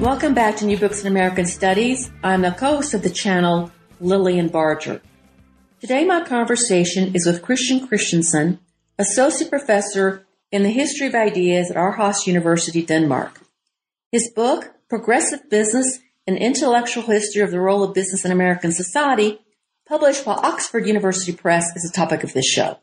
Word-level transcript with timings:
Welcome 0.00 0.34
back 0.34 0.56
to 0.56 0.66
New 0.66 0.76
Books 0.78 1.00
in 1.00 1.06
American 1.06 1.46
Studies. 1.46 2.12
I'm 2.22 2.42
the 2.42 2.50
co-host 2.50 2.92
of 2.92 3.02
the 3.02 3.10
channel, 3.10 3.72
Lillian 3.98 4.48
Barger. 4.48 5.00
Today 5.80 6.04
my 6.04 6.22
conversation 6.22 7.14
is 7.14 7.26
with 7.26 7.42
Christian 7.42 7.88
Christiansen, 7.88 8.60
Associate 8.98 9.48
Professor 9.48 10.26
in 10.52 10.62
the 10.62 10.68
History 10.68 11.06
of 11.06 11.14
Ideas 11.14 11.70
at 11.70 11.76
Aarhus 11.76 12.26
University, 12.26 12.82
Denmark. 12.82 13.40
His 14.12 14.30
book, 14.30 14.74
Progressive 14.88 15.48
Business, 15.48 15.98
An 16.26 16.36
Intellectual 16.36 17.04
History 17.04 17.42
of 17.42 17.50
the 17.50 17.60
Role 17.60 17.82
of 17.82 17.94
Business 17.94 18.24
in 18.24 18.30
American 18.30 18.72
Society, 18.72 19.40
published 19.88 20.26
by 20.26 20.34
Oxford 20.34 20.86
University 20.86 21.32
Press, 21.32 21.74
is 21.74 21.82
the 21.82 21.92
topic 21.92 22.22
of 22.22 22.34
this 22.34 22.46
show. 22.46 22.78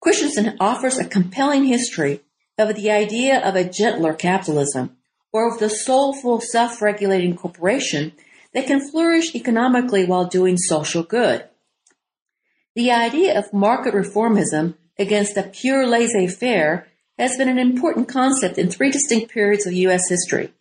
Christiansen 0.00 0.56
offers 0.60 0.98
a 0.98 1.04
compelling 1.04 1.64
history 1.64 2.22
of 2.58 2.74
the 2.74 2.90
idea 2.90 3.38
of 3.38 3.54
a 3.54 3.68
gentler 3.68 4.14
capitalism 4.14 4.96
or 5.36 5.52
of 5.52 5.58
the 5.58 5.68
soulful, 5.68 6.40
self-regulating 6.40 7.36
corporation 7.36 8.10
that 8.54 8.66
can 8.66 8.80
flourish 8.80 9.34
economically 9.34 10.06
while 10.06 10.24
doing 10.24 10.56
social 10.56 11.02
good. 11.02 11.46
The 12.74 12.90
idea 12.90 13.38
of 13.38 13.52
market 13.52 13.92
reformism 13.92 14.76
against 14.98 15.36
a 15.36 15.42
pure 15.42 15.86
laissez-faire 15.86 16.88
has 17.18 17.36
been 17.36 17.50
an 17.50 17.58
important 17.58 18.08
concept 18.08 18.56
in 18.56 18.70
three 18.70 18.90
distinct 18.90 19.30
periods 19.30 19.66
of 19.66 19.74
U.S. 19.74 20.08
history. 20.08 20.54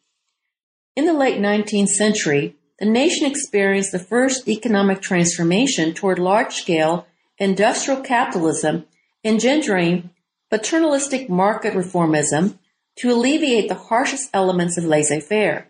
In 0.97 1.05
the 1.05 1.13
late 1.13 1.39
19th 1.39 1.87
century, 2.03 2.57
the 2.77 2.85
nation 2.85 3.31
experienced 3.31 3.93
the 3.93 4.07
first 4.13 4.45
economic 4.49 5.01
transformation 5.01 5.93
toward 5.93 6.19
large-scale 6.19 7.07
industrial 7.37 8.01
capitalism 8.01 8.83
engendering 9.23 10.09
paternalistic 10.49 11.29
market 11.29 11.73
reformism 11.73 12.59
to 12.97 13.11
alleviate 13.11 13.67
the 13.67 13.75
harshest 13.75 14.29
elements 14.33 14.77
of 14.77 14.85
laissez-faire. 14.85 15.67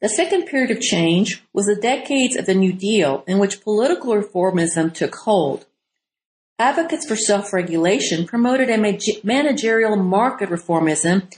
The 0.00 0.08
second 0.08 0.46
period 0.46 0.70
of 0.70 0.80
change 0.80 1.42
was 1.52 1.66
the 1.66 1.74
decades 1.74 2.36
of 2.36 2.46
the 2.46 2.54
New 2.54 2.72
Deal 2.72 3.24
in 3.26 3.38
which 3.38 3.62
political 3.62 4.14
reformism 4.14 4.94
took 4.94 5.14
hold. 5.16 5.66
Advocates 6.60 7.06
for 7.06 7.16
self-regulation 7.16 8.26
promoted 8.26 8.70
a 8.70 8.78
managerial 9.24 9.96
market 9.96 10.50
reformism 10.50 11.32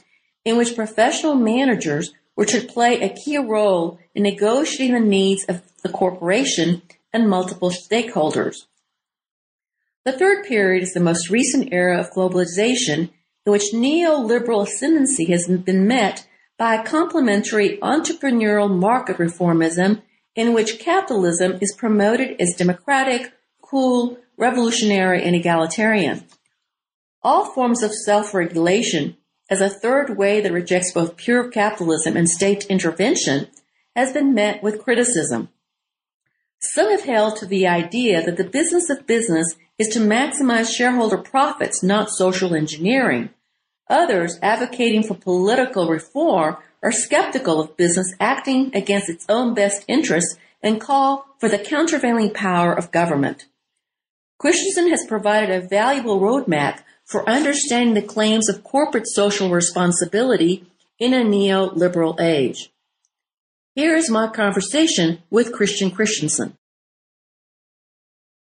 in 0.44 0.56
which 0.56 0.76
professional 0.76 1.34
managers 1.34 2.12
were 2.36 2.46
to 2.46 2.60
play 2.60 3.00
a 3.00 3.14
key 3.14 3.38
role 3.38 3.98
in 4.14 4.22
negotiating 4.22 4.94
the 4.94 5.00
needs 5.00 5.44
of 5.44 5.62
the 5.82 5.88
corporation 5.88 6.82
and 7.12 7.28
multiple 7.28 7.70
stakeholders. 7.70 8.56
The 10.04 10.12
third 10.12 10.46
period 10.46 10.82
is 10.82 10.92
the 10.92 11.00
most 11.00 11.28
recent 11.28 11.72
era 11.72 11.98
of 11.98 12.12
globalization 12.12 13.10
in 13.46 13.52
which 13.52 13.72
neoliberal 13.72 14.66
ascendancy 14.66 15.26
has 15.26 15.46
been 15.46 15.86
met 15.86 16.26
by 16.58 16.74
a 16.74 16.84
complementary 16.84 17.78
entrepreneurial 17.78 18.70
market 18.70 19.16
reformism 19.16 20.02
in 20.34 20.52
which 20.52 20.78
capitalism 20.78 21.58
is 21.60 21.74
promoted 21.76 22.40
as 22.40 22.54
democratic, 22.56 23.32
cool, 23.62 24.18
revolutionary, 24.36 25.22
and 25.24 25.34
egalitarian. 25.34 26.24
All 27.22 27.46
forms 27.46 27.82
of 27.82 27.92
self-regulation 27.92 29.16
as 29.48 29.60
a 29.60 29.68
third 29.68 30.16
way 30.16 30.40
that 30.40 30.52
rejects 30.52 30.92
both 30.92 31.16
pure 31.16 31.48
capitalism 31.48 32.16
and 32.16 32.28
state 32.28 32.64
intervention 32.66 33.48
has 33.96 34.12
been 34.12 34.32
met 34.34 34.62
with 34.62 34.82
criticism. 34.82 35.48
Some 36.60 36.90
have 36.90 37.04
held 37.04 37.36
to 37.38 37.46
the 37.46 37.66
idea 37.66 38.22
that 38.22 38.36
the 38.36 38.44
business 38.44 38.90
of 38.90 39.06
business 39.06 39.56
is 39.80 39.88
to 39.88 39.98
maximize 39.98 40.70
shareholder 40.70 41.16
profits, 41.16 41.82
not 41.82 42.10
social 42.10 42.54
engineering. 42.54 43.30
Others, 43.88 44.38
advocating 44.42 45.02
for 45.02 45.14
political 45.14 45.88
reform, 45.88 46.58
are 46.82 46.92
skeptical 46.92 47.58
of 47.58 47.78
business 47.78 48.14
acting 48.20 48.70
against 48.74 49.08
its 49.08 49.24
own 49.30 49.54
best 49.54 49.86
interests 49.88 50.36
and 50.62 50.82
call 50.82 51.24
for 51.38 51.48
the 51.48 51.58
countervailing 51.58 52.30
power 52.30 52.74
of 52.74 52.92
government. 52.92 53.46
Christiansen 54.38 54.90
has 54.90 55.06
provided 55.08 55.50
a 55.50 55.66
valuable 55.66 56.20
roadmap 56.20 56.80
for 57.06 57.26
understanding 57.26 57.94
the 57.94 58.02
claims 58.02 58.50
of 58.50 58.62
corporate 58.62 59.08
social 59.08 59.48
responsibility 59.48 60.66
in 60.98 61.14
a 61.14 61.24
neoliberal 61.24 62.20
age. 62.20 62.70
Here 63.74 63.96
is 63.96 64.10
my 64.10 64.28
conversation 64.28 65.22
with 65.30 65.54
Christian 65.54 65.90
Christiansen. 65.90 66.58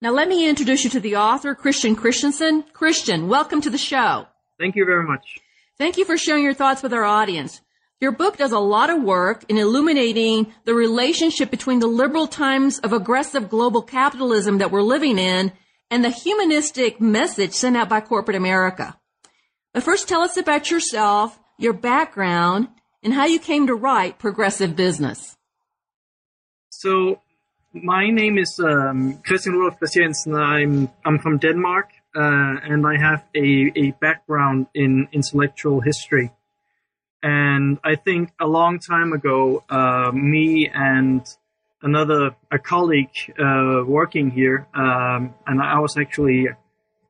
Now 0.01 0.11
let 0.11 0.29
me 0.29 0.47
introduce 0.47 0.85
you 0.85 0.89
to 0.91 1.01
the 1.01 1.17
author, 1.17 1.53
Christian 1.53 1.93
Christiansen. 1.93 2.63
Christian, 2.71 3.27
welcome 3.27 3.59
to 3.59 3.69
the 3.69 3.77
show. 3.77 4.27
Thank 4.57 4.77
you 4.77 4.85
very 4.85 5.05
much. 5.05 5.39
Thank 5.77 5.97
you 5.97 6.05
for 6.05 6.17
sharing 6.17 6.43
your 6.43 6.53
thoughts 6.53 6.81
with 6.81 6.93
our 6.93 7.03
audience. 7.03 7.59
Your 7.99 8.13
book 8.13 8.37
does 8.37 8.53
a 8.53 8.59
lot 8.59 8.89
of 8.89 9.03
work 9.03 9.43
in 9.49 9.57
illuminating 9.57 10.53
the 10.63 10.73
relationship 10.73 11.51
between 11.51 11.79
the 11.79 11.87
liberal 11.87 12.27
times 12.27 12.79
of 12.79 12.93
aggressive 12.93 13.49
global 13.49 13.81
capitalism 13.81 14.59
that 14.59 14.71
we're 14.71 14.81
living 14.81 15.19
in 15.19 15.51
and 15.91 16.05
the 16.05 16.09
humanistic 16.09 17.01
message 17.01 17.51
sent 17.51 17.75
out 17.75 17.89
by 17.89 17.99
corporate 17.99 18.37
America. 18.37 18.97
But 19.73 19.83
first 19.83 20.07
tell 20.07 20.21
us 20.21 20.37
about 20.37 20.71
yourself, 20.71 21.37
your 21.57 21.73
background, 21.73 22.69
and 23.03 23.13
how 23.13 23.25
you 23.25 23.37
came 23.37 23.67
to 23.67 23.75
write 23.75 24.17
Progressive 24.17 24.77
Business. 24.77 25.35
So 26.69 27.19
my 27.73 28.09
name 28.09 28.37
is 28.37 28.59
um, 28.59 29.19
Christian 29.25 29.53
Rudolf 29.53 29.77
Christiansen. 29.77 30.35
I'm 30.35 30.89
I'm 31.05 31.19
from 31.19 31.37
Denmark, 31.37 31.89
uh, 32.15 32.55
and 32.63 32.85
I 32.85 32.97
have 32.97 33.23
a, 33.35 33.71
a 33.75 33.91
background 34.01 34.67
in 34.73 35.07
intellectual 35.11 35.81
history. 35.81 36.31
And 37.21 37.77
I 37.83 37.95
think 37.95 38.31
a 38.39 38.47
long 38.47 38.79
time 38.79 39.13
ago, 39.13 39.63
uh, 39.69 40.11
me 40.13 40.69
and 40.73 41.21
another 41.81 42.35
a 42.51 42.59
colleague 42.59 43.15
uh, 43.37 43.83
working 43.85 44.31
here, 44.31 44.67
um, 44.73 45.33
and 45.45 45.61
I 45.61 45.79
was 45.79 45.97
actually 45.97 46.47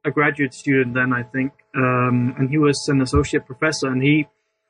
a 0.04 0.12
graduate 0.12 0.54
student 0.54 0.94
then, 0.94 1.14
I 1.14 1.24
think, 1.24 1.52
um, 1.76 2.36
and 2.38 2.50
he 2.50 2.58
was 2.58 2.88
an 2.88 3.02
associate 3.02 3.46
professor, 3.46 3.88
and 3.88 4.04
he 4.04 4.28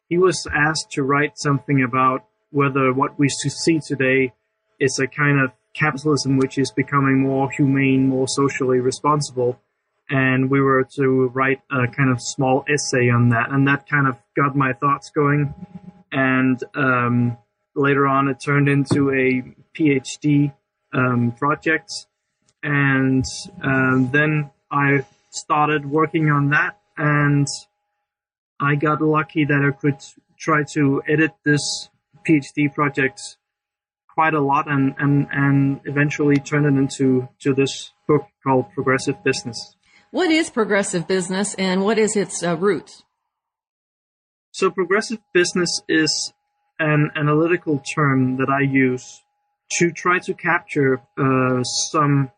he 0.08 0.18
was 0.18 0.48
asked 0.54 0.92
to 0.92 1.04
write 1.04 1.38
something 1.38 1.82
about 1.82 2.26
whether 2.52 2.94
what 2.94 3.18
we 3.18 3.30
see 3.30 3.80
today 3.80 4.34
is 4.80 4.98
a 5.00 5.08
kind 5.08 5.40
of 5.40 5.52
capitalism 5.80 6.38
which 6.38 6.58
is 6.58 6.72
becoming 6.72 7.22
more 7.22 7.50
humane, 7.50 8.08
more 8.08 8.28
socially 8.28 8.80
responsible. 8.80 9.60
And 10.10 10.50
we 10.50 10.60
were 10.60 10.86
to 10.96 11.28
write 11.30 11.62
a 11.72 11.88
kind 11.88 12.10
of 12.10 12.20
small 12.22 12.66
essay 12.68 13.10
on 13.10 13.30
that, 13.30 13.52
and 13.52 13.68
that 13.68 13.88
kind 13.88 14.08
of 14.08 14.18
got 14.36 14.56
my 14.56 14.74
thoughts 14.74 15.12
going. 15.12 15.54
And 16.12 16.62
um, 16.76 17.38
later 17.76 18.08
on, 18.08 18.28
it 18.28 18.40
turned 18.44 18.68
into 18.68 19.12
a 19.12 19.44
PhD 19.78 20.52
um, 20.94 21.32
project, 21.34 21.92
and 22.64 23.24
um, 23.62 24.10
then 24.12 24.50
I 24.72 25.06
started 25.30 25.86
working 25.86 26.32
on 26.32 26.50
that, 26.50 26.80
and 26.98 27.48
I 28.60 28.74
got 28.76 29.02
lucky 29.02 29.46
that 29.46 29.64
I 29.64 29.80
could 29.80 30.04
try 30.40 30.64
to 30.74 31.04
edit 31.08 31.32
this 31.46 31.90
PhD 32.28 32.74
project 32.74 33.38
quite 34.20 34.34
a 34.34 34.42
lot 34.42 34.70
and, 34.70 34.94
and, 34.98 35.28
and 35.32 35.80
eventually 35.86 36.36
turned 36.36 36.66
it 36.66 36.78
into 36.78 37.30
to 37.40 37.54
this 37.54 37.94
book 38.06 38.24
called 38.44 38.66
Progressive 38.74 39.24
Business. 39.24 39.78
What 40.12 40.30
is 40.30 40.50
progressive 40.50 41.08
business 41.08 41.54
and 41.54 41.86
what 41.86 41.98
is 41.98 42.18
its 42.18 42.44
uh, 42.44 42.58
roots? 42.58 43.04
So 44.52 44.72
progressive 44.72 45.20
business 45.34 45.82
is 45.88 46.34
an 46.80 47.12
analytical 47.16 47.82
term 47.96 48.36
that 48.40 48.50
I 48.50 48.60
use 48.60 49.22
to 49.78 49.90
try 49.90 50.20
to 50.20 50.34
capture 50.34 51.02
uh, 51.18 51.64
some 51.64 52.30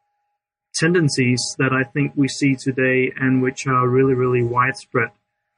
tendencies 0.75 1.42
that 1.57 1.74
I 1.74 1.89
think 1.94 2.13
we 2.16 2.28
see 2.28 2.54
today 2.54 3.12
and 3.19 3.42
which 3.42 3.66
are 3.66 3.88
really, 3.88 4.13
really 4.13 4.44
widespread. 4.44 5.10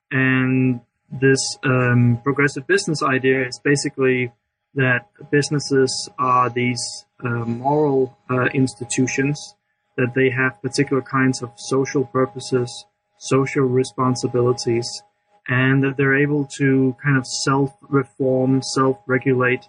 And 0.10 0.80
this 1.12 1.58
um, 1.66 2.22
progressive 2.24 2.66
business 2.66 3.04
idea 3.04 3.46
is 3.46 3.60
basically 3.62 4.32
that 4.76 5.08
businesses 5.32 6.10
are 6.18 6.50
these 6.50 7.06
uh, 7.24 7.46
moral 7.46 8.18
uh, 8.30 8.46
institutions, 8.54 9.56
that 9.98 10.14
they 10.16 10.30
have 10.30 10.62
particular 10.62 11.02
kinds 11.02 11.42
of 11.42 11.52
social 11.56 12.06
purposes, 12.06 12.86
social 13.18 13.66
responsibilities, 13.66 15.04
and 15.48 15.84
that 15.84 15.98
they're 15.98 16.18
able 16.18 16.46
to 16.46 16.96
kind 17.04 17.18
of 17.18 17.28
self-reform, 17.28 18.62
self-regulate, 18.62 19.68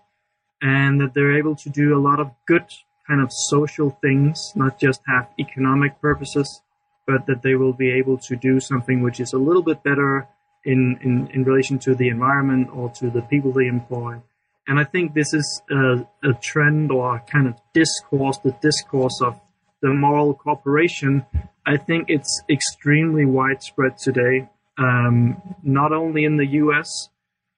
and 0.62 1.00
that 1.00 1.12
they're 1.14 1.36
able 1.36 1.54
to 1.56 1.68
do 1.68 1.96
a 1.96 2.00
lot 2.00 2.20
of 2.20 2.30
good 2.46 2.64
kind 3.06 3.20
of 3.20 3.30
social 3.32 3.90
things, 4.00 4.52
not 4.54 4.80
just 4.80 5.00
have 5.06 5.28
economic 5.38 6.00
purposes, 6.00 6.62
but 7.06 7.26
that 7.26 7.42
they 7.42 7.54
will 7.54 7.72
be 7.72 7.90
able 7.90 8.16
to 8.16 8.34
do 8.34 8.60
something 8.60 9.02
which 9.02 9.20
is 9.20 9.32
a 9.34 9.38
little 9.38 9.62
bit 9.62 9.82
better 9.82 10.26
in, 10.64 10.98
in, 11.02 11.28
in 11.34 11.44
relation 11.44 11.78
to 11.78 11.94
the 11.94 12.08
environment 12.08 12.68
or 12.72 12.88
to 12.90 13.10
the 13.10 13.20
people 13.22 13.52
they 13.52 13.66
employ. 13.66 14.20
And 14.66 14.80
I 14.80 14.84
think 14.84 15.14
this 15.14 15.34
is 15.34 15.62
a, 15.70 16.06
a 16.22 16.32
trend 16.40 16.90
or 16.90 17.22
kind 17.30 17.46
of 17.46 17.54
discourse, 17.74 18.38
the 18.38 18.56
discourse 18.62 19.20
of 19.20 19.38
the 19.82 19.92
moral 19.92 20.34
corporation. 20.34 21.26
I 21.66 21.76
think 21.76 22.08
it's 22.08 22.42
extremely 22.48 23.26
widespread 23.26 23.98
today, 23.98 24.48
um, 24.78 25.42
not 25.62 25.92
only 25.92 26.24
in 26.24 26.36
the 26.36 26.46
US, 26.62 27.10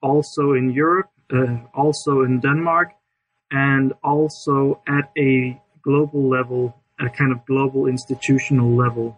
also 0.03 0.53
in 0.53 0.71
Europe, 0.71 1.11
uh, 1.33 1.59
also 1.75 2.23
in 2.23 2.41
Denmark, 2.41 2.93
and 3.51 3.93
also 4.03 4.81
at 4.89 5.11
a 5.17 5.61
global 5.83 6.29
level, 6.29 6.77
a 6.99 7.09
kind 7.09 7.31
of 7.31 7.47
global 7.47 7.87
institutional 7.87 8.75
level. 8.75 9.17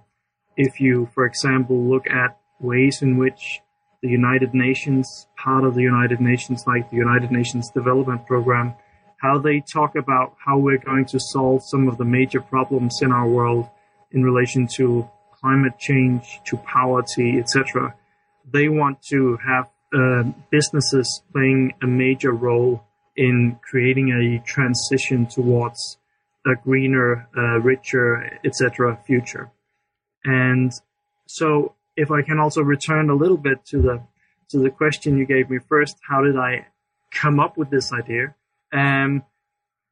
If 0.57 0.81
you, 0.81 1.09
for 1.15 1.25
example, 1.25 1.77
look 1.89 2.07
at 2.11 2.39
ways 2.61 3.01
in 3.01 3.17
which 3.17 3.61
the 4.03 4.09
United 4.09 4.55
Nations, 4.55 5.27
part 5.37 5.65
of 5.65 5.75
the 5.75 5.83
United 5.83 6.21
Nations, 6.21 6.65
like 6.67 6.91
the 6.91 6.97
United 6.97 7.31
Nations 7.31 7.71
Development 7.71 8.25
Program, 8.27 8.75
how 9.21 9.39
they 9.39 9.61
talk 9.61 9.97
about 9.97 10.37
how 10.45 10.59
we're 10.59 10.79
going 10.79 11.05
to 11.07 11.19
solve 11.19 11.63
some 11.65 11.89
of 11.89 11.99
the 11.99 12.05
major 12.05 12.41
problems 12.41 13.01
in 13.03 13.11
our 13.11 13.29
world 13.29 13.69
in 14.13 14.23
relation 14.23 14.67
to 14.77 15.09
climate 15.41 15.79
change, 15.79 16.41
to 16.45 16.57
poverty, 16.59 17.39
etc. 17.39 17.95
They 18.53 18.69
want 18.69 19.03
to 19.11 19.39
have 19.47 19.69
uh, 19.93 20.25
businesses 20.51 21.23
playing 21.33 21.75
a 21.83 21.87
major 21.87 22.33
role 22.33 22.85
in 23.17 23.59
creating 23.69 24.11
a 24.13 24.39
transition 24.47 25.27
towards 25.27 25.99
a 26.47 26.55
greener, 26.55 27.29
uh, 27.37 27.61
richer, 27.61 28.39
etc. 28.45 28.99
future. 29.05 29.51
And 30.25 30.73
so 31.27 31.75
if 31.99 32.13
I 32.13 32.23
can 32.23 32.39
also 32.39 32.63
return 32.63 33.11
a 33.11 33.15
little 33.15 33.37
bit 33.37 33.65
to 33.67 33.83
the 33.83 34.01
to 34.51 34.59
the 34.59 34.71
question 34.71 35.19
you 35.19 35.27
gave 35.27 35.51
me 35.51 35.59
first, 35.59 35.97
how 36.09 36.23
did 36.23 36.37
I 36.37 36.69
come 37.11 37.39
up 37.41 37.59
with 37.59 37.71
this 37.71 37.93
idea? 37.93 38.35
Um, 38.73 39.25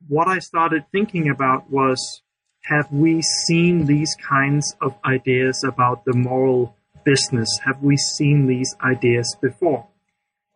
what 0.09 0.29
I 0.29 0.39
started 0.39 0.85
thinking 0.93 1.29
about 1.29 1.69
was 1.69 2.23
have 2.63 2.91
we 2.93 3.23
seen 3.23 3.87
these 3.87 4.15
kinds 4.15 4.75
of 4.81 4.95
ideas 5.05 5.65
about 5.65 6.05
the 6.05 6.15
moral 6.15 6.77
business? 7.05 7.59
Have 7.65 7.83
we 7.83 7.97
seen 7.97 8.47
these 8.47 8.75
ideas 8.81 9.37
before? 9.43 9.87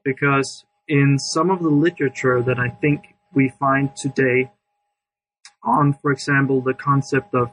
Because 0.04 0.64
in 0.88 1.18
some 1.18 1.50
of 1.50 1.62
the 1.62 1.68
literature 1.68 2.42
that 2.42 2.58
I 2.58 2.68
think 2.68 3.14
we 3.34 3.52
find 3.58 3.94
today 3.96 4.50
on, 5.64 5.94
for 5.94 6.10
example, 6.12 6.60
the 6.60 6.74
concept 6.74 7.34
of 7.34 7.50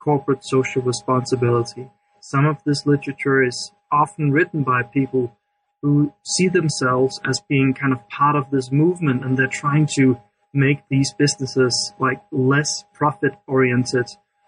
corporate 0.00 0.44
social 0.44 0.82
responsibility, 0.82 1.88
some 2.24 2.46
of 2.46 2.56
this 2.64 2.86
literature 2.86 3.44
is 3.44 3.70
often 3.92 4.32
written 4.32 4.62
by 4.62 4.82
people 4.82 5.36
who 5.82 6.10
see 6.22 6.48
themselves 6.48 7.20
as 7.28 7.42
being 7.50 7.74
kind 7.74 7.92
of 7.92 8.08
part 8.08 8.34
of 8.34 8.50
this 8.50 8.72
movement 8.72 9.22
and 9.22 9.36
they're 9.36 9.46
trying 9.46 9.86
to 9.94 10.18
make 10.54 10.78
these 10.88 11.12
businesses 11.18 11.92
like 12.00 12.22
less 12.32 12.84
profit 12.94 13.32
oriented 13.46 14.06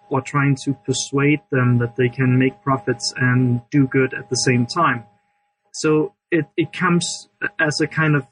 or 0.08 0.22
trying 0.22 0.56
to 0.64 0.72
persuade 0.86 1.40
them 1.52 1.76
that 1.76 1.96
they 1.96 2.08
can 2.08 2.38
make 2.38 2.62
profits 2.62 3.12
and 3.18 3.60
do 3.70 3.86
good 3.86 4.14
at 4.14 4.30
the 4.30 4.36
same 4.36 4.64
time. 4.64 5.04
So 5.74 6.14
it, 6.30 6.46
it 6.56 6.72
comes 6.72 7.28
as 7.60 7.82
a 7.82 7.86
kind 7.86 8.16
of 8.16 8.26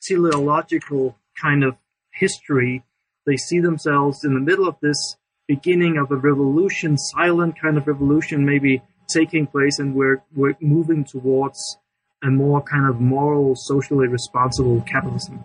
teleological 0.00 1.18
kind 1.38 1.64
of 1.64 1.76
history. 2.14 2.82
They 3.26 3.36
see 3.36 3.60
themselves 3.60 4.24
in 4.24 4.32
the 4.32 4.40
middle 4.40 4.66
of 4.66 4.76
this 4.80 5.18
beginning 5.48 5.96
of 5.98 6.10
a 6.10 6.16
revolution, 6.16 6.98
silent 6.98 7.60
kind 7.60 7.76
of 7.76 7.86
revolution, 7.86 8.44
maybe 8.44 8.82
taking 9.08 9.46
place, 9.46 9.78
and 9.78 9.94
we're 9.94 10.22
we're 10.34 10.56
moving 10.60 11.04
towards 11.04 11.78
a 12.22 12.28
more 12.28 12.62
kind 12.62 12.88
of 12.88 13.00
moral, 13.00 13.54
socially 13.54 14.08
responsible 14.08 14.80
capitalism, 14.82 15.44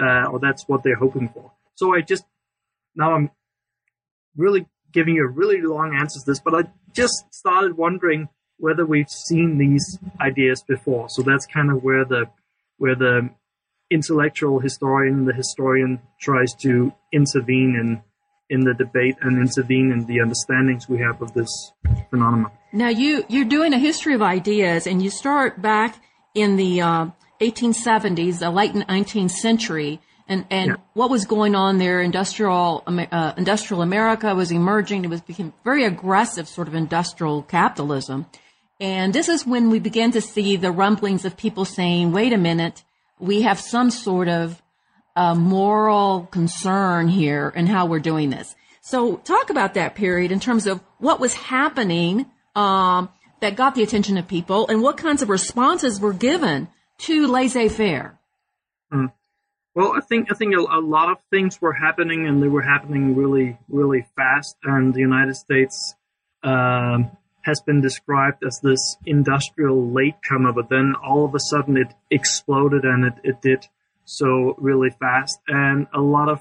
uh, 0.00 0.26
or 0.26 0.38
that's 0.38 0.68
what 0.68 0.82
they're 0.82 0.96
hoping 0.96 1.28
for. 1.28 1.52
So 1.74 1.94
I 1.94 2.00
just 2.00 2.24
now 2.94 3.14
I'm 3.14 3.30
really 4.36 4.66
giving 4.92 5.14
you 5.14 5.24
a 5.24 5.28
really 5.28 5.60
long 5.60 5.96
answer 5.98 6.20
to 6.20 6.24
this, 6.26 6.40
but 6.40 6.54
I 6.54 6.70
just 6.92 7.24
started 7.32 7.76
wondering 7.76 8.28
whether 8.58 8.86
we've 8.86 9.10
seen 9.10 9.58
these 9.58 9.98
ideas 10.20 10.62
before. 10.62 11.08
So 11.08 11.22
that's 11.22 11.46
kind 11.46 11.70
of 11.70 11.82
where 11.82 12.04
the 12.04 12.26
where 12.78 12.94
the 12.94 13.30
intellectual 13.90 14.58
historian, 14.58 15.24
the 15.26 15.34
historian, 15.34 16.00
tries 16.20 16.54
to 16.54 16.92
intervene 17.12 17.76
in 17.76 18.02
in 18.52 18.64
the 18.64 18.74
debate 18.74 19.16
and 19.22 19.38
intervene 19.38 19.90
in 19.90 20.04
the 20.04 20.20
understandings 20.20 20.88
we 20.88 20.98
have 20.98 21.20
of 21.22 21.32
this 21.32 21.72
phenomenon. 22.10 22.52
Now 22.72 22.88
you 22.88 23.24
you're 23.28 23.46
doing 23.46 23.72
a 23.72 23.78
history 23.78 24.14
of 24.14 24.22
ideas, 24.22 24.86
and 24.86 25.02
you 25.02 25.10
start 25.10 25.60
back 25.60 26.00
in 26.34 26.56
the 26.56 26.82
uh, 26.82 27.06
1870s, 27.40 28.38
the 28.38 28.50
late 28.50 28.72
19th 28.72 29.30
century, 29.30 30.00
and 30.28 30.44
and 30.50 30.70
yeah. 30.70 30.76
what 30.92 31.10
was 31.10 31.24
going 31.24 31.54
on 31.54 31.78
there? 31.78 32.02
Industrial 32.02 32.84
uh, 32.86 33.32
industrial 33.36 33.82
America 33.82 34.34
was 34.34 34.52
emerging. 34.52 35.04
It 35.04 35.08
was 35.08 35.22
became 35.22 35.52
very 35.64 35.84
aggressive, 35.84 36.46
sort 36.46 36.68
of 36.68 36.74
industrial 36.74 37.42
capitalism, 37.42 38.26
and 38.78 39.14
this 39.14 39.28
is 39.28 39.46
when 39.46 39.70
we 39.70 39.78
began 39.78 40.12
to 40.12 40.20
see 40.20 40.56
the 40.56 40.70
rumblings 40.70 41.24
of 41.24 41.36
people 41.38 41.64
saying, 41.64 42.12
"Wait 42.12 42.34
a 42.34 42.38
minute, 42.38 42.84
we 43.18 43.42
have 43.42 43.58
some 43.58 43.90
sort 43.90 44.28
of 44.28 44.62
a 45.14 45.34
moral 45.34 46.28
concern 46.30 47.08
here 47.08 47.52
and 47.54 47.68
how 47.68 47.86
we're 47.86 48.00
doing 48.00 48.30
this. 48.30 48.54
So 48.80 49.16
talk 49.16 49.50
about 49.50 49.74
that 49.74 49.94
period 49.94 50.32
in 50.32 50.40
terms 50.40 50.66
of 50.66 50.80
what 50.98 51.20
was 51.20 51.34
happening 51.34 52.26
um, 52.56 53.08
that 53.40 53.56
got 53.56 53.74
the 53.74 53.82
attention 53.82 54.16
of 54.18 54.26
people 54.26 54.66
and 54.68 54.82
what 54.82 54.96
kinds 54.96 55.22
of 55.22 55.28
responses 55.28 56.00
were 56.00 56.12
given 56.12 56.68
to 56.98 57.26
laissez-faire. 57.26 58.18
Mm. 58.92 59.12
Well, 59.74 59.94
I 59.96 60.00
think 60.00 60.30
I 60.30 60.34
think 60.34 60.54
a, 60.54 60.58
a, 60.58 60.80
lot 60.80 61.10
of 61.10 61.18
things 61.30 61.60
were 61.60 61.72
happening, 61.72 62.26
and 62.26 62.42
they 62.42 62.48
were 62.48 62.60
happening 62.60 63.16
really, 63.16 63.58
really 63.68 64.06
fast. 64.16 64.56
And 64.64 64.92
the 64.92 65.00
United 65.00 65.34
States 65.34 65.94
um, 66.42 67.10
has 67.42 67.62
been 67.62 67.80
described 67.80 68.44
as 68.44 68.60
this 68.62 68.96
industrial 69.06 69.90
latecomer, 69.90 70.52
but 70.52 70.68
then 70.68 70.94
all 71.02 71.24
of 71.24 71.34
a 71.34 71.40
sudden 71.40 71.78
it 71.78 71.94
exploded, 72.10 72.84
and 72.84 73.06
it, 73.06 73.14
it 73.24 73.40
did 73.40 73.66
so 74.04 74.54
really 74.58 74.90
fast. 74.90 75.38
And 75.48 75.86
a 75.94 76.00
lot 76.00 76.28
of 76.28 76.40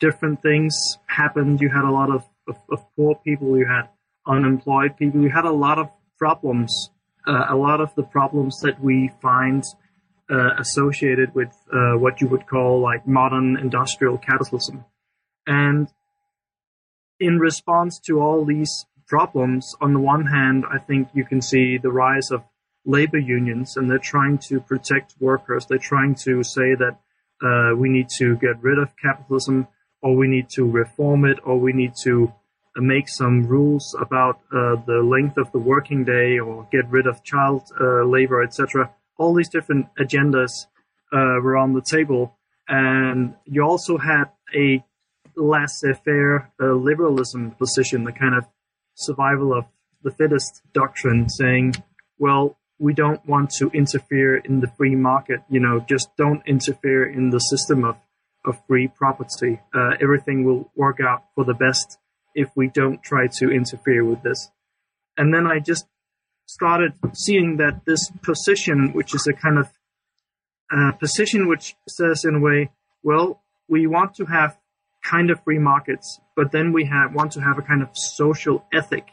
different 0.00 0.42
things 0.42 0.98
happened. 1.06 1.60
You 1.60 1.68
had 1.68 1.84
a 1.84 1.90
lot 1.90 2.10
of, 2.10 2.24
of, 2.48 2.56
of 2.70 2.84
poor 2.96 3.14
people, 3.24 3.56
you 3.58 3.66
had 3.66 3.88
unemployed 4.26 4.96
people, 4.96 5.20
you 5.22 5.30
had 5.30 5.44
a 5.44 5.52
lot 5.52 5.78
of 5.78 5.88
problems, 6.18 6.90
uh, 7.26 7.46
a 7.48 7.56
lot 7.56 7.80
of 7.80 7.94
the 7.94 8.02
problems 8.02 8.60
that 8.60 8.80
we 8.80 9.10
find 9.20 9.64
uh, 10.30 10.50
associated 10.58 11.34
with 11.34 11.52
uh, 11.72 11.98
what 11.98 12.20
you 12.20 12.28
would 12.28 12.46
call 12.46 12.80
like 12.80 13.06
modern 13.06 13.56
industrial 13.56 14.18
capitalism. 14.18 14.84
And 15.46 15.88
in 17.20 17.38
response 17.38 18.00
to 18.06 18.20
all 18.20 18.44
these 18.44 18.86
problems, 19.06 19.74
on 19.80 19.92
the 19.92 20.00
one 20.00 20.26
hand, 20.26 20.64
I 20.70 20.78
think 20.78 21.08
you 21.14 21.24
can 21.24 21.42
see 21.42 21.78
the 21.78 21.92
rise 21.92 22.30
of 22.30 22.42
labor 22.84 23.18
unions 23.18 23.76
and 23.76 23.90
they're 23.90 23.98
trying 23.98 24.38
to 24.38 24.60
protect 24.60 25.14
workers. 25.20 25.66
They're 25.66 25.78
trying 25.78 26.14
to 26.16 26.42
say 26.42 26.74
that 26.74 26.98
uh, 27.42 27.76
we 27.76 27.88
need 27.88 28.08
to 28.18 28.36
get 28.36 28.62
rid 28.62 28.78
of 28.78 28.96
capitalism 28.96 29.68
or 30.02 30.16
we 30.16 30.28
need 30.28 30.48
to 30.50 30.64
reform 30.70 31.24
it 31.24 31.38
or 31.44 31.58
we 31.58 31.72
need 31.72 31.92
to 32.02 32.32
uh, 32.76 32.80
make 32.80 33.08
some 33.08 33.46
rules 33.46 33.94
about 34.00 34.40
uh, 34.52 34.76
the 34.86 35.02
length 35.02 35.36
of 35.38 35.50
the 35.52 35.58
working 35.58 36.04
day 36.04 36.38
or 36.38 36.68
get 36.70 36.88
rid 36.90 37.06
of 37.06 37.22
child 37.24 37.62
uh, 37.80 38.02
labor, 38.04 38.42
etc. 38.42 38.90
All 39.16 39.34
these 39.34 39.48
different 39.48 39.86
agendas 39.98 40.66
uh, 41.12 41.40
were 41.42 41.56
on 41.56 41.72
the 41.72 41.82
table. 41.82 42.36
And 42.68 43.34
you 43.44 43.62
also 43.62 43.98
had 43.98 44.24
a 44.54 44.84
laissez-faire 45.36 46.52
uh, 46.60 46.72
liberalism 46.72 47.52
position, 47.52 48.04
the 48.04 48.12
kind 48.12 48.34
of 48.34 48.44
survival 48.94 49.52
of 49.52 49.64
the 50.02 50.10
fittest 50.10 50.62
doctrine 50.72 51.28
saying, 51.28 51.74
well, 52.18 52.56
we 52.78 52.92
don't 52.92 53.24
want 53.26 53.50
to 53.50 53.70
interfere 53.70 54.36
in 54.36 54.60
the 54.60 54.66
free 54.76 54.94
market. 54.94 55.40
You 55.48 55.60
know, 55.60 55.80
just 55.80 56.08
don't 56.16 56.42
interfere 56.46 57.06
in 57.06 57.30
the 57.30 57.38
system 57.38 57.84
of, 57.84 57.96
of 58.44 58.60
free 58.66 58.88
property. 58.88 59.60
Uh, 59.74 59.92
everything 60.00 60.44
will 60.44 60.70
work 60.74 60.98
out 61.00 61.24
for 61.34 61.44
the 61.44 61.54
best 61.54 61.98
if 62.34 62.48
we 62.56 62.68
don't 62.68 63.02
try 63.02 63.28
to 63.38 63.50
interfere 63.50 64.04
with 64.04 64.22
this. 64.22 64.50
And 65.16 65.32
then 65.32 65.46
I 65.46 65.60
just 65.60 65.86
started 66.46 66.92
seeing 67.14 67.56
that 67.58 67.84
this 67.86 68.10
position, 68.22 68.92
which 68.92 69.14
is 69.14 69.26
a 69.26 69.32
kind 69.32 69.58
of 69.58 69.70
uh, 70.74 70.92
position 70.92 71.48
which 71.48 71.76
says 71.88 72.24
in 72.24 72.36
a 72.36 72.40
way, 72.40 72.70
well, 73.02 73.42
we 73.68 73.86
want 73.86 74.14
to 74.16 74.24
have 74.26 74.56
kind 75.04 75.30
of 75.30 75.42
free 75.44 75.58
markets, 75.58 76.20
but 76.36 76.50
then 76.52 76.72
we 76.72 76.86
have 76.86 77.14
want 77.14 77.32
to 77.32 77.40
have 77.40 77.58
a 77.58 77.62
kind 77.62 77.82
of 77.82 77.90
social 77.94 78.64
ethic 78.72 79.06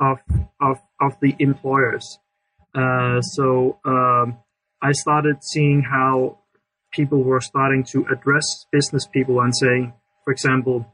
of 0.00 0.18
of 0.60 0.78
of 1.00 1.18
the 1.20 1.34
employers. 1.38 2.18
Uh, 2.74 3.20
so 3.20 3.78
um, 3.84 4.38
I 4.82 4.92
started 4.92 5.42
seeing 5.42 5.82
how 5.82 6.38
people 6.92 7.22
were 7.22 7.40
starting 7.40 7.84
to 7.84 8.06
address 8.10 8.66
business 8.70 9.06
people 9.06 9.40
and 9.40 9.54
saying, 9.56 9.92
for 10.24 10.32
example, 10.32 10.86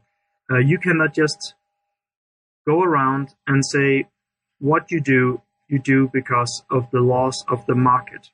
uh, 0.51 0.57
you 0.57 0.77
cannot 0.77 1.13
just 1.13 1.53
go 2.67 2.81
around 2.81 3.33
and 3.47 3.65
say 3.65 4.07
what 4.59 4.91
you 4.91 5.01
do, 5.01 5.41
you 5.67 5.79
do 5.79 6.09
because 6.11 6.63
of 6.69 6.89
the 6.91 6.99
laws 6.99 7.43
of 7.47 7.65
the 7.65 7.75
market. 7.75 8.29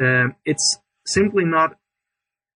Um, 0.00 0.36
it's 0.44 0.78
simply 1.06 1.44
not 1.44 1.76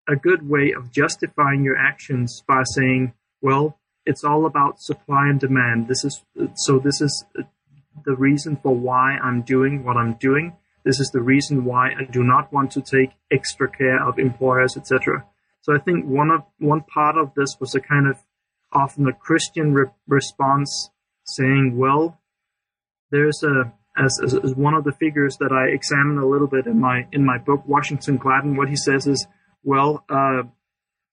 a 0.08 0.16
good 0.16 0.48
way 0.48 0.72
of 0.72 0.92
justifying 0.92 1.64
your 1.64 1.76
actions 1.76 2.42
by 2.46 2.62
saying, 2.64 3.14
well, 3.40 3.78
it's 4.06 4.24
all 4.24 4.46
about 4.46 4.80
supply 4.80 5.28
and 5.28 5.40
demand. 5.40 5.88
This 5.88 6.04
is 6.04 6.22
so. 6.56 6.78
This 6.78 7.00
is 7.00 7.24
the 8.04 8.16
reason 8.16 8.56
for 8.56 8.74
why 8.74 9.16
I'm 9.22 9.42
doing 9.42 9.84
what 9.84 9.96
I'm 9.96 10.14
doing. 10.14 10.56
This 10.84 11.00
is 11.00 11.10
the 11.10 11.22
reason 11.22 11.64
why 11.64 11.92
I 11.92 12.04
do 12.10 12.22
not 12.22 12.52
want 12.52 12.72
to 12.72 12.82
take 12.82 13.10
extra 13.32 13.70
care 13.70 14.06
of 14.06 14.18
employers, 14.18 14.76
etc. 14.76 15.24
So 15.62 15.74
I 15.74 15.78
think 15.78 16.04
one 16.04 16.30
of 16.30 16.42
one 16.58 16.82
part 16.82 17.16
of 17.16 17.32
this 17.34 17.56
was 17.58 17.74
a 17.74 17.80
kind 17.80 18.06
of 18.06 18.16
often 18.72 19.06
a 19.08 19.12
Christian 19.12 19.72
re- 19.72 19.86
response 20.06 20.90
saying, 21.24 21.76
well, 21.78 22.20
there's 23.10 23.42
a 23.42 23.72
as, 23.96 24.18
as, 24.22 24.34
as, 24.34 24.54
one 24.56 24.74
of 24.74 24.82
the 24.82 24.92
figures 24.92 25.36
that 25.38 25.52
I 25.52 25.72
examine 25.72 26.18
a 26.18 26.26
little 26.26 26.48
bit 26.48 26.66
in 26.66 26.80
my 26.80 27.06
in 27.12 27.24
my 27.24 27.38
book, 27.38 27.62
Washington 27.66 28.16
Gladden, 28.16 28.56
what 28.56 28.68
he 28.68 28.76
says 28.76 29.06
is, 29.06 29.26
well, 29.62 30.04
uh, 30.10 30.42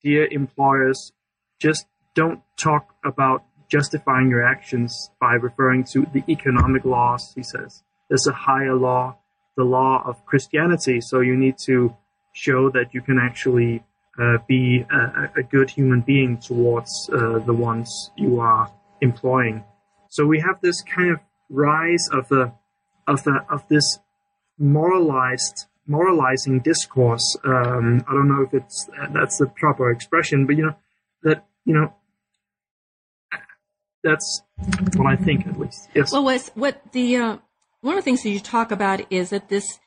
dear 0.02 0.26
employers, 0.30 1.12
just 1.60 1.86
don't 2.14 2.42
talk 2.58 2.94
about 3.04 3.44
justifying 3.72 4.28
your 4.28 4.44
actions 4.44 5.10
by 5.18 5.32
referring 5.32 5.82
to 5.82 6.06
the 6.12 6.22
economic 6.28 6.84
laws. 6.84 7.32
He 7.34 7.42
says 7.42 7.82
there's 8.08 8.26
a 8.26 8.32
higher 8.32 8.74
law, 8.74 9.16
the 9.56 9.64
law 9.64 10.02
of 10.04 10.26
Christianity. 10.26 11.00
So 11.00 11.20
you 11.20 11.36
need 11.36 11.56
to 11.70 11.96
show 12.34 12.68
that 12.70 12.92
you 12.92 13.00
can 13.00 13.18
actually 13.18 13.82
uh, 14.20 14.36
be 14.46 14.84
a, 14.90 15.30
a, 15.40 15.42
good 15.42 15.70
human 15.70 16.02
being 16.02 16.36
towards 16.36 16.92
uh, 17.10 17.38
the 17.38 17.54
ones 17.54 18.10
you 18.14 18.40
are 18.40 18.70
employing. 19.00 19.64
So 20.10 20.26
we 20.26 20.38
have 20.40 20.60
this 20.60 20.82
kind 20.82 21.10
of 21.10 21.20
rise 21.48 22.08
of 22.12 22.28
the 22.28 22.52
of 23.08 23.24
the 23.24 23.40
of 23.48 23.66
this 23.68 23.98
moralized 24.58 25.64
moralizing 25.86 26.60
discourse. 26.60 27.26
Um, 27.42 28.04
I 28.06 28.12
don't 28.12 28.28
know 28.28 28.42
if 28.42 28.52
it's 28.52 28.86
that's 29.14 29.38
the 29.38 29.46
proper 29.46 29.90
expression, 29.90 30.44
but 30.46 30.56
you 30.58 30.66
know 30.66 30.76
that 31.22 31.46
you 31.64 31.72
know 31.72 31.94
that's 34.02 34.42
what 34.96 35.06
I 35.06 35.16
think 35.16 35.46
at 35.46 35.58
least. 35.58 35.88
Yes. 35.94 36.12
Well, 36.12 36.24
what, 36.24 36.50
what 36.54 36.80
the 36.92 37.16
uh, 37.16 37.36
one 37.80 37.96
of 37.96 38.00
the 38.00 38.04
things 38.04 38.22
that 38.22 38.30
you 38.30 38.40
talk 38.40 38.70
about 38.70 39.00
is 39.10 39.30
that 39.30 39.48
this 39.48 39.78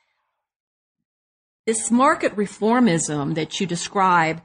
this 1.65 1.89
market 1.89 2.35
reformism 2.35 3.35
that 3.35 3.59
you 3.59 3.65
describe 3.65 4.41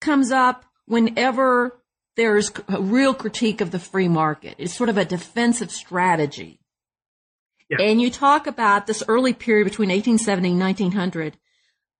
comes 0.00 0.30
up 0.30 0.64
whenever 0.86 1.80
there's 2.16 2.52
a 2.68 2.80
real 2.80 3.14
critique 3.14 3.60
of 3.60 3.70
the 3.70 3.78
free 3.78 4.08
market. 4.08 4.54
It's 4.58 4.74
sort 4.74 4.88
of 4.88 4.98
a 4.98 5.04
defensive 5.04 5.70
strategy. 5.70 6.60
Yeah. 7.68 7.78
And 7.80 8.00
you 8.00 8.10
talk 8.10 8.46
about 8.46 8.86
this 8.86 9.02
early 9.06 9.32
period 9.32 9.64
between 9.64 9.88
1870 9.88 10.50
and 10.50 10.60
1900 10.60 11.36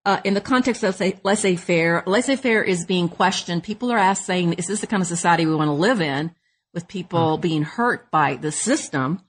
uh, 0.05 0.21
in 0.25 0.35
the 0.35 0.41
context 0.41 0.83
of 0.83 0.95
say 0.95 1.19
laissez-faire. 1.23 2.03
Laissez-faire 2.07 2.63
is 2.63 2.85
being 2.85 3.09
questioned. 3.09 3.63
People 3.63 3.93
are 3.93 3.99
asked 3.99 4.27
saying, 4.27 4.55
is 4.55 4.67
this 4.67 4.81
the 4.81 4.87
kind 4.87 5.03
of 5.03 5.07
society 5.07 5.47
we 5.47 5.55
want 5.55 5.69
to 5.69 5.73
live 5.73 6.01
in 6.01 6.35
with 6.73 6.89
people 6.89 7.35
mm-hmm. 7.35 7.41
being 7.41 7.63
hurt 7.63 8.11
by 8.11 8.37
the 8.37 8.53
system? 8.53 9.21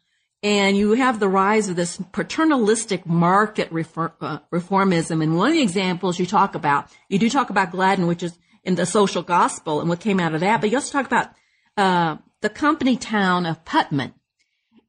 And 0.43 0.75
you 0.75 0.93
have 0.93 1.19
the 1.19 1.29
rise 1.29 1.69
of 1.69 1.75
this 1.75 1.97
paternalistic 2.11 3.05
market 3.05 3.71
reform, 3.71 4.11
uh, 4.21 4.39
reformism. 4.51 5.21
And 5.21 5.37
one 5.37 5.49
of 5.49 5.53
the 5.53 5.61
examples 5.61 6.17
you 6.17 6.25
talk 6.25 6.55
about, 6.55 6.89
you 7.09 7.19
do 7.19 7.29
talk 7.29 7.51
about 7.51 7.71
Gladden, 7.71 8.07
which 8.07 8.23
is 8.23 8.37
in 8.63 8.75
the 8.75 8.85
social 8.85 9.21
gospel 9.21 9.81
and 9.81 9.89
what 9.89 9.99
came 9.99 10.19
out 10.19 10.33
of 10.33 10.39
that, 10.39 10.61
but 10.61 10.71
you 10.71 10.77
also 10.77 10.91
talk 10.91 11.05
about, 11.05 11.29
uh, 11.77 12.17
the 12.41 12.49
company 12.49 12.97
town 12.97 13.45
of 13.45 13.63
Pullman. 13.65 14.13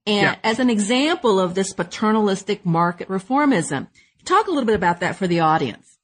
And 0.07 0.23
yeah. 0.23 0.37
as 0.43 0.59
an 0.59 0.71
example 0.71 1.39
of 1.39 1.55
this 1.55 1.75
paternalistic 1.75 2.65
market 2.65 3.09
reformism, 3.09 3.89
talk 4.25 4.47
a 4.47 4.51
little 4.51 4.67
bit 4.67 4.77
about 4.77 5.01
that 5.01 5.17
for 5.17 5.27
the 5.27 5.41
audience. 5.41 5.99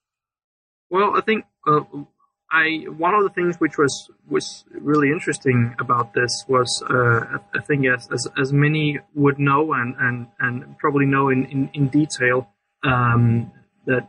Well, 0.90 1.16
I 1.16 1.20
think, 1.20 1.44
uh, 1.66 1.80
I 2.50 2.86
one 2.88 3.14
of 3.14 3.24
the 3.24 3.30
things 3.30 3.56
which 3.56 3.76
was 3.76 4.10
was 4.26 4.64
really 4.70 5.10
interesting 5.10 5.74
about 5.78 6.14
this 6.14 6.44
was 6.48 6.82
uh, 6.88 7.38
I 7.54 7.60
think 7.66 7.86
as, 7.86 8.08
as, 8.10 8.26
as 8.40 8.52
many 8.52 9.00
would 9.14 9.38
know 9.38 9.74
and 9.74 9.94
and, 9.98 10.26
and 10.40 10.78
probably 10.78 11.04
know 11.04 11.28
in 11.28 11.44
in, 11.46 11.70
in 11.74 11.88
detail 11.88 12.48
um, 12.82 13.52
that 13.86 14.08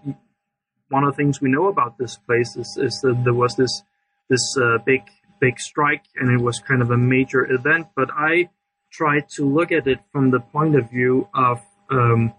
one 0.88 1.04
of 1.04 1.12
the 1.12 1.18
things 1.18 1.42
we 1.42 1.50
know 1.50 1.68
about 1.68 1.98
this 1.98 2.18
place 2.18 2.56
is, 2.56 2.78
is 2.82 3.00
that 3.02 3.22
there 3.24 3.34
was 3.34 3.56
this 3.56 3.84
this 4.30 4.56
uh, 4.58 4.78
big 4.86 5.02
big 5.42 5.60
strike 5.60 6.06
and 6.16 6.32
it 6.32 6.42
was 6.42 6.60
kind 6.60 6.82
of 6.82 6.92
a 6.92 6.98
major 6.98 7.50
event. 7.52 7.88
But 7.96 8.10
I 8.12 8.50
tried 8.92 9.28
to 9.36 9.46
look 9.46 9.72
at 9.72 9.86
it 9.88 10.00
from 10.12 10.32
the 10.32 10.40
point 10.40 10.76
of 10.76 10.90
view 10.90 11.28
of 11.34 11.60
um, 11.90 12.34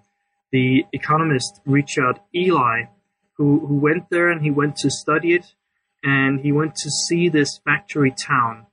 the 0.52 0.84
economist 0.92 1.60
Richard 1.64 2.20
Ely, 2.34 2.84
who 3.34 3.66
who 3.66 3.76
went 3.76 4.10
there 4.10 4.30
and 4.30 4.42
he 4.42 4.50
went 4.50 4.76
to 4.76 4.90
study 4.90 5.34
it 5.34 5.54
and 6.02 6.40
he 6.40 6.52
went 6.52 6.74
to 6.76 6.90
see 6.90 7.28
this 7.28 7.60
factory 7.64 8.12
town. 8.12 8.66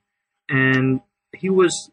And 0.48 1.00
he 1.36 1.50
was 1.50 1.90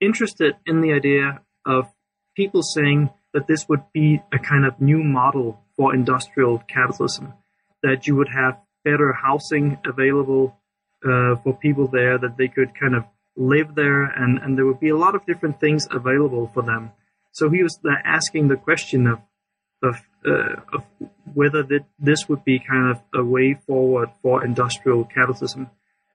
interested 0.00 0.56
in 0.66 0.80
the 0.80 0.92
idea 0.92 1.42
of 1.66 1.92
people 2.34 2.62
saying 2.62 3.10
that 3.34 3.46
this 3.46 3.68
would 3.68 3.82
be 3.92 4.22
a 4.32 4.38
kind 4.38 4.64
of 4.64 4.80
new 4.80 5.02
model 5.02 5.60
for 5.76 5.94
industrial 5.94 6.58
capitalism 6.58 7.34
that 7.82 8.06
you 8.06 8.16
would 8.16 8.28
have 8.28 8.58
better 8.84 9.12
housing 9.12 9.78
available 9.84 10.56
uh, 11.04 11.36
for 11.42 11.56
people 11.60 11.88
there 11.88 12.18
that 12.18 12.36
they 12.36 12.48
could 12.48 12.74
kind 12.78 12.94
of 12.94 13.04
live 13.36 13.74
there 13.74 14.04
and, 14.04 14.38
and 14.38 14.56
there 14.56 14.66
would 14.66 14.80
be 14.80 14.90
a 14.90 14.96
lot 14.96 15.14
of 15.14 15.24
different 15.26 15.58
things 15.58 15.86
available 15.90 16.50
for 16.52 16.62
them 16.62 16.90
so 17.32 17.50
he 17.50 17.62
was 17.62 17.78
asking 18.04 18.48
the 18.48 18.56
question 18.56 19.06
of 19.06 19.18
of, 19.82 20.00
uh, 20.24 20.60
of 20.72 20.84
whether 21.34 21.62
that 21.62 21.84
this 21.98 22.28
would 22.28 22.44
be 22.44 22.58
kind 22.58 22.90
of 22.90 23.02
a 23.14 23.24
way 23.24 23.54
forward 23.66 24.10
for 24.22 24.44
industrial 24.44 25.04
capitalism. 25.04 25.70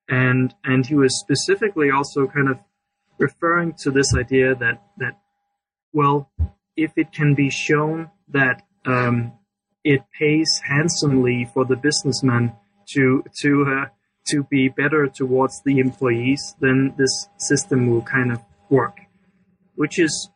And, 0.09 0.53
and 0.63 0.86
he 0.86 0.95
was 0.95 1.19
specifically 1.19 1.91
also 1.91 2.27
kind 2.27 2.50
of 2.50 2.59
referring 3.17 3.74
to 3.81 3.91
this 3.91 4.15
idea 4.15 4.55
that, 4.55 4.81
that, 4.97 5.19
well, 5.91 6.31
if 6.75 6.91
it 6.95 7.12
can 7.12 7.36
be 7.36 7.50
shown 7.50 8.09
that, 8.29 8.63
um, 8.86 9.33
it 9.83 10.01
pays 10.17 10.62
handsomely 10.65 11.50
for 11.53 11.65
the 11.65 11.75
businessman 11.75 12.53
to, 12.89 13.24
to, 13.41 13.65
uh, 13.65 13.86
to 14.27 14.43
be 14.43 14.69
better 14.69 15.07
towards 15.07 15.62
the 15.65 15.79
employees, 15.79 16.55
then 16.59 16.93
this 16.97 17.27
system 17.38 17.89
will 17.89 18.01
kind 18.01 18.31
of 18.31 18.39
work, 18.69 18.97
which 19.75 19.97
is 19.97 20.29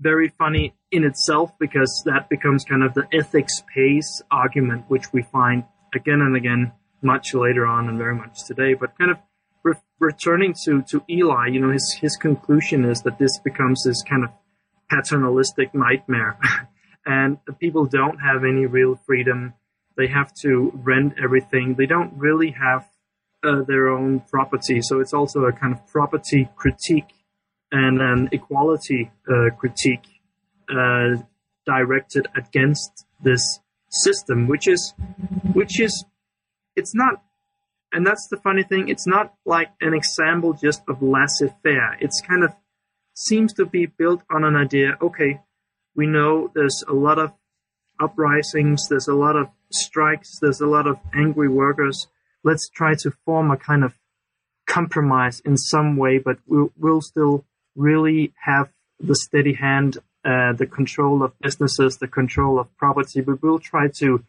very 0.00 0.28
funny 0.28 0.74
in 0.90 1.04
itself 1.04 1.52
because 1.58 2.02
that 2.06 2.28
becomes 2.28 2.64
kind 2.64 2.82
of 2.82 2.94
the 2.94 3.06
ethics 3.12 3.62
pays 3.74 4.22
argument, 4.30 4.84
which 4.88 5.12
we 5.12 5.22
find 5.22 5.64
again 5.94 6.20
and 6.20 6.36
again 6.36 6.72
much 7.02 7.34
later 7.34 7.66
on 7.66 7.88
and 7.88 7.98
very 7.98 8.14
much 8.14 8.44
today. 8.46 8.74
But 8.74 8.96
kind 8.98 9.10
of 9.10 9.18
re- 9.62 9.74
returning 9.98 10.54
to, 10.64 10.82
to 10.82 11.02
Ely, 11.10 11.48
you 11.48 11.60
know, 11.60 11.70
his, 11.70 11.98
his 12.00 12.16
conclusion 12.16 12.84
is 12.84 13.02
that 13.02 13.18
this 13.18 13.38
becomes 13.38 13.84
this 13.84 14.02
kind 14.02 14.24
of 14.24 14.30
paternalistic 14.90 15.74
nightmare. 15.74 16.38
and 17.06 17.38
people 17.58 17.86
don't 17.86 18.18
have 18.18 18.44
any 18.44 18.66
real 18.66 18.96
freedom. 19.06 19.54
They 19.96 20.06
have 20.08 20.32
to 20.42 20.72
rent 20.74 21.14
everything. 21.22 21.74
They 21.74 21.86
don't 21.86 22.12
really 22.16 22.52
have 22.52 22.88
uh, 23.42 23.62
their 23.62 23.88
own 23.88 24.20
property. 24.20 24.80
So 24.82 25.00
it's 25.00 25.12
also 25.12 25.44
a 25.44 25.52
kind 25.52 25.72
of 25.72 25.86
property 25.86 26.48
critique 26.56 27.14
and 27.70 28.00
an 28.00 28.28
equality 28.32 29.10
uh, 29.28 29.50
critique 29.56 30.06
uh, 30.70 31.16
directed 31.66 32.26
against 32.36 33.06
this 33.22 33.60
system, 33.90 34.46
which 34.48 34.66
is, 34.66 34.94
which 35.52 35.80
is, 35.80 36.04
it's 36.76 36.94
not, 36.94 37.22
and 37.92 38.06
that's 38.06 38.28
the 38.30 38.36
funny 38.36 38.62
thing. 38.62 38.88
It's 38.88 39.06
not 39.06 39.34
like 39.44 39.68
an 39.80 39.94
example 39.94 40.52
just 40.52 40.82
of 40.88 41.02
laissez-faire. 41.02 41.96
It's 42.00 42.20
kind 42.20 42.44
of 42.44 42.52
seems 43.14 43.52
to 43.54 43.66
be 43.66 43.86
built 43.86 44.22
on 44.30 44.44
an 44.44 44.56
idea. 44.56 44.96
Okay, 45.02 45.40
we 45.96 46.06
know 46.06 46.50
there's 46.54 46.84
a 46.86 46.92
lot 46.92 47.18
of 47.18 47.32
uprisings, 48.00 48.88
there's 48.88 49.08
a 49.08 49.14
lot 49.14 49.36
of 49.36 49.48
strikes, 49.72 50.38
there's 50.40 50.60
a 50.60 50.66
lot 50.66 50.86
of 50.86 50.98
angry 51.12 51.48
workers. 51.48 52.06
Let's 52.44 52.68
try 52.68 52.94
to 53.00 53.10
form 53.24 53.50
a 53.50 53.56
kind 53.56 53.82
of 53.82 53.98
compromise 54.66 55.40
in 55.40 55.56
some 55.56 55.96
way, 55.96 56.18
but 56.18 56.38
we'll, 56.46 56.72
we'll 56.76 57.00
still 57.00 57.44
really 57.78 58.32
have 58.44 58.68
the 59.00 59.14
steady 59.14 59.54
hand, 59.54 59.98
uh, 60.24 60.52
the 60.52 60.66
control 60.66 61.22
of 61.22 61.32
businesses, 61.40 61.96
the 61.98 62.08
control 62.08 62.58
of 62.58 62.66
property, 62.76 63.20
but 63.20 63.42
we'll 63.42 63.60
try 63.60 63.88
to 63.98 64.24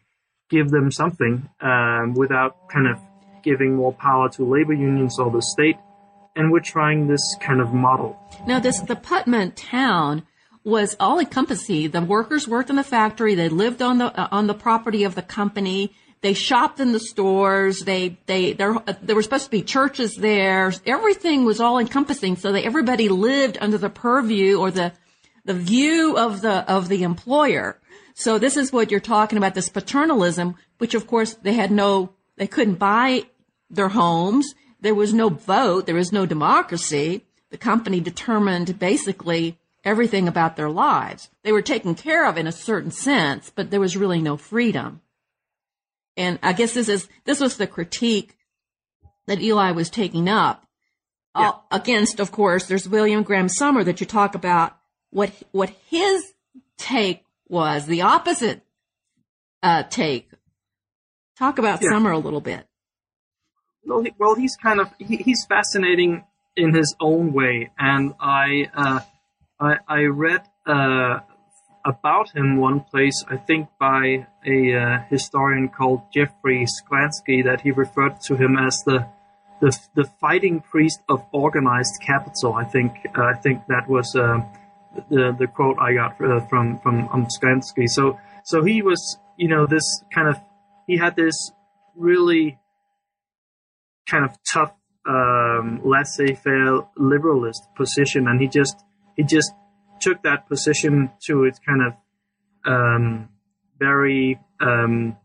give 0.48 0.70
them 0.70 0.90
something 0.90 1.48
um, 1.60 2.14
without 2.14 2.68
kind 2.68 2.86
of 2.86 2.98
giving 3.42 3.76
more 3.76 3.92
power 3.92 4.28
to 4.28 4.44
labor 4.44 4.72
unions 4.72 5.18
or 5.18 5.30
the 5.30 5.42
state. 5.42 5.76
And 6.36 6.52
we're 6.52 6.60
trying 6.60 7.08
this 7.08 7.36
kind 7.40 7.60
of 7.60 7.74
model. 7.74 8.18
Now, 8.46 8.60
this 8.60 8.78
the 8.80 8.94
Pullman 8.94 9.52
town 9.52 10.22
was 10.62 10.96
all 11.00 11.18
encompassing. 11.18 11.90
The 11.90 12.02
workers 12.02 12.46
worked 12.46 12.70
in 12.70 12.76
the 12.76 12.84
factory. 12.84 13.34
They 13.34 13.48
lived 13.48 13.82
on 13.82 13.98
the, 13.98 14.18
uh, 14.18 14.28
on 14.30 14.46
the 14.46 14.54
property 14.54 15.04
of 15.04 15.14
the 15.14 15.22
company. 15.22 15.92
They 16.22 16.34
shopped 16.34 16.80
in 16.80 16.92
the 16.92 17.00
stores. 17.00 17.80
They, 17.80 18.18
they, 18.26 18.52
there, 18.52 18.76
there 19.02 19.16
were 19.16 19.22
supposed 19.22 19.46
to 19.46 19.50
be 19.50 19.62
churches 19.62 20.16
there. 20.16 20.72
Everything 20.84 21.44
was 21.44 21.60
all 21.60 21.78
encompassing. 21.78 22.36
So 22.36 22.52
that 22.52 22.64
everybody 22.64 23.08
lived 23.08 23.56
under 23.60 23.78
the 23.78 23.88
purview 23.88 24.58
or 24.58 24.70
the, 24.70 24.92
the 25.44 25.54
view 25.54 26.18
of 26.18 26.42
the, 26.42 26.70
of 26.70 26.88
the 26.88 27.02
employer. 27.02 27.78
So 28.14 28.38
this 28.38 28.56
is 28.58 28.72
what 28.72 28.90
you're 28.90 29.00
talking 29.00 29.38
about, 29.38 29.54
this 29.54 29.70
paternalism, 29.70 30.56
which 30.78 30.94
of 30.94 31.06
course 31.06 31.34
they 31.34 31.54
had 31.54 31.70
no, 31.70 32.12
they 32.36 32.46
couldn't 32.46 32.74
buy 32.74 33.24
their 33.70 33.88
homes. 33.88 34.54
There 34.80 34.94
was 34.94 35.14
no 35.14 35.30
vote. 35.30 35.86
There 35.86 35.94
was 35.94 36.12
no 36.12 36.26
democracy. 36.26 37.24
The 37.50 37.58
company 37.58 38.00
determined 38.00 38.78
basically 38.78 39.58
everything 39.84 40.28
about 40.28 40.56
their 40.56 40.68
lives. 40.68 41.30
They 41.42 41.52
were 41.52 41.62
taken 41.62 41.94
care 41.94 42.26
of 42.26 42.36
in 42.36 42.46
a 42.46 42.52
certain 42.52 42.90
sense, 42.90 43.50
but 43.54 43.70
there 43.70 43.80
was 43.80 43.96
really 43.96 44.20
no 44.20 44.36
freedom. 44.36 45.00
And 46.20 46.38
I 46.42 46.52
guess 46.52 46.74
this 46.74 46.90
is, 46.90 47.08
this 47.24 47.40
was 47.40 47.56
the 47.56 47.66
critique 47.66 48.36
that 49.26 49.40
Ely 49.40 49.70
was 49.70 49.88
taking 49.88 50.28
up. 50.28 50.66
Yeah. 51.34 51.48
Uh, 51.48 51.52
against, 51.70 52.20
of 52.20 52.30
course, 52.30 52.66
there's 52.66 52.86
William 52.86 53.22
Graham 53.22 53.48
Sumner 53.48 53.84
that 53.84 54.00
you 54.00 54.06
talk 54.06 54.34
about 54.34 54.76
what, 55.08 55.32
what 55.52 55.70
his 55.88 56.34
take 56.76 57.24
was, 57.48 57.86
the 57.86 58.02
opposite, 58.02 58.60
uh, 59.62 59.84
take. 59.84 60.28
Talk 61.38 61.58
about 61.58 61.80
yeah. 61.80 61.88
Sumner 61.88 62.10
a 62.10 62.18
little 62.18 62.42
bit. 62.42 62.66
Well, 63.86 64.02
he, 64.02 64.12
well, 64.18 64.34
he's 64.34 64.56
kind 64.56 64.78
of, 64.78 64.90
he, 64.98 65.16
he's 65.16 65.46
fascinating 65.48 66.22
in 66.54 66.74
his 66.74 66.94
own 67.00 67.32
way. 67.32 67.70
And 67.78 68.12
I, 68.20 68.68
uh, 68.74 69.00
I, 69.58 69.76
I 69.88 70.00
read 70.02 70.42
uh, 70.66 71.20
about 71.84 72.30
him 72.34 72.58
one 72.58 72.80
place, 72.80 73.24
I 73.28 73.36
think 73.36 73.68
by 73.78 74.26
a 74.46 74.74
uh, 74.74 74.98
historian 75.08 75.68
called 75.68 76.02
Jeffrey 76.12 76.66
Sklansky, 76.66 77.44
that 77.44 77.60
he 77.62 77.70
referred 77.70 78.20
to 78.22 78.36
him 78.36 78.56
as 78.56 78.82
the 78.84 79.06
the, 79.60 79.78
the 79.94 80.04
fighting 80.20 80.60
priest 80.60 81.00
of 81.08 81.22
organized 81.32 82.00
capital. 82.00 82.54
I 82.54 82.64
think 82.64 82.92
uh, 83.16 83.22
I 83.22 83.34
think 83.34 83.66
that 83.68 83.88
was 83.88 84.14
uh, 84.16 84.40
the 85.10 85.36
the 85.38 85.46
quote 85.46 85.78
I 85.78 85.94
got 85.94 86.20
uh, 86.20 86.40
from 86.48 86.78
from 86.80 87.08
um, 87.08 87.26
Sklansky. 87.26 87.88
So 87.88 88.18
so 88.44 88.64
he 88.64 88.82
was 88.82 89.18
you 89.36 89.48
know 89.48 89.66
this 89.66 89.84
kind 90.14 90.28
of 90.28 90.36
he 90.86 90.96
had 90.96 91.16
this 91.16 91.52
really 91.94 92.58
kind 94.08 94.24
of 94.24 94.36
tough 94.52 94.72
um, 95.08 95.80
laissez-faire 95.84 96.80
liberalist 96.98 97.62
position, 97.76 98.26
and 98.26 98.40
he 98.40 98.48
just 98.48 98.84
he 99.16 99.22
just 99.22 99.52
took 100.00 100.22
that 100.22 100.48
position 100.48 101.10
to 101.26 101.44
its 101.44 101.58
kind 101.58 101.82
of 101.82 101.92
um, 102.64 103.28
very 103.78 104.38
um, 104.60 105.16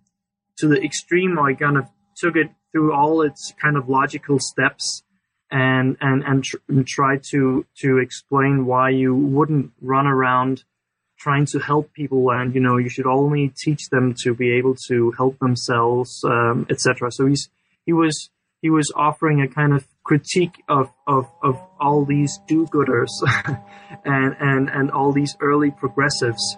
to 0.57 0.67
the 0.67 0.81
extreme, 0.81 1.37
or 1.37 1.49
he 1.49 1.55
kind 1.55 1.77
of 1.77 1.85
took 2.15 2.35
it 2.35 2.49
through 2.71 2.93
all 2.93 3.21
its 3.21 3.53
kind 3.61 3.77
of 3.77 3.89
logical 3.89 4.39
steps, 4.39 5.03
and 5.51 5.97
and 6.01 6.23
and, 6.23 6.43
tr- 6.43 6.57
and 6.67 6.87
tried 6.87 7.23
to 7.31 7.65
to 7.81 7.97
explain 7.97 8.65
why 8.65 8.89
you 8.89 9.15
wouldn't 9.15 9.71
run 9.81 10.07
around 10.07 10.63
trying 11.17 11.45
to 11.45 11.59
help 11.59 11.93
people 11.93 12.29
and 12.29 12.53
you 12.53 12.61
know 12.61 12.77
you 12.77 12.89
should 12.89 13.05
only 13.05 13.51
teach 13.57 13.89
them 13.89 14.13
to 14.13 14.33
be 14.33 14.51
able 14.51 14.75
to 14.75 15.11
help 15.11 15.39
themselves 15.39 16.21
um, 16.25 16.67
etc 16.69 17.09
so 17.09 17.25
he's 17.25 17.49
he 17.85 17.93
was 17.93 18.29
he 18.61 18.69
was 18.69 18.91
offering 18.95 19.41
a 19.41 19.47
kind 19.47 19.73
of 19.73 19.87
critique 20.05 20.63
of, 20.69 20.93
of, 21.07 21.25
of 21.43 21.59
all 21.79 22.05
these 22.05 22.39
do-gooders 22.47 23.09
and, 24.05 24.35
and, 24.39 24.69
and 24.69 24.91
all 24.91 25.11
these 25.11 25.35
early 25.41 25.71
progressives. 25.71 26.57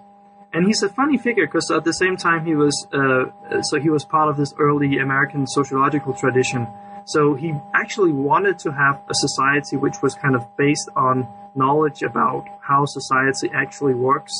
And 0.53 0.67
he's 0.67 0.83
a 0.83 0.89
funny 0.89 1.17
figure 1.17 1.47
because 1.47 1.71
at 1.71 1.85
the 1.85 1.93
same 1.93 2.17
time 2.17 2.45
he 2.45 2.55
was, 2.55 2.87
uh, 2.93 3.61
so 3.63 3.79
he 3.79 3.89
was 3.89 4.03
part 4.05 4.29
of 4.29 4.37
this 4.37 4.53
early 4.59 4.97
American 4.97 5.47
sociological 5.47 6.13
tradition. 6.13 6.67
So 7.05 7.35
he 7.35 7.53
actually 7.73 8.11
wanted 8.11 8.59
to 8.59 8.71
have 8.71 9.01
a 9.09 9.13
society 9.13 9.77
which 9.77 10.01
was 10.03 10.13
kind 10.15 10.35
of 10.35 10.45
based 10.57 10.89
on 10.95 11.25
knowledge 11.55 12.01
about 12.03 12.45
how 12.61 12.85
society 12.85 13.49
actually 13.55 13.93
works. 13.93 14.33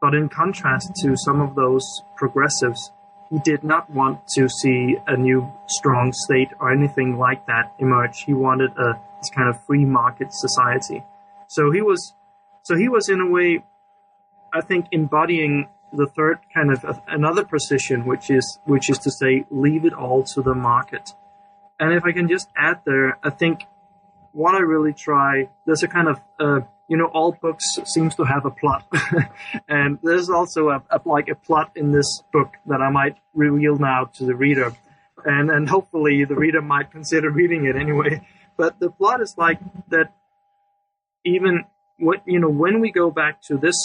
But 0.00 0.14
in 0.14 0.28
contrast 0.28 0.94
to 1.02 1.16
some 1.16 1.40
of 1.40 1.56
those 1.56 1.84
progressives, 2.16 2.92
he 3.30 3.38
did 3.38 3.62
not 3.62 3.88
want 3.90 4.26
to 4.34 4.48
see 4.48 4.96
a 5.06 5.16
new 5.16 5.50
strong 5.66 6.12
state 6.12 6.48
or 6.58 6.72
anything 6.72 7.16
like 7.16 7.46
that 7.46 7.72
emerge. 7.78 8.24
He 8.24 8.34
wanted 8.34 8.70
a 8.76 9.00
this 9.20 9.30
kind 9.30 9.48
of 9.48 9.62
free 9.64 9.84
market 9.84 10.28
society. 10.32 11.04
So 11.48 11.70
he 11.70 11.82
was, 11.82 12.14
so 12.62 12.76
he 12.76 12.88
was 12.88 13.08
in 13.08 13.20
a 13.20 13.28
way, 13.28 13.62
I 14.52 14.60
think, 14.60 14.86
embodying 14.92 15.68
the 15.92 16.06
third 16.06 16.38
kind 16.54 16.70
of 16.72 17.00
another 17.08 17.44
position, 17.44 18.06
which 18.06 18.30
is 18.30 18.58
which 18.64 18.90
is 18.90 18.98
to 18.98 19.10
say, 19.10 19.44
leave 19.50 19.84
it 19.84 19.92
all 19.92 20.22
to 20.34 20.42
the 20.42 20.54
market. 20.54 21.10
And 21.78 21.92
if 21.92 22.04
I 22.04 22.12
can 22.12 22.28
just 22.28 22.48
add 22.56 22.80
there, 22.84 23.18
I 23.22 23.30
think 23.30 23.64
what 24.32 24.54
I 24.54 24.60
really 24.60 24.92
try, 24.92 25.48
there's 25.66 25.82
a 25.82 25.88
kind 25.88 26.08
of 26.08 26.20
uh, 26.38 26.60
you 26.90 26.96
know, 26.96 27.06
all 27.06 27.38
books 27.40 27.78
seems 27.84 28.16
to 28.16 28.24
have 28.24 28.44
a 28.44 28.50
plot, 28.50 28.84
and 29.68 30.00
there's 30.02 30.28
also 30.28 30.70
a, 30.70 30.82
a, 30.90 31.00
like 31.04 31.28
a 31.28 31.36
plot 31.36 31.70
in 31.76 31.92
this 31.92 32.20
book 32.32 32.52
that 32.66 32.82
I 32.82 32.90
might 32.90 33.14
reveal 33.32 33.78
now 33.78 34.06
to 34.16 34.24
the 34.24 34.34
reader, 34.34 34.74
and 35.24 35.52
and 35.52 35.68
hopefully 35.68 36.24
the 36.24 36.34
reader 36.34 36.60
might 36.60 36.90
consider 36.90 37.30
reading 37.30 37.64
it 37.66 37.76
anyway. 37.76 38.26
But 38.58 38.80
the 38.80 38.90
plot 38.90 39.20
is 39.20 39.36
like 39.38 39.60
that. 39.90 40.12
Even 41.24 41.64
what 42.00 42.22
you 42.26 42.40
know, 42.40 42.50
when 42.50 42.80
we 42.80 42.90
go 42.90 43.12
back 43.12 43.40
to 43.42 43.56
this 43.56 43.76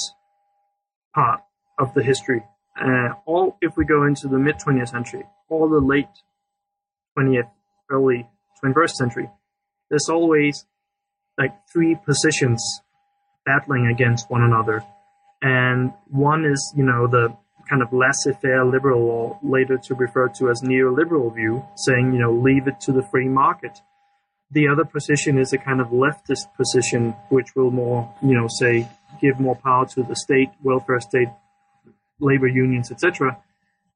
part 1.14 1.42
of 1.78 1.94
the 1.94 2.02
history, 2.02 2.44
uh, 2.82 3.10
all 3.28 3.56
if 3.62 3.78
we 3.78 3.86
go 3.86 4.06
into 4.06 4.28
the 4.28 4.40
mid 4.40 4.56
20th 4.56 4.90
century, 4.90 5.26
or 5.48 5.70
the 5.70 5.80
late 5.80 6.16
20th, 7.16 7.52
early 7.92 8.28
21st 8.64 8.92
century, 8.92 9.30
there's 9.92 10.10
always 10.10 10.66
like 11.38 11.54
three 11.72 11.96
positions 12.04 12.82
battling 13.46 13.88
against 13.88 14.30
one 14.30 14.42
another. 14.42 14.84
And 15.42 15.94
one 16.10 16.46
is, 16.46 16.74
you 16.76 16.84
know, 16.84 17.08
the 17.08 17.36
kind 17.70 17.82
of 17.82 17.92
laissez-faire 17.92 18.66
liberal, 18.66 19.02
or 19.02 19.40
later 19.42 19.78
to 19.78 19.96
refer 19.96 20.30
to 20.30 20.50
as 20.50 20.62
neoliberal 20.62 21.34
view, 21.34 21.66
saying, 21.76 22.14
you 22.14 22.20
know, 22.20 22.32
leave 22.32 22.68
it 22.68 22.80
to 22.82 22.92
the 22.92 23.04
free 23.04 23.28
market. 23.28 23.80
The 24.52 24.68
other 24.68 24.86
position 24.86 25.38
is 25.40 25.54
a 25.54 25.58
kind 25.58 25.82
of 25.82 25.88
leftist 25.88 26.54
position, 26.56 27.16
which 27.30 27.56
will 27.56 27.72
more, 27.72 28.14
you 28.22 28.36
know, 28.36 28.48
say, 28.48 28.88
give 29.22 29.40
more 29.40 29.56
power 29.56 29.86
to 29.88 30.04
the 30.04 30.16
state, 30.16 30.50
welfare 30.64 31.00
state, 31.00 31.30
labor 32.20 32.48
unions, 32.48 32.92
etc. 32.92 33.38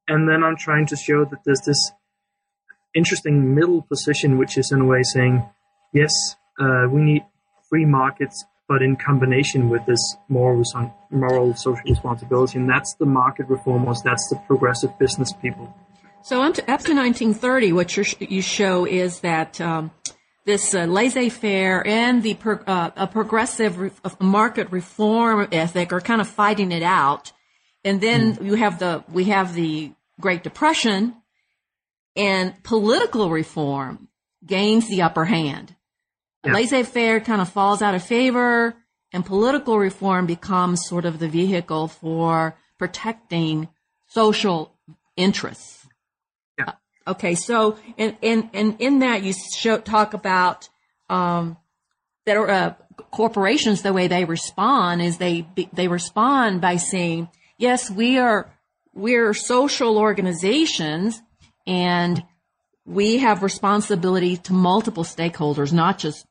And 0.07 0.27
then 0.27 0.43
I'm 0.43 0.57
trying 0.57 0.87
to 0.87 0.95
show 0.95 1.23
that 1.25 1.43
there's 1.45 1.61
this 1.61 1.91
interesting 2.95 3.53
middle 3.53 3.83
position, 3.83 4.37
which 4.37 4.57
is 4.57 4.71
in 4.71 4.81
a 4.81 4.85
way 4.85 5.03
saying, 5.03 5.47
yes, 5.93 6.35
uh, 6.59 6.87
we 6.89 7.01
need 7.01 7.25
free 7.69 7.85
markets, 7.85 8.43
but 8.69 8.83
in 8.83 8.95
combination 8.95 9.67
with 9.67 9.83
this 9.87 10.15
moral, 10.29 10.63
moral 11.09 11.55
social 11.55 11.81
responsibility. 11.85 12.59
And 12.59 12.69
that's 12.69 12.93
the 12.93 13.05
market 13.07 13.49
reformers, 13.49 14.01
that's 14.03 14.29
the 14.29 14.37
progressive 14.47 14.97
business 14.99 15.33
people. 15.33 15.75
So 16.21 16.43
up 16.43 16.53
to, 16.53 16.61
up 16.61 16.81
to 16.81 16.93
1930, 16.93 17.73
what 17.73 17.97
you 17.97 18.41
show 18.41 18.85
is 18.85 19.21
that 19.21 19.59
um, 19.59 19.89
this 20.45 20.75
uh, 20.75 20.85
laissez-faire 20.85 21.85
and 21.87 22.21
the 22.21 22.35
pro, 22.35 22.57
uh, 22.67 22.91
a 22.95 23.07
progressive 23.07 23.79
re- 23.79 23.91
market 24.19 24.71
reform 24.71 25.47
ethic 25.51 25.91
are 25.91 26.01
kind 26.01 26.21
of 26.21 26.27
fighting 26.27 26.71
it 26.71 26.83
out. 26.83 27.31
And 27.83 27.99
then 27.99 28.35
mm. 28.35 28.45
you 28.45 28.55
have 28.55 28.77
the 28.77 29.03
we 29.11 29.25
have 29.25 29.53
the 29.55 29.91
Great 30.19 30.43
Depression, 30.43 31.15
and 32.15 32.61
political 32.63 33.29
reform 33.29 34.09
gains 34.45 34.89
the 34.89 35.01
upper 35.01 35.25
hand. 35.25 35.75
Yeah. 36.45 36.53
Laissez-faire 36.53 37.19
kind 37.19 37.41
of 37.41 37.49
falls 37.49 37.81
out 37.81 37.95
of 37.95 38.03
favor 38.03 38.75
and 39.11 39.25
political 39.25 39.77
reform 39.77 40.25
becomes 40.25 40.87
sort 40.87 41.05
of 41.05 41.19
the 41.19 41.27
vehicle 41.27 41.87
for 41.87 42.55
protecting 42.77 43.67
social 44.07 44.73
interests. 45.17 45.85
Yeah. 46.57 46.69
Uh, 46.69 47.11
okay. 47.11 47.35
So, 47.35 47.77
and, 47.97 48.15
and, 48.23 48.49
and 48.53 48.77
in 48.79 48.99
that 48.99 49.23
you 49.23 49.33
show, 49.53 49.79
talk 49.79 50.13
about, 50.13 50.69
um, 51.09 51.57
that 52.25 52.37
uh, 52.37 52.73
corporations, 53.11 53.81
the 53.81 53.91
way 53.91 54.07
they 54.07 54.23
respond 54.25 55.01
is 55.01 55.17
they, 55.17 55.47
they 55.73 55.87
respond 55.87 56.61
by 56.61 56.77
saying, 56.77 57.27
yes, 57.57 57.91
we 57.91 58.17
are, 58.17 58.49
we're 58.93 59.33
social 59.33 59.97
organizations 59.97 61.21
and 61.67 62.23
we 62.85 63.17
have 63.17 63.43
responsibility 63.43 64.37
to 64.37 64.53
multiple 64.53 65.03
stakeholders, 65.03 65.73
not 65.73 65.99
just 65.99 66.25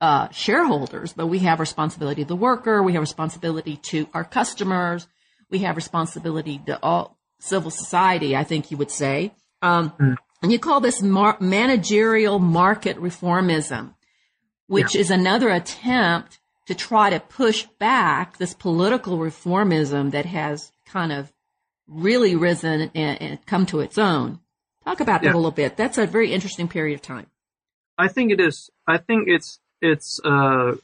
uh, 0.00 0.28
shareholders, 0.30 1.12
but 1.12 1.26
we 1.26 1.40
have 1.40 1.60
responsibility 1.60 2.22
to 2.22 2.28
the 2.28 2.36
worker. 2.36 2.82
We 2.82 2.94
have 2.94 3.02
responsibility 3.02 3.76
to 3.76 4.08
our 4.14 4.24
customers. 4.24 5.06
We 5.50 5.58
have 5.60 5.76
responsibility 5.76 6.60
to 6.66 6.78
all 6.82 7.18
civil 7.38 7.70
society, 7.70 8.36
I 8.36 8.44
think 8.44 8.70
you 8.70 8.76
would 8.76 8.90
say. 8.90 9.32
Um, 9.62 9.92
mm. 9.98 10.16
And 10.42 10.50
you 10.50 10.58
call 10.58 10.80
this 10.80 11.02
mar- 11.02 11.36
managerial 11.40 12.38
market 12.38 12.96
reformism, 12.96 13.94
which 14.68 14.94
yeah. 14.94 15.02
is 15.02 15.10
another 15.10 15.50
attempt 15.50 16.38
to 16.66 16.74
try 16.74 17.10
to 17.10 17.20
push 17.20 17.66
back 17.78 18.38
this 18.38 18.54
political 18.54 19.18
reformism 19.18 20.12
that 20.12 20.24
has 20.24 20.72
kind 20.86 21.12
of 21.12 21.32
really 21.86 22.36
risen 22.36 22.90
and, 22.94 23.20
and 23.20 23.46
come 23.46 23.66
to 23.66 23.80
its 23.80 23.98
own. 23.98 24.40
Talk 24.84 25.00
about 25.00 25.22
that 25.22 25.34
a 25.34 25.36
little 25.36 25.50
bit. 25.50 25.76
That's 25.76 25.98
a 25.98 26.06
very 26.06 26.32
interesting 26.32 26.68
period 26.68 26.94
of 26.94 27.02
time. 27.02 27.26
I 27.98 28.08
think 28.08 28.32
it 28.32 28.40
is. 28.40 28.70
I 28.86 28.96
think 28.96 29.28
it's 29.28 29.58
it's 29.80 30.20
uh, 30.24 30.74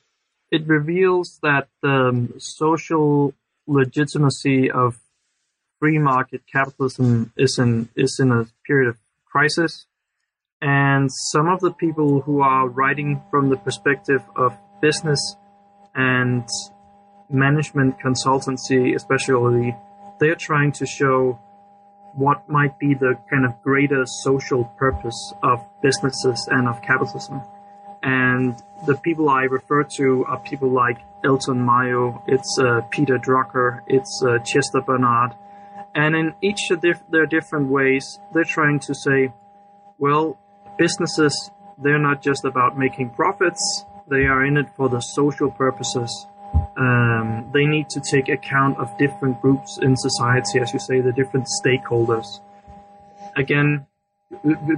it 0.50 0.66
reveals 0.66 1.38
that 1.42 1.68
the 1.82 2.28
social 2.38 3.34
legitimacy 3.66 4.70
of 4.70 4.98
free 5.78 5.98
market 5.98 6.42
capitalism 6.50 7.32
is 7.36 7.58
in 7.58 7.88
is 7.96 8.18
in 8.20 8.32
a 8.32 8.46
period 8.66 8.88
of 8.88 8.96
crisis, 9.24 9.86
and 10.60 11.10
some 11.12 11.48
of 11.48 11.60
the 11.60 11.72
people 11.72 12.20
who 12.22 12.40
are 12.40 12.68
writing 12.68 13.22
from 13.30 13.50
the 13.50 13.56
perspective 13.56 14.22
of 14.36 14.56
business 14.80 15.36
and 15.94 16.46
management 17.30 17.96
consultancy, 17.98 18.94
especially, 18.94 19.76
they're 20.20 20.34
trying 20.34 20.72
to 20.72 20.86
show 20.86 21.38
what 22.14 22.48
might 22.48 22.78
be 22.78 22.94
the 22.94 23.14
kind 23.30 23.44
of 23.44 23.52
greater 23.62 24.04
social 24.06 24.64
purpose 24.78 25.34
of 25.42 25.58
businesses 25.82 26.48
and 26.50 26.66
of 26.66 26.80
capitalism. 26.82 27.42
And 28.02 28.54
the 28.86 28.96
people 28.96 29.28
I 29.28 29.42
refer 29.42 29.84
to 29.96 30.24
are 30.26 30.38
people 30.40 30.70
like 30.70 30.98
Elton 31.24 31.64
Mayo, 31.64 32.22
it's 32.26 32.58
uh, 32.60 32.82
Peter 32.90 33.18
Drucker, 33.18 33.80
it's 33.86 34.22
uh, 34.24 34.38
Chester 34.38 34.80
Barnard. 34.80 35.34
And 35.94 36.14
in 36.14 36.34
each 36.42 36.70
of 36.70 36.82
their 36.82 37.26
different 37.26 37.68
ways, 37.68 38.18
they're 38.32 38.44
trying 38.44 38.80
to 38.80 38.94
say, 38.94 39.32
well, 39.98 40.38
businesses, 40.78 41.50
they're 41.78 41.98
not 41.98 42.22
just 42.22 42.44
about 42.44 42.78
making 42.78 43.10
profits, 43.10 43.84
they 44.08 44.26
are 44.26 44.44
in 44.44 44.56
it 44.56 44.66
for 44.76 44.88
the 44.88 45.00
social 45.00 45.50
purposes. 45.50 46.26
Um, 46.76 47.50
they 47.52 47.64
need 47.64 47.88
to 47.90 48.00
take 48.00 48.28
account 48.28 48.78
of 48.78 48.96
different 48.98 49.40
groups 49.40 49.78
in 49.80 49.96
society, 49.96 50.60
as 50.60 50.72
you 50.72 50.78
say, 50.78 51.00
the 51.00 51.12
different 51.12 51.48
stakeholders. 51.64 52.40
Again, 53.36 53.86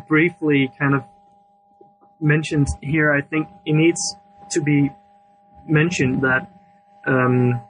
briefly 0.07 0.71
kind 0.79 0.95
of 0.95 1.05
mentioned 2.21 2.69
here, 2.83 3.13
I 3.13 3.23
think 3.23 3.49
it 3.65 3.75
needs 3.75 4.01
to 4.51 4.61
be 4.61 4.91
mentioned 5.67 6.23
that 6.23 6.51
um, 7.07 7.61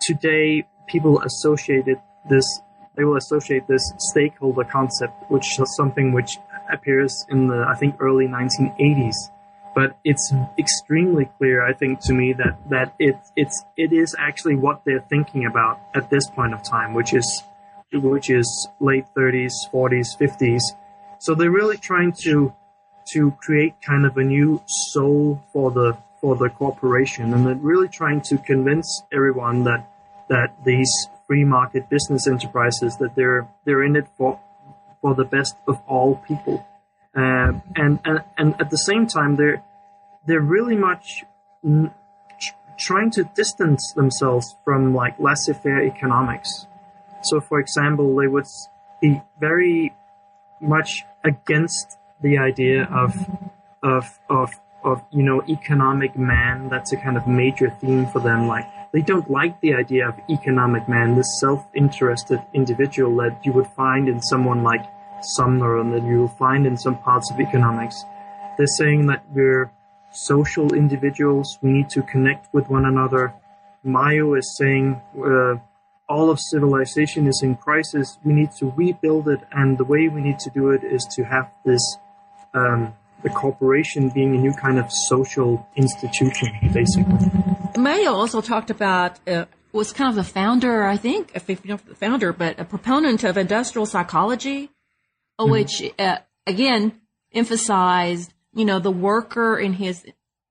today 0.00 0.66
people 0.86 1.20
associated 1.22 1.98
this, 2.28 2.60
they 2.96 3.04
will 3.04 3.16
associate 3.16 3.66
this 3.68 3.92
stakeholder 3.98 4.64
concept, 4.64 5.14
which 5.30 5.58
is 5.58 5.76
something 5.76 6.12
which 6.12 6.38
appears 6.72 7.24
in 7.28 7.48
the, 7.48 7.64
I 7.68 7.74
think, 7.74 7.96
early 8.00 8.26
1980s 8.26 9.14
but 9.76 9.98
it's 10.04 10.32
extremely 10.58 11.26
clear, 11.36 11.62
I 11.62 11.74
think, 11.74 12.00
to 12.04 12.14
me 12.14 12.32
that 12.32 12.56
that 12.70 12.94
it 12.98 13.14
it's 13.36 13.62
it 13.76 13.92
is 13.92 14.16
actually 14.18 14.56
what 14.56 14.80
they're 14.86 15.04
thinking 15.10 15.44
about 15.44 15.78
at 15.94 16.08
this 16.08 16.30
point 16.30 16.54
of 16.54 16.62
time, 16.64 16.94
which 16.94 17.12
is 17.12 17.42
which 17.92 18.30
is 18.30 18.68
late 18.80 19.04
30s, 19.14 19.52
40s, 19.72 20.16
50s. 20.18 20.62
So 21.18 21.34
they're 21.34 21.50
really 21.50 21.76
trying 21.76 22.14
to 22.22 22.54
to 23.12 23.30
create 23.32 23.74
kind 23.80 24.04
of 24.04 24.16
a 24.16 24.24
new 24.24 24.62
soul 24.66 25.42
for 25.52 25.70
the 25.70 25.96
for 26.20 26.36
the 26.36 26.48
corporation, 26.48 27.32
and 27.34 27.46
they're 27.46 27.54
really 27.54 27.88
trying 27.88 28.20
to 28.22 28.38
convince 28.38 29.02
everyone 29.12 29.64
that 29.64 29.88
that 30.28 30.54
these 30.64 30.90
free 31.26 31.44
market 31.44 31.88
business 31.88 32.26
enterprises 32.26 32.96
that 32.98 33.14
they're 33.14 33.48
they're 33.64 33.82
in 33.82 33.96
it 33.96 34.06
for 34.16 34.40
for 35.00 35.14
the 35.14 35.24
best 35.24 35.56
of 35.68 35.80
all 35.86 36.16
people. 36.26 36.66
Uh, 37.14 37.52
and, 37.76 37.98
and 38.04 38.22
and 38.36 38.60
at 38.60 38.70
the 38.70 38.78
same 38.78 39.06
time, 39.06 39.36
they're 39.36 39.62
they're 40.26 40.40
really 40.40 40.76
much 40.76 41.24
n- 41.64 41.90
trying 42.78 43.10
to 43.10 43.24
distance 43.34 43.92
themselves 43.94 44.56
from 44.64 44.94
like 44.94 45.18
laissez-faire 45.18 45.82
economics. 45.82 46.66
So, 47.22 47.40
for 47.40 47.58
example, 47.58 48.14
they 48.16 48.26
would 48.26 48.44
be 49.00 49.22
very 49.40 49.94
much 50.60 51.04
against 51.24 51.98
the 52.22 52.38
idea 52.38 52.84
of 52.84 53.14
of 53.82 54.18
of 54.28 54.50
of 54.84 55.02
you 55.10 55.22
know 55.22 55.42
economic 55.48 56.16
man. 56.16 56.68
That's 56.68 56.92
a 56.92 56.96
kind 56.96 57.16
of 57.16 57.26
major 57.26 57.70
theme 57.80 58.06
for 58.06 58.20
them. 58.20 58.46
Like 58.46 58.66
they 58.92 59.02
don't 59.02 59.30
like 59.30 59.60
the 59.60 59.74
idea 59.74 60.08
of 60.08 60.14
economic 60.30 60.88
man, 60.88 61.16
this 61.16 61.40
self-interested 61.40 62.40
individual 62.54 63.16
that 63.16 63.44
you 63.44 63.52
would 63.52 63.66
find 63.76 64.08
in 64.08 64.22
someone 64.22 64.62
like 64.62 64.84
Sumner 65.22 65.78
and 65.78 65.92
that 65.92 66.04
you 66.04 66.20
will 66.20 66.36
find 66.38 66.66
in 66.66 66.76
some 66.76 66.98
parts 66.98 67.30
of 67.30 67.40
economics. 67.40 68.04
They're 68.56 68.66
saying 68.66 69.06
that 69.06 69.24
we're 69.32 69.70
social 70.12 70.74
individuals. 70.74 71.58
We 71.62 71.70
need 71.70 71.90
to 71.90 72.02
connect 72.02 72.52
with 72.54 72.68
one 72.68 72.84
another. 72.84 73.34
Mayo 73.82 74.34
is 74.34 74.56
saying 74.56 75.00
uh, 75.18 75.56
all 76.08 76.30
of 76.30 76.38
civilization 76.40 77.26
is 77.26 77.40
in 77.42 77.56
crisis. 77.56 78.18
We 78.24 78.32
need 78.32 78.52
to 78.58 78.72
rebuild 78.76 79.28
it, 79.28 79.40
and 79.52 79.76
the 79.76 79.84
way 79.84 80.08
we 80.08 80.20
need 80.20 80.38
to 80.40 80.50
do 80.50 80.70
it 80.70 80.84
is 80.84 81.04
to 81.16 81.24
have 81.24 81.50
this 81.64 81.98
um, 82.56 82.94
the 83.22 83.30
corporation 83.30 84.10
being 84.10 84.34
a 84.34 84.38
new 84.38 84.52
kind 84.52 84.78
of 84.78 84.90
social 84.90 85.66
institution, 85.76 86.48
basically. 86.72 87.30
Mayo 87.76 88.12
also 88.12 88.40
talked 88.40 88.70
about. 88.70 89.18
Uh, 89.28 89.46
was 89.72 89.92
kind 89.92 90.08
of 90.08 90.14
the 90.14 90.24
founder, 90.24 90.84
I 90.84 90.96
think, 90.96 91.32
if 91.34 91.50
you 91.50 91.58
know 91.66 91.76
the 91.76 91.94
founder, 91.94 92.32
but 92.32 92.58
a 92.58 92.64
proponent 92.64 93.24
of 93.24 93.36
industrial 93.36 93.84
psychology, 93.84 94.70
mm-hmm. 95.38 95.50
which 95.50 95.82
uh, 95.98 96.18
again 96.46 96.98
emphasized 97.34 98.32
you 98.56 98.64
know, 98.64 98.78
the 98.78 98.90
worker 98.90 99.58
in 99.58 99.74
his 99.74 100.04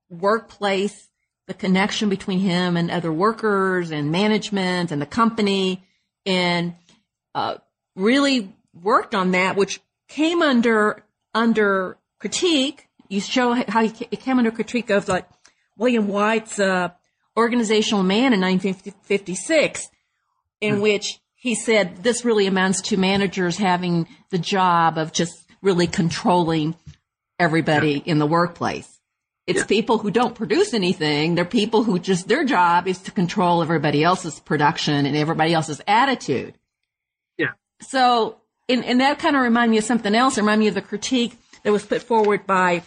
workplace, 0.08 1.08
the 1.48 1.54
connection 1.54 2.08
between 2.08 2.38
him 2.38 2.76
and 2.76 2.90
other 2.90 3.12
workers 3.12 3.90
and 3.90 4.12
management 4.12 4.92
and 4.92 5.02
the 5.02 5.06
company 5.06 5.84
and 6.24 6.74
uh, 7.34 7.56
really 7.96 8.54
worked 8.80 9.14
on 9.14 9.32
that, 9.32 9.56
which 9.56 9.80
came 10.08 10.40
under 10.40 11.02
under 11.36 11.98
critique. 12.18 12.88
You 13.08 13.20
show 13.20 13.52
how 13.68 13.82
he 13.82 13.90
came 13.90 14.38
under 14.38 14.50
critique 14.50 14.90
of 14.90 15.06
like 15.06 15.28
William 15.76 16.08
Whyte's 16.08 16.58
uh, 16.58 16.88
Organizational 17.36 18.02
Man 18.02 18.32
in 18.32 18.40
1956, 18.40 19.88
in 20.60 20.76
mm. 20.76 20.80
which 20.80 21.20
he 21.34 21.54
said 21.54 22.02
this 22.02 22.24
really 22.24 22.46
amounts 22.46 22.80
to 22.80 22.96
managers 22.96 23.58
having 23.58 24.08
the 24.30 24.38
job 24.38 24.98
of 24.98 25.12
just 25.12 25.34
really 25.62 25.86
controlling 25.86 26.74
everybody 27.38 28.02
in 28.04 28.18
the 28.18 28.26
workplace. 28.26 28.88
It's 29.46 29.60
yeah. 29.60 29.66
people 29.66 29.98
who 29.98 30.10
don't 30.10 30.34
produce 30.34 30.74
anything. 30.74 31.36
They're 31.36 31.44
people 31.44 31.84
who 31.84 32.00
just, 32.00 32.26
their 32.26 32.44
job 32.44 32.88
is 32.88 32.98
to 33.02 33.12
control 33.12 33.62
everybody 33.62 34.02
else's 34.02 34.40
production 34.40 35.06
and 35.06 35.16
everybody 35.16 35.52
else's 35.52 35.80
attitude. 35.86 36.54
Yeah. 37.38 37.52
So, 37.80 38.38
and, 38.68 38.84
and 38.84 39.00
that 39.00 39.18
kind 39.18 39.36
of 39.36 39.42
reminded 39.42 39.70
me 39.72 39.78
of 39.78 39.84
something 39.84 40.14
else. 40.14 40.36
It 40.36 40.42
reminded 40.42 40.60
me 40.60 40.68
of 40.68 40.74
the 40.74 40.82
critique 40.82 41.38
that 41.62 41.72
was 41.72 41.86
put 41.86 42.02
forward 42.02 42.46
by 42.46 42.82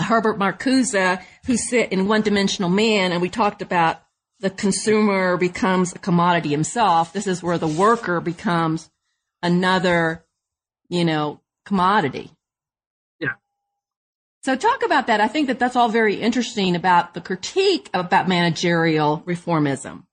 Herbert 0.00 0.38
Marcuse, 0.38 1.22
who 1.46 1.56
said 1.56 1.92
in 1.92 2.08
One 2.08 2.22
Dimensional 2.22 2.70
Man, 2.70 3.12
and 3.12 3.20
we 3.20 3.28
talked 3.28 3.62
about 3.62 4.02
the 4.40 4.50
consumer 4.50 5.36
becomes 5.36 5.92
a 5.94 5.98
commodity 5.98 6.50
himself. 6.50 7.12
This 7.12 7.26
is 7.26 7.42
where 7.42 7.58
the 7.58 7.66
worker 7.66 8.20
becomes 8.20 8.88
another, 9.42 10.24
you 10.88 11.04
know, 11.04 11.40
commodity. 11.64 12.30
Yeah. 13.18 13.34
So 14.42 14.54
talk 14.54 14.84
about 14.84 15.08
that. 15.08 15.20
I 15.20 15.26
think 15.26 15.48
that 15.48 15.58
that's 15.58 15.74
all 15.74 15.88
very 15.88 16.16
interesting 16.16 16.76
about 16.76 17.14
the 17.14 17.20
critique 17.20 17.90
about 17.92 18.28
managerial 18.28 19.22
reformism. 19.26 20.04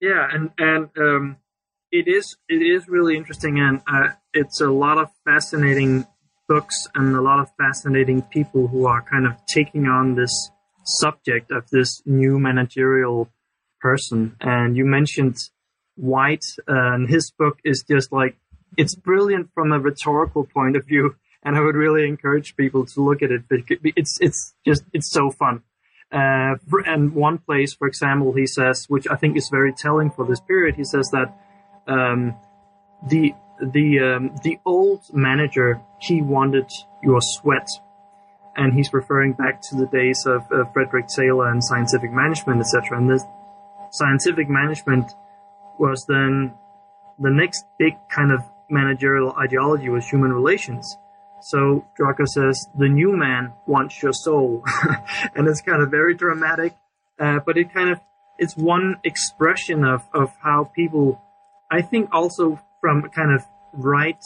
Yeah, 0.00 0.28
and 0.32 0.50
and 0.58 0.88
um, 0.98 1.36
it 1.92 2.08
is 2.08 2.36
it 2.48 2.62
is 2.62 2.88
really 2.88 3.16
interesting, 3.16 3.58
and 3.60 3.82
uh, 3.86 4.14
it's 4.32 4.60
a 4.60 4.70
lot 4.70 4.98
of 4.98 5.08
fascinating 5.24 6.06
books 6.48 6.88
and 6.94 7.14
a 7.14 7.20
lot 7.20 7.38
of 7.38 7.48
fascinating 7.56 8.22
people 8.22 8.66
who 8.66 8.86
are 8.86 9.02
kind 9.02 9.26
of 9.26 9.34
taking 9.46 9.86
on 9.86 10.14
this 10.16 10.50
subject 10.84 11.52
of 11.52 11.68
this 11.70 12.02
new 12.04 12.38
managerial 12.38 13.28
person. 13.80 14.36
And 14.40 14.76
you 14.76 14.84
mentioned 14.84 15.36
Whyte, 15.96 16.44
uh, 16.68 16.94
and 16.94 17.08
his 17.08 17.30
book 17.30 17.58
is 17.64 17.84
just 17.88 18.10
like 18.10 18.36
it's 18.76 18.94
brilliant 18.94 19.50
from 19.54 19.70
a 19.72 19.78
rhetorical 19.78 20.44
point 20.44 20.76
of 20.76 20.86
view 20.86 21.14
and 21.42 21.56
I 21.56 21.60
would 21.60 21.74
really 21.74 22.06
encourage 22.06 22.56
people 22.56 22.86
to 22.86 23.00
look 23.00 23.22
at 23.22 23.30
it. 23.30 23.42
It's 23.96 24.18
it's 24.20 24.54
just 24.64 24.84
it's 24.92 25.10
so 25.10 25.30
fun. 25.30 25.62
Uh, 26.10 26.56
and 26.84 27.14
one 27.14 27.38
place, 27.38 27.74
for 27.74 27.88
example, 27.88 28.34
he 28.34 28.46
says, 28.46 28.84
which 28.88 29.06
I 29.10 29.16
think 29.16 29.36
is 29.36 29.48
very 29.50 29.72
telling 29.72 30.10
for 30.10 30.26
this 30.26 30.40
period, 30.40 30.76
he 30.76 30.84
says 30.84 31.08
that 31.12 31.34
um, 31.86 32.36
the 33.08 33.34
the 33.60 34.00
um, 34.00 34.36
the 34.42 34.58
old 34.64 35.02
manager 35.12 35.80
he 36.00 36.22
wanted 36.22 36.70
your 37.02 37.20
sweat, 37.20 37.68
and 38.56 38.72
he's 38.74 38.92
referring 38.92 39.32
back 39.32 39.60
to 39.62 39.76
the 39.76 39.86
days 39.86 40.24
of 40.26 40.42
uh, 40.52 40.64
Frederick 40.72 41.06
Taylor 41.08 41.50
and 41.50 41.62
scientific 41.62 42.12
management, 42.12 42.60
etc. 42.60 42.98
And 42.98 43.10
this 43.10 43.24
scientific 43.90 44.48
management 44.48 45.12
was 45.78 46.04
then 46.08 46.54
the 47.18 47.30
next 47.30 47.64
big 47.78 47.94
kind 48.08 48.32
of 48.32 48.40
managerial 48.70 49.32
ideology 49.36 49.88
was 49.88 50.08
human 50.08 50.32
relations 50.32 50.96
so 51.42 51.84
Drucker 51.98 52.26
says, 52.26 52.68
the 52.78 52.88
new 52.88 53.16
man 53.16 53.52
wants 53.66 54.00
your 54.00 54.12
soul. 54.12 54.62
and 55.34 55.48
it's 55.48 55.60
kind 55.60 55.82
of 55.82 55.90
very 55.90 56.14
dramatic. 56.14 56.74
Uh, 57.18 57.40
but 57.44 57.58
it 57.58 57.74
kind 57.74 57.90
of 57.90 58.00
it's 58.38 58.56
one 58.56 58.96
expression 59.04 59.84
of 59.84 60.02
of 60.14 60.32
how 60.40 60.70
people, 60.74 61.20
I 61.72 61.80
think, 61.80 62.10
also 62.12 62.60
from 62.80 63.08
kind 63.08 63.32
of 63.32 63.44
right 63.72 64.22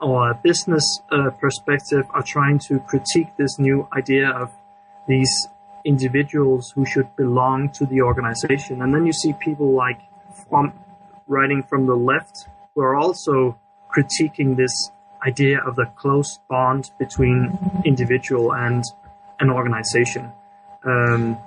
or 0.00 0.34
business 0.34 1.00
uh, 1.10 1.30
perspective, 1.30 2.04
are 2.10 2.22
trying 2.22 2.60
to 2.68 2.78
critique 2.78 3.36
this 3.36 3.58
new 3.58 3.88
idea 3.92 4.30
of 4.30 4.52
these 5.08 5.48
individuals 5.84 6.72
who 6.74 6.86
should 6.86 7.08
belong 7.16 7.70
to 7.70 7.86
the 7.86 8.02
organization. 8.02 8.82
And 8.82 8.94
then 8.94 9.04
you 9.04 9.12
see 9.12 9.32
people 9.32 9.74
like 9.74 10.00
from 10.48 10.72
writing 11.26 11.62
from 11.62 11.86
the 11.86 11.96
left 11.96 12.46
who 12.74 12.82
are 12.82 12.94
also 12.94 13.58
critiquing 13.94 14.56
this 14.56 14.90
idea 15.26 15.58
of 15.66 15.74
the 15.74 15.86
close 15.96 16.38
bond 16.48 16.90
between 16.98 17.58
individual 17.84 18.52
and 18.52 18.84
an 19.40 19.50
organization. 19.50 20.30
Um, 20.84 21.38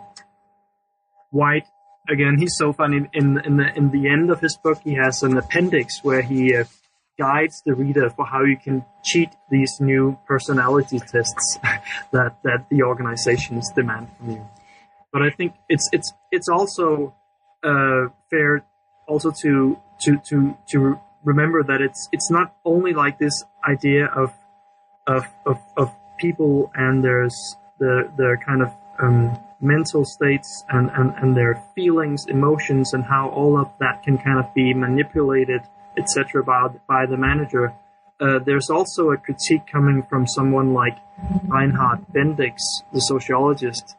White, 1.31 1.67
again, 2.09 2.37
he's 2.37 2.55
so 2.57 2.73
funny. 2.73 3.07
In 3.13 3.39
in 3.45 3.57
the 3.57 3.75
in 3.75 3.91
the 3.91 4.09
end 4.09 4.29
of 4.29 4.39
his 4.41 4.57
book, 4.57 4.79
he 4.83 4.95
has 4.95 5.23
an 5.23 5.37
appendix 5.37 6.03
where 6.03 6.21
he 6.21 6.55
uh, 6.55 6.65
guides 7.17 7.61
the 7.65 7.73
reader 7.75 8.09
for 8.09 8.25
how 8.25 8.43
you 8.43 8.57
can 8.57 8.85
cheat 9.03 9.29
these 9.51 9.77
new 9.79 10.17
personality 10.25 10.99
tests 10.99 11.59
that 12.11 12.37
that 12.43 12.65
the 12.69 12.83
organizations 12.83 13.71
demand 13.75 14.07
from 14.17 14.31
you. 14.31 14.47
But 15.13 15.21
I 15.21 15.29
think 15.29 15.53
it's 15.67 15.87
it's 15.91 16.11
it's 16.31 16.49
also 16.49 17.15
uh, 17.63 18.07
fair 18.29 18.63
also 19.07 19.31
to 19.41 19.77
to 20.01 20.17
to 20.29 20.57
to 20.71 20.99
remember 21.23 21.63
that 21.63 21.81
it's 21.81 22.07
it's 22.11 22.31
not 22.31 22.55
only 22.65 22.93
like 22.93 23.19
this 23.19 23.43
idea 23.67 24.05
of 24.05 24.33
of 25.07 25.25
of, 25.45 25.57
of 25.77 25.91
people 26.19 26.71
and 26.75 27.03
there's 27.03 27.55
the 27.79 28.09
the 28.17 28.37
kind 28.45 28.61
of 28.61 28.71
um, 28.99 29.39
mental 29.61 30.05
states 30.05 30.63
and, 30.69 30.89
and, 30.95 31.13
and 31.21 31.35
their 31.35 31.63
feelings, 31.75 32.25
emotions, 32.27 32.93
and 32.93 33.03
how 33.03 33.29
all 33.29 33.59
of 33.59 33.69
that 33.79 34.03
can 34.03 34.17
kind 34.17 34.39
of 34.39 34.53
be 34.53 34.73
manipulated, 34.73 35.61
etc., 35.97 36.43
by, 36.43 36.67
by 36.87 37.05
the 37.05 37.17
manager. 37.17 37.73
Uh, 38.19 38.39
there's 38.39 38.69
also 38.69 39.11
a 39.11 39.17
critique 39.17 39.65
coming 39.71 40.03
from 40.09 40.27
someone 40.27 40.73
like 40.73 40.97
Reinhard 41.47 42.05
Bendix, 42.13 42.57
the 42.93 42.99
sociologist, 42.99 43.95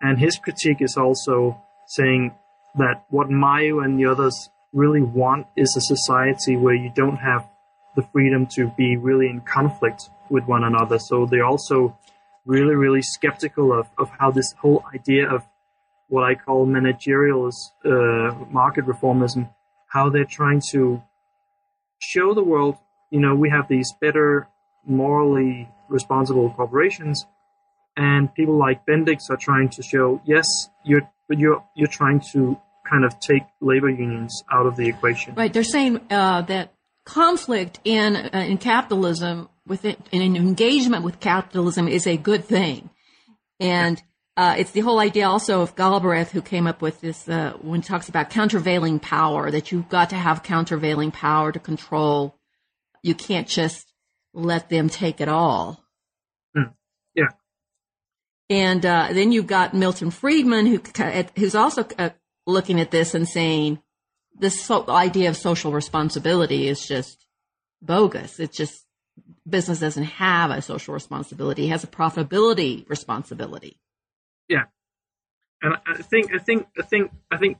and 0.00 0.18
his 0.18 0.36
critique 0.36 0.80
is 0.80 0.96
also 0.96 1.60
saying 1.86 2.34
that 2.76 3.04
what 3.08 3.30
Mayo 3.30 3.80
and 3.80 3.98
the 3.98 4.06
others 4.06 4.50
really 4.72 5.02
want 5.02 5.46
is 5.56 5.74
a 5.76 5.80
society 5.80 6.56
where 6.56 6.74
you 6.74 6.90
don't 6.94 7.16
have 7.16 7.48
the 7.96 8.02
freedom 8.12 8.46
to 8.46 8.68
be 8.76 8.96
really 8.96 9.28
in 9.28 9.40
conflict 9.40 10.10
with 10.28 10.44
one 10.44 10.64
another. 10.64 10.98
So 10.98 11.26
they 11.26 11.40
also 11.40 11.96
really, 12.44 12.74
really 12.74 13.02
skeptical 13.02 13.72
of, 13.72 13.86
of 13.98 14.10
how 14.18 14.30
this 14.30 14.52
whole 14.60 14.84
idea 14.94 15.28
of 15.28 15.42
what 16.08 16.24
I 16.24 16.34
call 16.34 16.66
managerial 16.66 17.50
uh, 17.84 17.90
market 18.50 18.84
reformism, 18.86 19.50
how 19.88 20.10
they're 20.10 20.24
trying 20.24 20.60
to 20.70 21.02
show 22.00 22.34
the 22.34 22.42
world, 22.44 22.76
you 23.10 23.20
know, 23.20 23.34
we 23.34 23.50
have 23.50 23.68
these 23.68 23.92
better, 24.00 24.48
morally 24.86 25.68
responsible 25.88 26.50
corporations, 26.50 27.24
and 27.96 28.32
people 28.34 28.58
like 28.58 28.84
Bendix 28.86 29.30
are 29.30 29.36
trying 29.36 29.68
to 29.70 29.82
show, 29.82 30.20
yes, 30.26 30.46
you're, 30.84 31.08
but 31.28 31.38
you're 31.38 31.64
you're 31.74 31.88
trying 31.88 32.20
to 32.32 32.58
kind 32.88 33.04
of 33.04 33.18
take 33.18 33.42
labor 33.60 33.88
unions 33.88 34.42
out 34.52 34.66
of 34.66 34.76
the 34.76 34.88
equation. 34.88 35.34
Right. 35.34 35.52
They're 35.52 35.64
saying 35.64 36.00
uh, 36.10 36.42
that 36.42 36.74
conflict 37.04 37.80
in 37.84 38.16
uh, 38.16 38.44
in 38.46 38.58
capitalism 38.58 39.48
with 39.66 39.84
it, 39.84 39.98
an 40.12 40.22
engagement 40.22 41.04
with 41.04 41.20
capitalism 41.20 41.88
is 41.88 42.06
a 42.06 42.16
good 42.16 42.44
thing. 42.44 42.90
And 43.60 44.02
uh, 44.36 44.56
it's 44.58 44.72
the 44.72 44.80
whole 44.80 44.98
idea 44.98 45.28
also 45.28 45.60
of 45.60 45.76
Galbraith 45.76 46.32
who 46.32 46.42
came 46.42 46.66
up 46.66 46.82
with 46.82 47.00
this 47.00 47.28
uh, 47.28 47.54
when 47.60 47.82
he 47.82 47.86
talks 47.86 48.08
about 48.08 48.30
countervailing 48.30 48.98
power, 48.98 49.50
that 49.50 49.70
you've 49.70 49.88
got 49.88 50.10
to 50.10 50.16
have 50.16 50.42
countervailing 50.42 51.12
power 51.12 51.52
to 51.52 51.60
control. 51.60 52.36
You 53.02 53.14
can't 53.14 53.46
just 53.46 53.92
let 54.32 54.68
them 54.68 54.88
take 54.88 55.20
it 55.20 55.28
all. 55.28 55.84
Mm. 56.56 56.74
Yeah. 57.14 57.28
And 58.50 58.84
uh, 58.84 59.08
then 59.12 59.32
you've 59.32 59.46
got 59.46 59.72
Milton 59.72 60.10
Friedman, 60.10 60.66
who 60.66 60.80
who's 61.36 61.54
also 61.54 61.86
uh, 61.98 62.10
looking 62.46 62.80
at 62.80 62.90
this 62.90 63.14
and 63.14 63.28
saying 63.28 63.80
this 64.34 64.60
so- 64.60 64.88
idea 64.88 65.30
of 65.30 65.36
social 65.36 65.72
responsibility 65.72 66.68
is 66.68 66.86
just 66.86 67.24
bogus. 67.80 68.40
It's 68.40 68.56
just 68.56 68.84
business 69.48 69.80
doesn't 69.80 70.04
have 70.04 70.50
a 70.50 70.62
social 70.62 70.94
responsibility; 70.94 71.66
it 71.66 71.70
has 71.70 71.84
a 71.84 71.88
profitability 71.88 72.88
responsibility. 72.88 73.78
Yeah, 74.48 74.64
and 75.62 75.76
I 75.86 76.02
think 76.02 76.32
I 76.34 76.38
think 76.38 76.66
I 76.78 76.82
think 76.82 77.10
I 77.30 77.36
think 77.36 77.58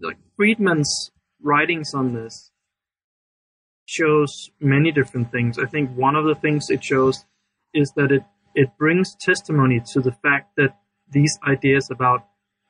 like 0.00 0.18
Friedman's 0.36 1.10
writings 1.40 1.94
on 1.94 2.14
this 2.14 2.50
shows 3.84 4.50
many 4.60 4.92
different 4.92 5.32
things. 5.32 5.58
I 5.58 5.66
think 5.66 5.90
one 5.96 6.16
of 6.16 6.24
the 6.24 6.34
things 6.34 6.70
it 6.70 6.84
shows 6.84 7.24
is 7.74 7.92
that 7.96 8.12
it 8.12 8.22
it 8.54 8.76
brings 8.78 9.14
testimony 9.20 9.80
to 9.92 10.00
the 10.00 10.12
fact 10.12 10.56
that 10.56 10.76
these 11.10 11.38
ideas 11.46 11.88
about 11.90 12.26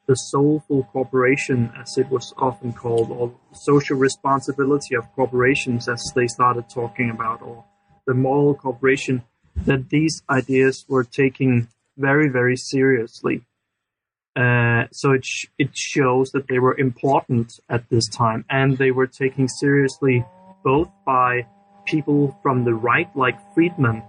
the 0.09 0.15
soulful 0.15 0.85
corporation, 0.93 1.73
as 1.81 1.97
it 1.97 2.11
was 2.11 2.35
often 2.37 2.73
called, 2.73 3.11
or 3.11 3.33
social 3.53 3.97
responsibility 3.97 4.97
of 4.97 5.11
corporations, 5.13 5.89
as 5.89 6.13
they 6.17 6.27
started 6.27 6.69
talking 6.69 7.11
about, 7.11 7.41
or 7.41 7.65
the 8.07 8.15
moral 8.15 8.55
corporation, 8.55 9.23
that 9.57 9.91
these 9.91 10.23
ideas 10.29 10.85
were 10.89 11.05
taken 11.05 11.69
very, 11.97 12.29
very 12.29 12.57
seriously. 12.57 13.43
Uh, 14.35 14.85
so 14.93 15.13
it 15.13 15.25
sh- 15.25 15.47
it 15.59 15.77
shows 15.77 16.31
that 16.31 16.49
they 16.49 16.59
were 16.59 16.77
important 16.79 17.53
at 17.69 17.89
this 17.91 18.09
time, 18.09 18.45
and 18.49 18.79
they 18.79 18.91
were 18.91 19.07
taken 19.07 19.47
seriously 19.47 20.25
both 20.65 20.89
by 21.05 21.47
people 21.85 22.39
from 22.43 22.65
the 22.65 22.73
right, 22.73 23.15
like 23.15 23.37
Friedman, 23.53 24.03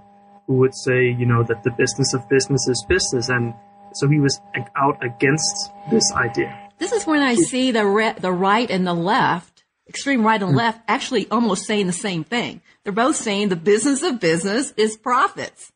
who 0.47 0.53
would 0.55 0.73
say, 0.73 1.09
you 1.09 1.25
know, 1.25 1.43
that 1.43 1.63
the 1.63 1.71
business 1.71 2.13
of 2.13 2.27
business 2.29 2.65
is 2.69 2.85
business, 2.87 3.27
and 3.27 3.53
so 3.93 4.07
he 4.07 4.19
was 4.19 4.39
out 4.77 4.97
against 5.03 5.71
this 5.91 6.09
idea. 6.13 6.57
This 6.77 6.93
is 6.93 7.05
when 7.05 7.21
I 7.21 7.35
see 7.35 7.71
the 7.71 7.85
re- 7.85 8.15
the 8.17 8.31
right 8.31 8.69
and 8.69 8.87
the 8.87 8.93
left, 8.93 9.52
extreme 9.93 10.25
right 10.25 10.41
and 10.41 10.51
hmm. 10.51 10.57
left, 10.57 10.81
actually 10.87 11.27
almost 11.29 11.65
saying 11.65 11.85
the 11.85 11.93
same 11.93 12.23
thing. 12.23 12.61
They're 12.83 12.91
both 12.91 13.15
saying 13.15 13.49
the 13.49 13.55
business 13.55 14.01
of 14.01 14.19
business 14.19 14.73
is 14.75 14.97
profits. 14.97 15.71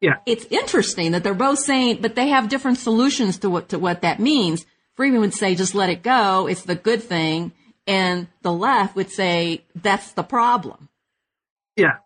Yeah. 0.00 0.18
It's 0.24 0.46
interesting 0.46 1.12
that 1.12 1.24
they're 1.24 1.34
both 1.34 1.58
saying, 1.58 1.98
but 2.00 2.14
they 2.14 2.28
have 2.28 2.48
different 2.48 2.78
solutions 2.78 3.38
to 3.38 3.50
what, 3.50 3.70
to 3.70 3.78
what 3.78 4.02
that 4.02 4.20
means. 4.20 4.64
Friedman 4.94 5.20
would 5.20 5.34
say, 5.34 5.54
just 5.56 5.74
let 5.74 5.90
it 5.90 6.02
go. 6.02 6.46
It's 6.46 6.62
the 6.62 6.76
good 6.76 7.02
thing. 7.02 7.52
And 7.86 8.28
the 8.42 8.52
left 8.52 8.94
would 8.94 9.10
say, 9.10 9.64
that's 9.74 10.12
the 10.12 10.22
problem. 10.22 10.88
Yeah. 11.76 11.96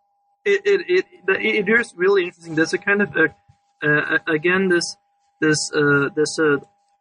It, 0.44 0.62
it, 0.64 0.80
it, 0.88 1.04
it 1.28 1.68
is 1.68 1.92
really 1.94 2.24
interesting. 2.24 2.54
There's 2.54 2.72
a 2.72 2.78
kind 2.78 3.02
of, 3.02 3.14
a, 3.16 3.86
uh, 3.86 4.18
again, 4.26 4.68
this, 4.68 4.96
this, 5.40 5.70
uh, 5.74 6.08
this, 6.16 6.38
uh, 6.38 6.56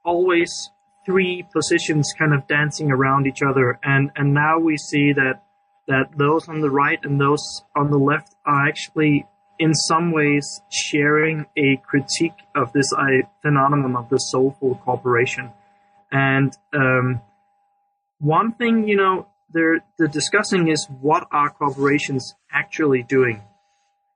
always 0.06 0.52
three 1.06 1.46
positions 1.52 2.14
kind 2.18 2.34
of 2.34 2.48
dancing 2.48 2.92
around 2.92 3.28
each 3.28 3.42
other. 3.42 3.80
And, 3.84 4.12
and 4.16 4.34
now 4.34 4.60
we 4.60 4.78
see 4.78 5.14
that 5.14 5.44
that 5.88 6.18
those 6.18 6.48
on 6.48 6.62
the 6.62 6.70
right 6.70 7.00
and 7.04 7.20
those 7.20 7.62
on 7.76 7.92
the 7.92 7.98
left 7.98 8.34
are 8.46 8.68
actually 8.68 9.26
in 9.60 9.74
some 9.74 10.12
ways 10.12 10.62
sharing 10.70 11.46
a 11.58 11.78
critique 11.86 12.38
of 12.56 12.72
this 12.74 12.92
uh, 12.94 13.06
phenomenon 13.42 13.96
of 13.96 14.10
the 14.10 14.18
soulful 14.18 14.76
corporation. 14.76 15.52
And 16.12 16.54
um, 16.74 17.22
one 18.20 18.54
thing, 18.54 18.88
you 18.88 18.96
know, 18.96 19.28
they're, 19.54 19.84
they're 19.98 20.08
discussing 20.08 20.70
is 20.70 20.88
what 21.02 21.28
are 21.32 21.50
corporations 21.50 22.34
actually 22.52 23.04
doing? 23.04 23.42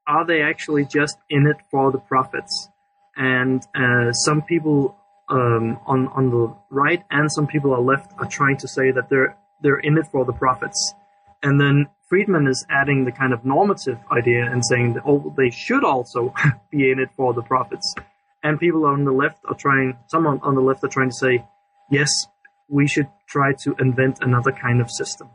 Are 0.08 0.26
they 0.26 0.42
actually 0.42 0.86
just 0.86 1.18
in 1.30 1.48
it 1.48 1.58
for 1.70 1.92
the 1.92 2.00
profits? 2.00 2.70
And 3.16 3.62
uh, 3.76 4.14
some 4.14 4.42
people 4.42 4.96
um, 5.30 5.80
on 5.86 6.08
on 6.10 6.30
the 6.30 6.56
right 6.70 7.04
and 7.12 7.32
some 7.32 7.48
people 7.48 7.74
on 7.74 7.86
the 7.86 7.92
left 7.92 8.14
are 8.18 8.28
trying 8.28 8.58
to 8.58 8.68
say 8.68 8.92
that 8.92 9.10
they're 9.10 9.38
they're 9.62 9.80
in 9.80 9.98
it 9.98 10.08
for 10.12 10.26
the 10.26 10.34
profits. 10.34 10.94
And 11.44 11.60
then 11.60 11.88
Friedman 12.10 12.48
is 12.48 12.66
adding 12.70 13.06
the 13.06 13.12
kind 13.12 13.34
of 13.34 13.46
normative 13.46 14.00
idea 14.12 14.50
and 14.50 14.66
saying 14.66 14.94
that 14.94 15.04
oh, 15.06 15.34
they 15.38 15.50
should 15.50 15.84
also 15.84 16.34
be 16.72 16.92
in 16.92 17.00
it 17.00 17.10
for 17.16 17.34
the 17.34 17.42
profits. 17.42 17.94
And 18.44 18.60
people 18.60 18.86
on 18.86 19.04
the 19.04 19.12
left 19.12 19.40
are 19.46 19.56
trying, 19.56 19.98
someone 20.08 20.40
on 20.42 20.56
the 20.56 20.62
left 20.62 20.84
are 20.84 20.90
trying 20.90 21.10
to 21.10 21.16
say, 21.16 21.44
yes, 21.92 22.10
we 22.70 22.88
should 22.88 23.08
try 23.28 23.54
to 23.64 23.76
invent 23.80 24.20
another 24.22 24.52
kind 24.52 24.80
of 24.80 24.90
system. 24.90 25.30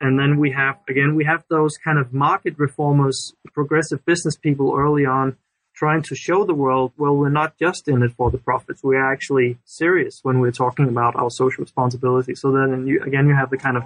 And 0.00 0.18
then 0.18 0.38
we 0.38 0.52
have, 0.52 0.76
again, 0.88 1.14
we 1.14 1.24
have 1.24 1.44
those 1.48 1.78
kind 1.78 1.98
of 1.98 2.12
market 2.12 2.54
reformers, 2.58 3.32
progressive 3.52 4.04
business 4.04 4.36
people 4.36 4.74
early 4.76 5.06
on 5.06 5.36
trying 5.74 6.02
to 6.02 6.14
show 6.14 6.44
the 6.44 6.54
world, 6.54 6.92
well, 6.96 7.14
we're 7.16 7.28
not 7.28 7.58
just 7.58 7.88
in 7.88 8.02
it 8.02 8.12
for 8.12 8.30
the 8.30 8.38
profits. 8.38 8.82
We 8.82 8.96
are 8.96 9.12
actually 9.12 9.58
serious 9.64 10.20
when 10.22 10.40
we're 10.40 10.52
talking 10.52 10.88
about 10.88 11.16
our 11.16 11.30
social 11.30 11.62
responsibility. 11.62 12.34
So 12.34 12.52
then, 12.52 12.86
you, 12.86 13.02
again, 13.02 13.26
you 13.26 13.34
have 13.34 13.50
the 13.50 13.58
kind 13.58 13.76
of 13.76 13.82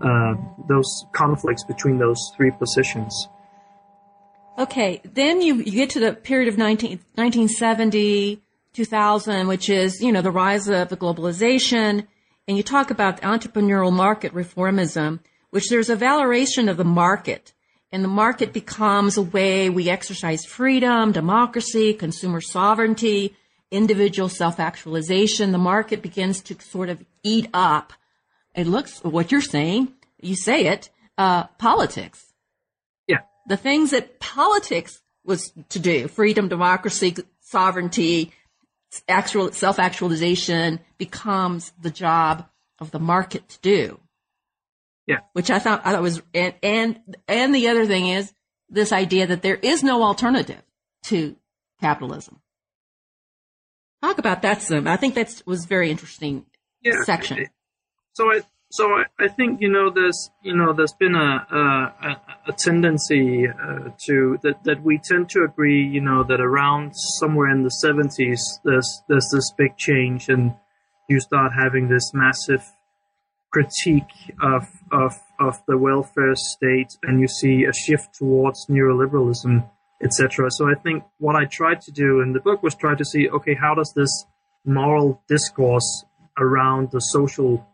uh, 0.00 0.34
those 0.68 1.06
conflicts 1.12 1.64
between 1.64 1.98
those 1.98 2.20
three 2.36 2.50
positions. 2.50 3.28
Okay, 4.58 5.02
then 5.04 5.42
you, 5.42 5.56
you 5.56 5.72
get 5.72 5.90
to 5.90 6.00
the 6.00 6.14
period 6.14 6.48
of 6.48 6.56
19, 6.56 6.90
1970 7.14 8.42
2000, 8.76 9.46
which 9.46 9.70
is, 9.70 10.02
you 10.02 10.12
know, 10.12 10.20
the 10.20 10.30
rise 10.30 10.68
of 10.68 10.90
the 10.90 10.96
globalization. 10.98 12.06
And 12.46 12.56
you 12.56 12.62
talk 12.62 12.90
about 12.90 13.22
entrepreneurial 13.22 13.92
market 13.92 14.34
reformism, 14.34 15.20
which 15.50 15.68
there's 15.70 15.88
a 15.88 15.96
valorization 15.96 16.70
of 16.70 16.76
the 16.76 16.84
market. 16.84 17.54
And 17.92 18.02
the 18.02 18.08
market 18.08 18.52
becomes 18.52 19.16
a 19.16 19.22
way 19.22 19.70
we 19.70 19.88
exercise 19.88 20.44
freedom, 20.44 21.12
democracy, 21.12 21.94
consumer 21.94 22.40
sovereignty, 22.40 23.36
individual 23.70 24.28
self-actualization. 24.28 25.52
The 25.52 25.58
market 25.58 26.02
begins 26.02 26.40
to 26.42 26.60
sort 26.60 26.88
of 26.88 27.04
eat 27.22 27.48
up. 27.54 27.92
It 28.54 28.66
looks 28.66 29.02
what 29.02 29.30
you're 29.30 29.40
saying. 29.40 29.92
You 30.20 30.34
say 30.34 30.66
it, 30.66 30.90
uh, 31.16 31.44
politics. 31.58 32.32
Yeah. 33.06 33.20
The 33.46 33.56
things 33.56 33.90
that 33.90 34.18
politics 34.18 35.00
was 35.24 35.52
to 35.68 35.78
do, 35.78 36.08
freedom, 36.08 36.48
democracy, 36.48 37.16
sovereignty, 37.40 38.32
actual 39.08 39.52
self-actualization 39.52 40.80
becomes 40.98 41.72
the 41.80 41.90
job 41.90 42.48
of 42.78 42.90
the 42.90 42.98
market 42.98 43.48
to 43.48 43.58
do. 43.60 44.00
Yeah. 45.06 45.20
Which 45.32 45.50
I 45.50 45.58
thought, 45.58 45.82
I 45.84 45.92
thought 45.92 46.02
was, 46.02 46.22
and, 46.34 46.54
and, 46.62 47.00
and 47.28 47.54
the 47.54 47.68
other 47.68 47.86
thing 47.86 48.08
is 48.08 48.32
this 48.68 48.92
idea 48.92 49.26
that 49.28 49.42
there 49.42 49.56
is 49.56 49.82
no 49.82 50.02
alternative 50.02 50.62
to 51.04 51.36
capitalism. 51.80 52.40
Talk 54.02 54.18
about 54.18 54.42
that 54.42 54.62
some. 54.62 54.86
I 54.86 54.96
think 54.96 55.14
that 55.14 55.42
was 55.46 55.64
very 55.64 55.90
interesting 55.90 56.46
yeah. 56.82 57.02
section. 57.04 57.46
So 58.12 58.30
I, 58.30 58.42
so 58.70 58.90
I, 58.90 59.04
I 59.18 59.28
think 59.28 59.60
you 59.60 59.68
know 59.68 59.90
there's 59.90 60.30
you 60.42 60.54
know 60.54 60.72
there's 60.72 60.92
been 60.92 61.14
a 61.14 61.46
a, 61.50 62.20
a 62.48 62.52
tendency 62.52 63.46
uh, 63.48 63.90
to 64.06 64.38
that 64.42 64.64
that 64.64 64.82
we 64.82 64.98
tend 64.98 65.30
to 65.30 65.44
agree 65.44 65.82
you 65.84 66.00
know 66.00 66.24
that 66.24 66.40
around 66.40 66.92
somewhere 67.18 67.50
in 67.50 67.62
the 67.62 67.72
70s 67.84 68.40
there's 68.64 69.02
there's 69.08 69.28
this 69.32 69.50
big 69.56 69.76
change 69.76 70.28
and 70.28 70.54
you 71.08 71.20
start 71.20 71.52
having 71.56 71.88
this 71.88 72.12
massive 72.12 72.62
critique 73.56 74.34
of 74.42 74.68
of 74.92 75.14
of 75.40 75.54
the 75.66 75.78
welfare 75.78 76.34
state 76.34 76.92
and 77.04 77.18
you 77.22 77.26
see 77.26 77.64
a 77.64 77.72
shift 77.72 78.14
towards 78.14 78.66
neoliberalism 78.66 79.66
etc 80.04 80.50
so 80.50 80.68
i 80.68 80.74
think 80.84 81.02
what 81.16 81.34
i 81.34 81.46
tried 81.46 81.80
to 81.80 81.90
do 81.90 82.20
in 82.20 82.34
the 82.34 82.40
book 82.40 82.62
was 82.62 82.74
try 82.74 82.94
to 82.94 83.02
see 83.02 83.30
okay 83.30 83.54
how 83.54 83.74
does 83.74 83.90
this 83.96 84.12
moral 84.66 85.22
discourse 85.26 86.04
around 86.38 86.90
the 86.90 87.00
social 87.00 87.66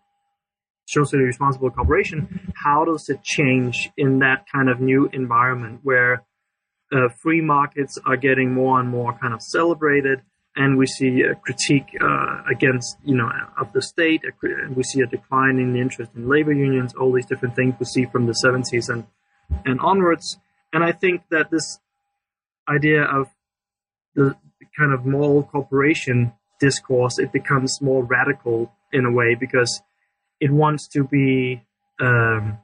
socially 0.86 1.24
responsible 1.24 1.68
corporation 1.68 2.52
how 2.54 2.84
does 2.84 3.08
it 3.08 3.20
change 3.24 3.90
in 3.96 4.20
that 4.20 4.46
kind 4.54 4.68
of 4.68 4.78
new 4.78 5.10
environment 5.12 5.80
where 5.82 6.22
uh, 6.92 7.08
free 7.20 7.40
markets 7.40 7.98
are 8.06 8.16
getting 8.16 8.54
more 8.54 8.78
and 8.78 8.88
more 8.88 9.18
kind 9.18 9.34
of 9.34 9.42
celebrated 9.42 10.22
and 10.56 10.76
we 10.76 10.86
see 10.86 11.22
a 11.22 11.34
critique 11.34 11.96
uh, 12.00 12.42
against 12.50 12.98
you 13.04 13.16
know 13.16 13.30
of 13.60 13.72
the 13.72 13.82
state. 13.82 14.22
we 14.74 14.82
see 14.82 15.00
a 15.00 15.06
decline 15.06 15.58
in 15.58 15.72
the 15.72 15.80
interest 15.80 16.10
in 16.14 16.28
labor 16.28 16.52
unions. 16.52 16.94
All 16.94 17.12
these 17.12 17.26
different 17.26 17.56
things 17.56 17.74
we 17.78 17.86
see 17.86 18.04
from 18.06 18.26
the 18.26 18.32
70s 18.44 18.88
and 18.88 19.06
and 19.64 19.80
onwards. 19.80 20.38
And 20.72 20.82
I 20.84 20.92
think 20.92 21.22
that 21.30 21.50
this 21.50 21.78
idea 22.68 23.02
of 23.02 23.28
the 24.14 24.36
kind 24.78 24.92
of 24.92 25.04
moral 25.04 25.42
corporation 25.42 26.32
discourse 26.60 27.18
it 27.18 27.32
becomes 27.32 27.80
more 27.80 28.04
radical 28.04 28.72
in 28.92 29.04
a 29.04 29.10
way 29.10 29.34
because 29.34 29.82
it 30.38 30.50
wants 30.50 30.86
to 30.86 31.04
be 31.04 31.62
um, 32.00 32.58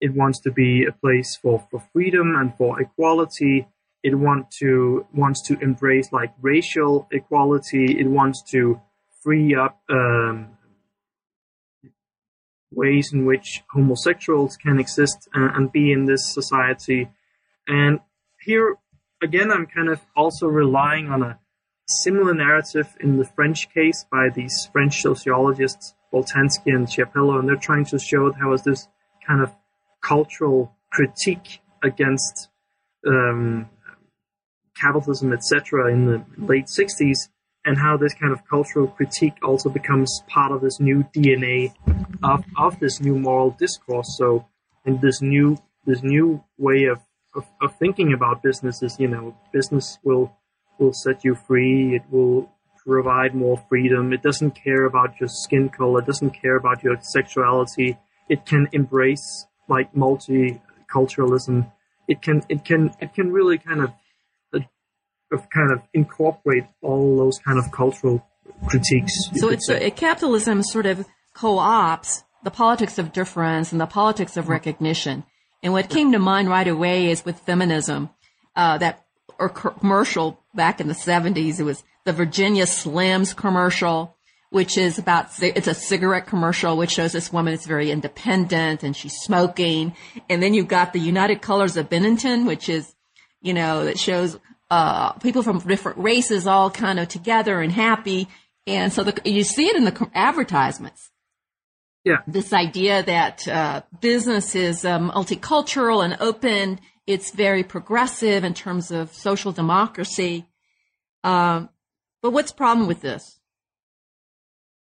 it 0.00 0.12
wants 0.14 0.40
to 0.40 0.50
be 0.50 0.84
a 0.84 0.92
place 0.92 1.36
for, 1.40 1.64
for 1.70 1.80
freedom 1.92 2.34
and 2.34 2.56
for 2.56 2.80
equality 2.80 3.68
it 4.02 4.14
want 4.14 4.50
to 4.58 5.06
wants 5.14 5.42
to 5.48 5.58
embrace 5.60 6.12
like 6.12 6.32
racial 6.40 7.08
equality. 7.10 7.98
It 7.98 8.06
wants 8.06 8.42
to 8.50 8.80
free 9.22 9.54
up 9.54 9.80
um, 9.88 10.56
ways 12.72 13.12
in 13.12 13.26
which 13.26 13.62
homosexuals 13.70 14.56
can 14.56 14.80
exist 14.80 15.28
and, 15.34 15.56
and 15.56 15.72
be 15.72 15.92
in 15.92 16.06
this 16.06 16.32
society. 16.32 17.10
And 17.68 18.00
here 18.40 18.76
again, 19.22 19.50
I'm 19.52 19.66
kind 19.66 19.88
of 19.88 20.00
also 20.16 20.46
relying 20.46 21.08
on 21.08 21.22
a 21.22 21.38
similar 21.88 22.34
narrative 22.34 22.88
in 23.00 23.18
the 23.18 23.24
French 23.24 23.72
case 23.72 24.04
by 24.10 24.28
these 24.34 24.68
French 24.72 25.02
sociologists 25.02 25.94
Boltanski 26.12 26.74
and 26.74 26.86
Chiapello, 26.86 27.38
and 27.38 27.48
they're 27.48 27.56
trying 27.56 27.86
to 27.86 27.98
show 27.98 28.32
how 28.32 28.52
is 28.52 28.62
this 28.62 28.86
kind 29.26 29.42
of 29.42 29.50
cultural 30.02 30.76
critique 30.90 31.60
against 31.82 32.48
um, 33.06 33.68
capitalism, 34.76 35.32
etc., 35.32 35.92
in 35.92 36.06
the 36.06 36.24
late 36.38 36.66
60s, 36.66 37.28
and 37.64 37.78
how 37.78 37.96
this 37.96 38.14
kind 38.14 38.32
of 38.32 38.46
cultural 38.48 38.88
critique 38.88 39.36
also 39.42 39.68
becomes 39.68 40.22
part 40.28 40.52
of 40.52 40.60
this 40.60 40.80
new 40.80 41.04
DNA 41.14 41.72
of, 42.22 42.44
of 42.58 42.78
this 42.80 43.00
new 43.00 43.18
moral 43.18 43.50
discourse. 43.50 44.16
So, 44.18 44.46
and 44.84 45.00
this 45.00 45.22
new 45.22 45.58
this 45.84 46.02
new 46.02 46.44
way 46.58 46.84
of, 46.84 47.00
of, 47.34 47.44
of 47.60 47.76
thinking 47.76 48.12
about 48.12 48.42
business 48.42 48.82
is, 48.82 48.98
you 49.00 49.08
know, 49.08 49.36
business 49.52 49.98
will 50.04 50.36
will 50.78 50.92
set 50.92 51.24
you 51.24 51.34
free. 51.34 51.94
It 51.94 52.02
will 52.10 52.50
provide 52.84 53.34
more 53.34 53.62
freedom. 53.68 54.12
It 54.12 54.22
doesn't 54.22 54.52
care 54.52 54.84
about 54.86 55.20
your 55.20 55.28
skin 55.28 55.68
color. 55.68 56.00
It 56.00 56.06
doesn't 56.06 56.30
care 56.30 56.56
about 56.56 56.82
your 56.82 56.96
sexuality. 57.00 57.96
It 58.28 58.44
can 58.44 58.68
embrace 58.72 59.46
like 59.68 59.92
multiculturalism. 59.94 61.70
It 62.08 62.22
can 62.22 62.42
it 62.48 62.64
can 62.64 62.90
it 63.00 63.14
can 63.14 63.32
really 63.32 63.58
kind 63.58 63.80
of 63.80 63.92
of 65.32 65.48
kind 65.50 65.72
of 65.72 65.80
incorporate 65.94 66.64
all 66.82 67.16
those 67.16 67.38
kind 67.38 67.58
of 67.58 67.70
cultural 67.72 68.26
critiques. 68.66 69.12
So 69.36 69.48
it's 69.48 69.68
a, 69.68 69.90
capitalism 69.90 70.62
sort 70.62 70.86
of 70.86 71.06
co-ops 71.34 72.24
the 72.42 72.50
politics 72.50 72.98
of 72.98 73.12
difference 73.12 73.72
and 73.72 73.80
the 73.80 73.86
politics 73.86 74.36
of 74.36 74.48
recognition. 74.48 75.24
And 75.62 75.72
what 75.72 75.88
came 75.88 76.12
to 76.12 76.18
mind 76.18 76.48
right 76.48 76.66
away 76.66 77.10
is 77.10 77.24
with 77.24 77.38
feminism, 77.38 78.10
uh, 78.56 78.78
that 78.78 79.04
or 79.38 79.48
commercial 79.48 80.40
back 80.54 80.80
in 80.80 80.88
the 80.88 80.94
70s. 80.94 81.58
It 81.58 81.64
was 81.64 81.82
the 82.04 82.12
Virginia 82.12 82.64
Slims 82.64 83.34
commercial, 83.34 84.16
which 84.50 84.76
is 84.76 84.98
about, 84.98 85.30
it's 85.42 85.66
a 85.66 85.74
cigarette 85.74 86.26
commercial, 86.26 86.76
which 86.76 86.92
shows 86.92 87.12
this 87.12 87.32
woman 87.32 87.54
is 87.54 87.66
very 87.66 87.90
independent 87.90 88.82
and 88.82 88.96
she's 88.96 89.14
smoking. 89.14 89.94
And 90.28 90.42
then 90.42 90.54
you've 90.54 90.68
got 90.68 90.92
the 90.92 91.00
United 91.00 91.42
Colors 91.42 91.76
of 91.76 91.88
Benetton, 91.88 92.46
which 92.46 92.68
is, 92.68 92.94
you 93.40 93.54
know, 93.54 93.84
that 93.84 93.98
shows 93.98 94.38
uh, 94.72 95.12
people 95.18 95.42
from 95.42 95.58
different 95.58 95.98
races 95.98 96.46
all 96.46 96.70
kind 96.70 96.98
of 96.98 97.06
together 97.06 97.60
and 97.60 97.70
happy. 97.70 98.26
And 98.66 98.90
so 98.90 99.04
the, 99.04 99.20
you 99.26 99.44
see 99.44 99.66
it 99.66 99.76
in 99.76 99.84
the 99.84 100.10
advertisements. 100.14 101.10
Yeah. 102.04 102.22
This 102.26 102.54
idea 102.54 103.02
that 103.02 103.46
uh, 103.46 103.82
business 104.00 104.54
is 104.54 104.86
um, 104.86 105.10
multicultural 105.10 106.02
and 106.02 106.16
open. 106.20 106.80
It's 107.06 107.32
very 107.32 107.62
progressive 107.62 108.44
in 108.44 108.54
terms 108.54 108.90
of 108.90 109.12
social 109.12 109.52
democracy. 109.52 110.46
Um, 111.22 111.68
but 112.22 112.30
what's 112.30 112.52
the 112.52 112.56
problem 112.56 112.88
with 112.88 113.02
this? 113.02 113.40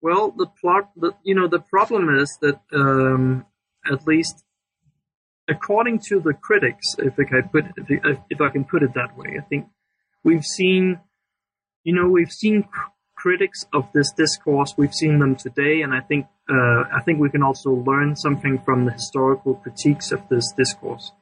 Well, 0.03 0.31
the 0.31 0.47
plot, 0.61 0.90
the, 0.95 1.12
you 1.25 1.35
know, 1.35 1.49
the 1.49 1.61
problem 1.61 2.14
is 2.19 2.37
that 2.43 2.61
um, 2.75 3.47
at 3.90 4.07
least 4.07 4.45
according 5.51 5.99
to 6.09 6.21
the 6.21 6.33
critics, 6.33 6.95
if 6.99 7.15
I 7.19 7.41
put 7.43 7.65
if, 7.77 8.19
if 8.31 8.41
I 8.41 8.49
can 8.49 8.65
put 8.65 8.83
it 8.83 8.95
that 8.95 9.17
way, 9.17 9.37
I 9.39 9.43
think 9.43 9.67
we've 10.25 10.45
seen, 10.45 11.01
you 11.85 11.95
know, 11.95 12.09
we've 12.09 12.31
seen 12.31 12.63
cr- 12.63 12.91
critics 13.17 13.67
of 13.75 13.89
this 13.93 14.11
discourse. 14.17 14.75
We've 14.77 14.95
seen 14.95 15.19
them 15.19 15.37
today, 15.37 15.83
and 15.83 15.93
I 15.93 16.01
think 16.01 16.27
uh, 16.49 16.85
I 16.95 17.01
think 17.05 17.19
we 17.19 17.31
can 17.31 17.43
also 17.43 17.71
learn 17.71 18.17
something 18.17 18.59
from 18.65 18.87
the 18.87 18.93
historical 18.93 19.55
critiques 19.57 20.13
of 20.13 20.27
this 20.29 20.53
discourse. 20.57 21.13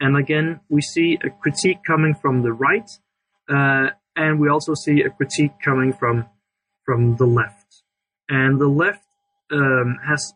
And 0.00 0.16
again, 0.16 0.60
we 0.68 0.80
see 0.80 1.18
a 1.24 1.30
critique 1.30 1.80
coming 1.86 2.14
from 2.14 2.42
the 2.42 2.52
right, 2.52 2.90
uh, 3.48 3.90
and 4.16 4.40
we 4.40 4.48
also 4.48 4.74
see 4.74 5.02
a 5.02 5.10
critique 5.10 5.52
coming 5.64 5.92
from 5.92 6.26
from 6.84 7.16
the 7.16 7.26
left. 7.26 7.82
And 8.28 8.60
the 8.60 8.68
left 8.68 9.04
um, 9.50 9.98
has, 10.06 10.32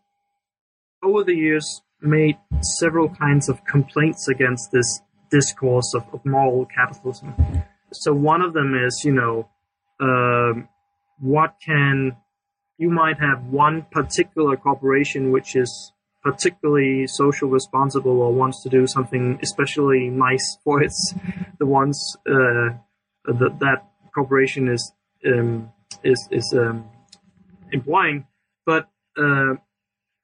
over 1.03 1.22
the 1.24 1.35
years, 1.35 1.82
made 2.05 2.36
several 2.61 3.09
kinds 3.09 3.48
of 3.48 3.64
complaints 3.64 4.28
against 4.28 4.70
this 4.72 5.00
discourse 5.30 5.94
of, 5.94 6.05
of 6.12 6.24
moral 6.24 6.66
capitalism. 6.66 7.34
So 7.92 8.12
one 8.12 8.42
of 8.42 8.52
them 8.52 8.74
is, 8.74 9.02
you 9.05 9.12
know, 9.12 9.48
um, 10.00 10.68
what 11.20 11.57
can 11.64 12.16
you 12.76 12.90
might 12.90 13.18
have 13.20 13.44
one 13.46 13.86
particular 13.90 14.57
corporation 14.57 15.30
which 15.30 15.55
is 15.55 15.92
particularly 16.22 17.07
social 17.07 17.48
responsible 17.48 18.20
or 18.20 18.32
wants 18.32 18.62
to 18.64 18.68
do 18.68 18.86
something 18.86 19.38
especially 19.42 20.09
nice 20.09 20.59
for 20.64 20.82
its 20.82 21.14
the 21.59 21.66
ones 21.66 22.16
uh, 22.28 22.70
that 23.24 23.57
that 23.61 23.86
corporation 24.14 24.68
is 24.68 24.92
um, 25.26 25.70
is 26.02 26.28
is 26.30 26.52
um, 26.57 26.84
employing, 27.72 28.26
but 28.64 28.88
uh, 29.18 29.55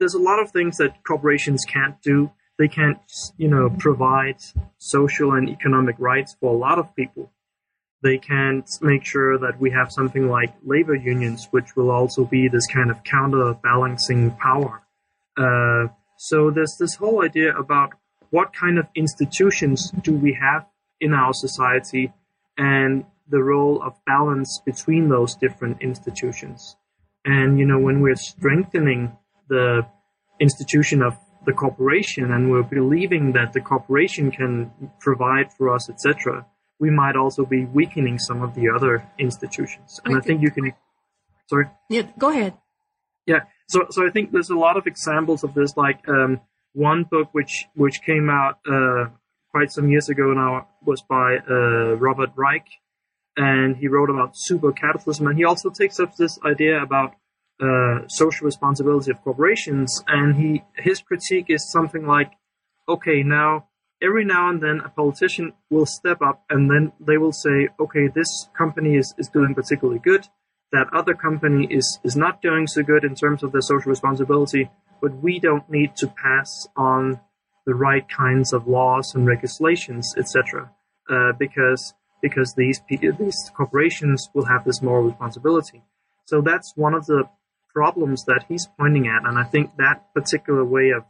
there's 0.00 0.14
a 0.14 0.18
lot 0.18 0.40
of 0.40 0.50
things 0.50 0.78
that 0.78 1.04
corporations 1.04 1.64
can't 1.64 2.00
do. 2.02 2.32
They 2.58 2.68
can't, 2.68 2.98
you 3.36 3.48
know, 3.48 3.70
provide 3.78 4.38
social 4.78 5.32
and 5.32 5.48
economic 5.48 5.96
rights 5.98 6.36
for 6.40 6.52
a 6.52 6.58
lot 6.58 6.78
of 6.78 6.96
people. 6.96 7.30
they 8.02 8.18
can't 8.18 8.68
make 8.80 9.04
sure 9.04 9.38
that 9.38 9.60
we 9.60 9.70
have 9.70 9.92
something 9.92 10.28
like 10.28 10.52
labor 10.64 10.94
unions, 10.94 11.48
which 11.50 11.76
will 11.76 11.90
also 11.90 12.24
be 12.24 12.48
this 12.48 12.66
kind 12.66 12.90
of 12.90 13.04
counterbalancing 13.04 14.30
power. 14.32 14.82
Uh, 15.36 15.88
so 16.16 16.50
there's 16.50 16.76
this 16.78 16.94
whole 16.94 17.22
idea 17.22 17.54
about 17.56 17.90
what 18.30 18.54
kind 18.54 18.78
of 18.78 18.86
institutions 18.94 19.90
do 20.02 20.14
we 20.14 20.32
have 20.40 20.66
in 21.00 21.12
our 21.12 21.32
society 21.34 22.12
and 22.56 23.04
the 23.28 23.42
role 23.42 23.82
of 23.82 23.94
balance 24.06 24.60
between 24.64 25.08
those 25.08 25.34
different 25.34 25.80
institutions. 25.82 26.76
And, 27.24 27.58
you 27.58 27.66
know, 27.66 27.78
when 27.78 28.00
we're 28.00 28.16
strengthening 28.16 29.16
the 29.50 29.86
institution 30.40 31.02
of 31.02 31.18
the 31.46 31.52
corporation 31.52 32.32
and 32.32 32.50
we're 32.50 32.62
believing 32.62 33.32
that 33.32 33.52
the 33.52 33.60
corporation 33.60 34.30
can 34.30 34.70
provide 35.00 35.52
for 35.56 35.74
us, 35.74 35.90
etc., 35.90 36.46
we 36.78 36.90
might 36.90 37.16
also 37.16 37.44
be 37.44 37.66
weakening 37.66 38.18
some 38.18 38.40
of 38.42 38.54
the 38.54 38.70
other 38.74 39.04
institutions. 39.18 40.00
And 40.04 40.16
I 40.16 40.20
think 40.20 40.40
you 40.40 40.50
can, 40.50 40.72
sorry? 41.46 41.66
Yeah, 41.90 42.04
go 42.18 42.30
ahead. 42.30 42.54
Yeah. 43.26 43.40
So, 43.68 43.86
so 43.90 44.06
I 44.06 44.10
think 44.10 44.32
there's 44.32 44.50
a 44.50 44.56
lot 44.56 44.76
of 44.78 44.86
examples 44.86 45.44
of 45.44 45.52
this, 45.52 45.76
like, 45.76 46.00
um, 46.08 46.40
one 46.72 47.04
book 47.04 47.28
which, 47.32 47.66
which 47.74 48.00
came 48.02 48.30
out, 48.30 48.58
uh, 48.70 49.10
quite 49.50 49.70
some 49.70 49.90
years 49.90 50.08
ago 50.08 50.32
now 50.32 50.68
was 50.82 51.02
by, 51.02 51.38
uh, 51.48 51.96
Robert 51.96 52.30
Reich. 52.34 52.68
And 53.36 53.76
he 53.76 53.86
wrote 53.88 54.10
about 54.10 54.30
super 54.34 54.72
capitalism. 54.72 55.26
And 55.26 55.36
he 55.36 55.44
also 55.44 55.70
takes 55.70 56.00
up 56.00 56.16
this 56.16 56.38
idea 56.44 56.82
about, 56.82 57.14
uh, 57.60 58.08
social 58.08 58.46
responsibility 58.46 59.10
of 59.10 59.22
corporations. 59.22 60.02
And 60.06 60.36
he, 60.36 60.62
his 60.76 61.00
critique 61.00 61.46
is 61.48 61.70
something 61.70 62.06
like, 62.06 62.32
okay, 62.88 63.22
now 63.22 63.66
every 64.02 64.24
now 64.24 64.48
and 64.48 64.62
then 64.62 64.80
a 64.84 64.88
politician 64.88 65.52
will 65.68 65.86
step 65.86 66.22
up 66.22 66.42
and 66.48 66.70
then 66.70 66.92
they 67.00 67.18
will 67.18 67.32
say, 67.32 67.68
okay, 67.78 68.08
this 68.08 68.48
company 68.56 68.96
is, 68.96 69.14
is 69.18 69.28
doing 69.28 69.54
particularly 69.54 70.00
good. 70.00 70.26
That 70.72 70.86
other 70.94 71.14
company 71.14 71.66
is, 71.70 71.98
is 72.04 72.16
not 72.16 72.40
doing 72.40 72.66
so 72.66 72.82
good 72.82 73.04
in 73.04 73.14
terms 73.14 73.42
of 73.42 73.52
their 73.52 73.60
social 73.60 73.90
responsibility, 73.90 74.70
but 75.02 75.22
we 75.22 75.40
don't 75.40 75.68
need 75.68 75.96
to 75.96 76.06
pass 76.06 76.66
on 76.76 77.20
the 77.66 77.74
right 77.74 78.08
kinds 78.08 78.52
of 78.52 78.68
laws 78.68 79.14
and 79.14 79.26
regulations, 79.26 80.14
etc. 80.16 80.70
Uh, 81.08 81.32
because 81.38 81.94
because 82.22 82.54
these 82.54 82.80
these 82.88 83.50
corporations 83.56 84.28
will 84.34 84.44
have 84.44 84.64
this 84.64 84.82
moral 84.82 85.04
responsibility. 85.04 85.82
So 86.26 86.40
that's 86.40 86.72
one 86.76 86.94
of 86.94 87.06
the 87.06 87.24
problems 87.72 88.24
that 88.24 88.44
he's 88.48 88.68
pointing 88.78 89.06
at, 89.06 89.26
and 89.28 89.38
I 89.38 89.44
think 89.44 89.76
that 89.76 90.12
particular 90.14 90.64
way 90.64 90.90
of 90.90 91.04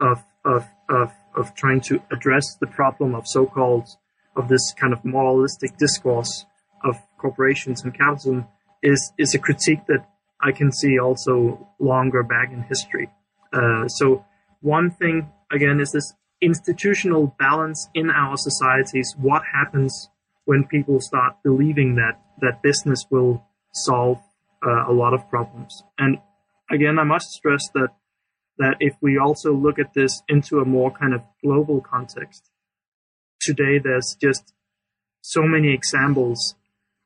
of 0.00 0.22
of 0.44 0.66
of 0.88 1.12
of 1.36 1.54
trying 1.54 1.80
to 1.82 2.00
address 2.12 2.56
the 2.60 2.66
problem 2.66 3.14
of 3.14 3.26
so-called 3.26 3.88
of 4.36 4.48
this 4.48 4.72
kind 4.74 4.92
of 4.92 5.04
moralistic 5.04 5.76
discourse 5.78 6.46
of 6.84 6.96
corporations 7.18 7.82
and 7.82 7.92
capitalism 7.92 8.46
is 8.82 9.12
is 9.18 9.34
a 9.34 9.38
critique 9.38 9.84
that 9.88 10.06
I 10.40 10.52
can 10.52 10.72
see 10.72 10.98
also 10.98 11.68
longer 11.80 12.22
back 12.22 12.52
in 12.52 12.62
history. 12.62 13.08
Uh, 13.52 13.88
so 13.88 14.24
one 14.60 14.90
thing 14.90 15.32
again 15.50 15.80
is 15.80 15.92
this 15.92 16.12
institutional 16.40 17.34
balance 17.38 17.88
in 17.94 18.10
our 18.10 18.36
societies. 18.36 19.14
What 19.18 19.42
happens 19.52 20.08
when 20.44 20.64
people 20.64 21.00
start 21.00 21.34
believing 21.42 21.96
that 21.96 22.20
that 22.40 22.62
business 22.62 23.04
will 23.10 23.44
solve 23.72 24.18
uh, 24.66 24.90
a 24.90 24.92
lot 24.92 25.14
of 25.14 25.28
problems? 25.28 25.82
And 25.98 26.18
again, 26.70 26.98
I 26.98 27.04
must 27.04 27.30
stress 27.30 27.68
that 27.74 27.88
that 28.58 28.76
if 28.80 28.94
we 29.00 29.18
also 29.18 29.54
look 29.54 29.78
at 29.78 29.94
this 29.94 30.20
into 30.28 30.58
a 30.58 30.64
more 30.64 30.90
kind 30.90 31.14
of 31.14 31.20
global 31.44 31.80
context, 31.80 32.50
today 33.40 33.78
there's 33.78 34.16
just 34.20 34.52
so 35.20 35.42
many 35.42 35.72
examples 35.72 36.56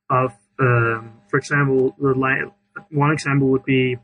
of, 0.09 0.33
um, 0.59 1.21
for 1.29 1.37
example, 1.37 1.95
one 2.91 3.13
example 3.13 3.49
would 3.49 3.65
be 3.65 3.97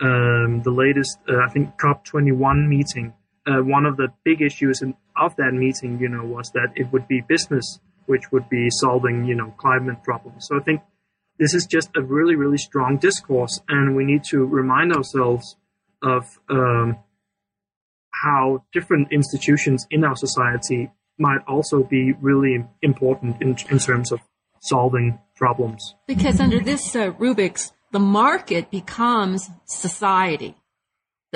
um, 0.00 0.62
the 0.62 0.70
latest, 0.70 1.18
uh, 1.28 1.38
I 1.38 1.48
think, 1.48 1.74
COP21 1.78 2.68
meeting. 2.68 3.12
Uh, 3.46 3.58
one 3.58 3.84
of 3.84 3.96
the 3.96 4.08
big 4.24 4.40
issues 4.40 4.80
in, 4.80 4.94
of 5.16 5.36
that 5.36 5.52
meeting, 5.52 5.98
you 6.00 6.08
know, 6.08 6.24
was 6.24 6.50
that 6.52 6.68
it 6.74 6.90
would 6.92 7.06
be 7.06 7.20
business 7.20 7.80
which 8.06 8.30
would 8.32 8.48
be 8.48 8.68
solving, 8.70 9.24
you 9.24 9.34
know, 9.34 9.54
climate 9.58 10.02
problems. 10.02 10.46
So 10.48 10.58
I 10.58 10.62
think 10.62 10.80
this 11.38 11.54
is 11.54 11.66
just 11.66 11.90
a 11.96 12.02
really, 12.02 12.36
really 12.36 12.58
strong 12.58 12.96
discourse, 12.96 13.60
and 13.68 13.96
we 13.96 14.04
need 14.04 14.24
to 14.24 14.44
remind 14.44 14.92
ourselves 14.92 15.56
of 16.02 16.24
um, 16.48 16.96
how 18.22 18.64
different 18.72 19.12
institutions 19.12 19.86
in 19.90 20.04
our 20.04 20.16
society 20.16 20.90
might 21.18 21.40
also 21.46 21.82
be 21.82 22.12
really 22.20 22.64
important 22.82 23.40
in, 23.40 23.56
in 23.70 23.78
terms 23.78 24.12
of 24.12 24.20
solving 24.60 25.18
problems. 25.36 25.94
Because 26.06 26.40
under 26.40 26.60
this 26.60 26.94
uh, 26.96 27.12
the 27.18 27.98
market 28.00 28.70
becomes 28.70 29.50
society. 29.66 30.56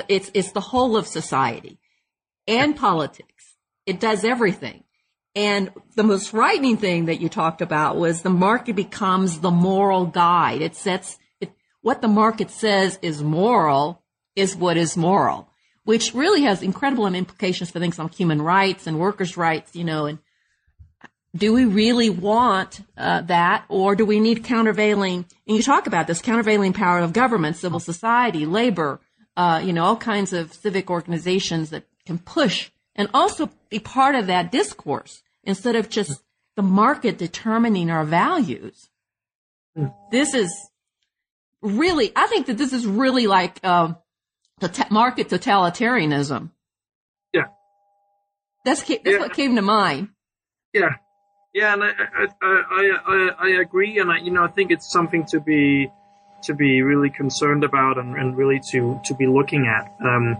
It's, 0.07 0.31
it's 0.33 0.51
the 0.51 0.61
whole 0.61 0.97
of 0.97 1.07
society 1.07 1.79
and 2.47 2.75
politics. 2.75 3.55
It 3.85 3.99
does 3.99 4.23
everything. 4.23 4.83
And 5.39 5.71
the 5.95 6.03
most 6.03 6.31
frightening 6.31 6.75
thing 6.75 7.05
that 7.05 7.21
you 7.21 7.29
talked 7.29 7.61
about 7.61 7.95
was 7.95 8.23
the 8.23 8.29
market 8.29 8.75
becomes 8.75 9.39
the 9.39 9.51
moral 9.51 10.05
guide. 10.05 10.61
It 10.61 10.75
sets 10.75 11.17
it, 11.39 11.53
what 11.79 12.01
the 12.01 12.09
market 12.09 12.51
says 12.51 12.99
is 13.01 13.23
moral 13.23 14.03
is 14.35 14.53
what 14.53 14.75
is 14.75 14.97
moral, 14.97 15.47
which 15.85 16.13
really 16.13 16.41
has 16.41 16.61
incredible 16.61 17.07
implications 17.07 17.71
for 17.71 17.79
things 17.79 17.97
like 17.97 18.13
human 18.13 18.41
rights 18.41 18.85
and 18.85 18.99
workers' 18.99 19.37
rights, 19.37 19.77
you 19.77 19.85
know, 19.85 20.07
and 20.07 20.19
do 21.33 21.53
we 21.53 21.63
really 21.63 22.09
want 22.09 22.81
uh, 22.97 23.21
that 23.21 23.63
or 23.69 23.95
do 23.95 24.05
we 24.05 24.19
need 24.19 24.43
countervailing 24.43 25.25
and 25.47 25.55
you 25.55 25.63
talk 25.63 25.87
about 25.87 26.05
this 26.05 26.21
countervailing 26.21 26.73
power 26.73 26.99
of 26.99 27.13
government 27.13 27.55
civil 27.55 27.79
society 27.79 28.47
labor 28.47 28.99
uh, 29.37 29.61
you 29.63 29.71
know 29.71 29.85
all 29.85 29.95
kinds 29.95 30.33
of 30.33 30.51
civic 30.51 30.89
organizations 30.89 31.69
that 31.69 31.83
can 32.03 32.17
push 32.17 32.71
and 32.95 33.07
also 33.13 33.47
be 33.69 33.77
part 33.77 34.15
of 34.15 34.25
that 34.25 34.51
discourse 34.51 35.21
instead 35.49 35.75
of 35.75 35.89
just 35.89 36.21
the 36.55 36.61
market 36.61 37.17
determining 37.17 37.89
our 37.89 38.05
values 38.05 38.89
hmm. 39.75 39.87
this 40.11 40.33
is 40.33 40.51
really 41.61 42.11
i 42.15 42.27
think 42.27 42.45
that 42.47 42.57
this 42.57 42.73
is 42.73 42.85
really 42.85 43.27
like 43.27 43.63
um, 43.65 43.97
the 44.59 44.87
market 44.89 45.29
totalitarianism. 45.29 46.51
Yeah. 47.33 47.47
That's, 48.65 48.83
that's 48.83 49.01
yeah. 49.05 49.19
what 49.19 49.33
came 49.33 49.55
to 49.55 49.61
mind. 49.61 50.09
Yeah. 50.73 50.95
Yeah, 51.53 51.73
and 51.73 51.83
I, 51.83 51.89
I, 51.89 52.27
I, 52.43 52.97
I, 53.07 53.29
I 53.39 53.47
agree, 53.59 53.97
and 53.97 54.11
I, 54.11 54.19
you 54.19 54.29
know, 54.29 54.43
I 54.43 54.49
think 54.49 54.69
it's 54.69 54.91
something 54.91 55.25
to 55.31 55.39
be, 55.39 55.91
to 56.43 56.53
be 56.53 56.83
really 56.83 57.09
concerned 57.09 57.63
about 57.63 57.97
and, 57.97 58.15
and 58.15 58.37
really 58.37 58.61
to, 58.71 59.01
to 59.05 59.15
be 59.15 59.25
looking 59.25 59.65
at. 59.65 59.91
Um, 60.05 60.37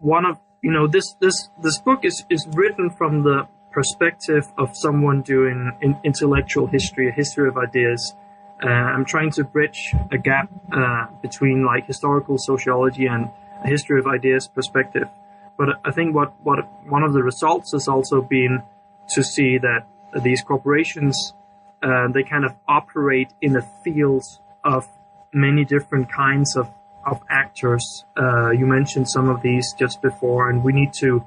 one 0.00 0.26
of, 0.26 0.38
you 0.62 0.70
know, 0.70 0.86
this, 0.86 1.14
this, 1.22 1.48
this 1.62 1.78
book 1.78 2.04
is, 2.04 2.24
is 2.28 2.46
written 2.52 2.90
from 2.90 3.22
the 3.22 3.48
perspective 3.70 4.44
of 4.56 4.76
someone 4.76 5.22
doing 5.22 5.72
in, 5.80 5.96
intellectual 6.04 6.66
history, 6.66 7.08
a 7.08 7.12
history 7.12 7.48
of 7.48 7.56
ideas, 7.56 8.14
uh, 8.62 8.68
I'm 8.68 9.04
trying 9.04 9.30
to 9.32 9.44
bridge 9.44 9.94
a 10.10 10.18
gap 10.18 10.50
uh, 10.72 11.06
between 11.22 11.64
like 11.64 11.86
historical 11.86 12.36
sociology 12.38 13.06
and 13.06 13.30
a 13.64 13.68
history 13.68 13.98
of 13.98 14.06
ideas 14.06 14.48
perspective. 14.48 15.08
But 15.56 15.80
I 15.84 15.90
think 15.90 16.14
what, 16.14 16.32
what 16.42 16.58
one 16.86 17.02
of 17.02 17.12
the 17.12 17.22
results 17.22 17.72
has 17.72 17.88
also 17.88 18.20
been 18.20 18.62
to 19.10 19.22
see 19.22 19.58
that 19.58 19.86
these 20.22 20.42
corporations 20.42 21.34
uh, 21.82 22.08
they 22.08 22.22
kind 22.22 22.44
of 22.44 22.54
operate 22.66 23.32
in 23.40 23.56
a 23.56 23.62
field 23.84 24.24
of 24.64 24.86
many 25.32 25.64
different 25.64 26.10
kinds 26.10 26.56
of 26.56 26.68
of 27.06 27.22
actors. 27.30 28.04
Uh, 28.16 28.50
you 28.50 28.66
mentioned 28.66 29.08
some 29.08 29.28
of 29.28 29.40
these 29.40 29.72
just 29.78 30.02
before, 30.02 30.50
and 30.50 30.62
we 30.62 30.72
need 30.72 30.92
to 30.92 31.24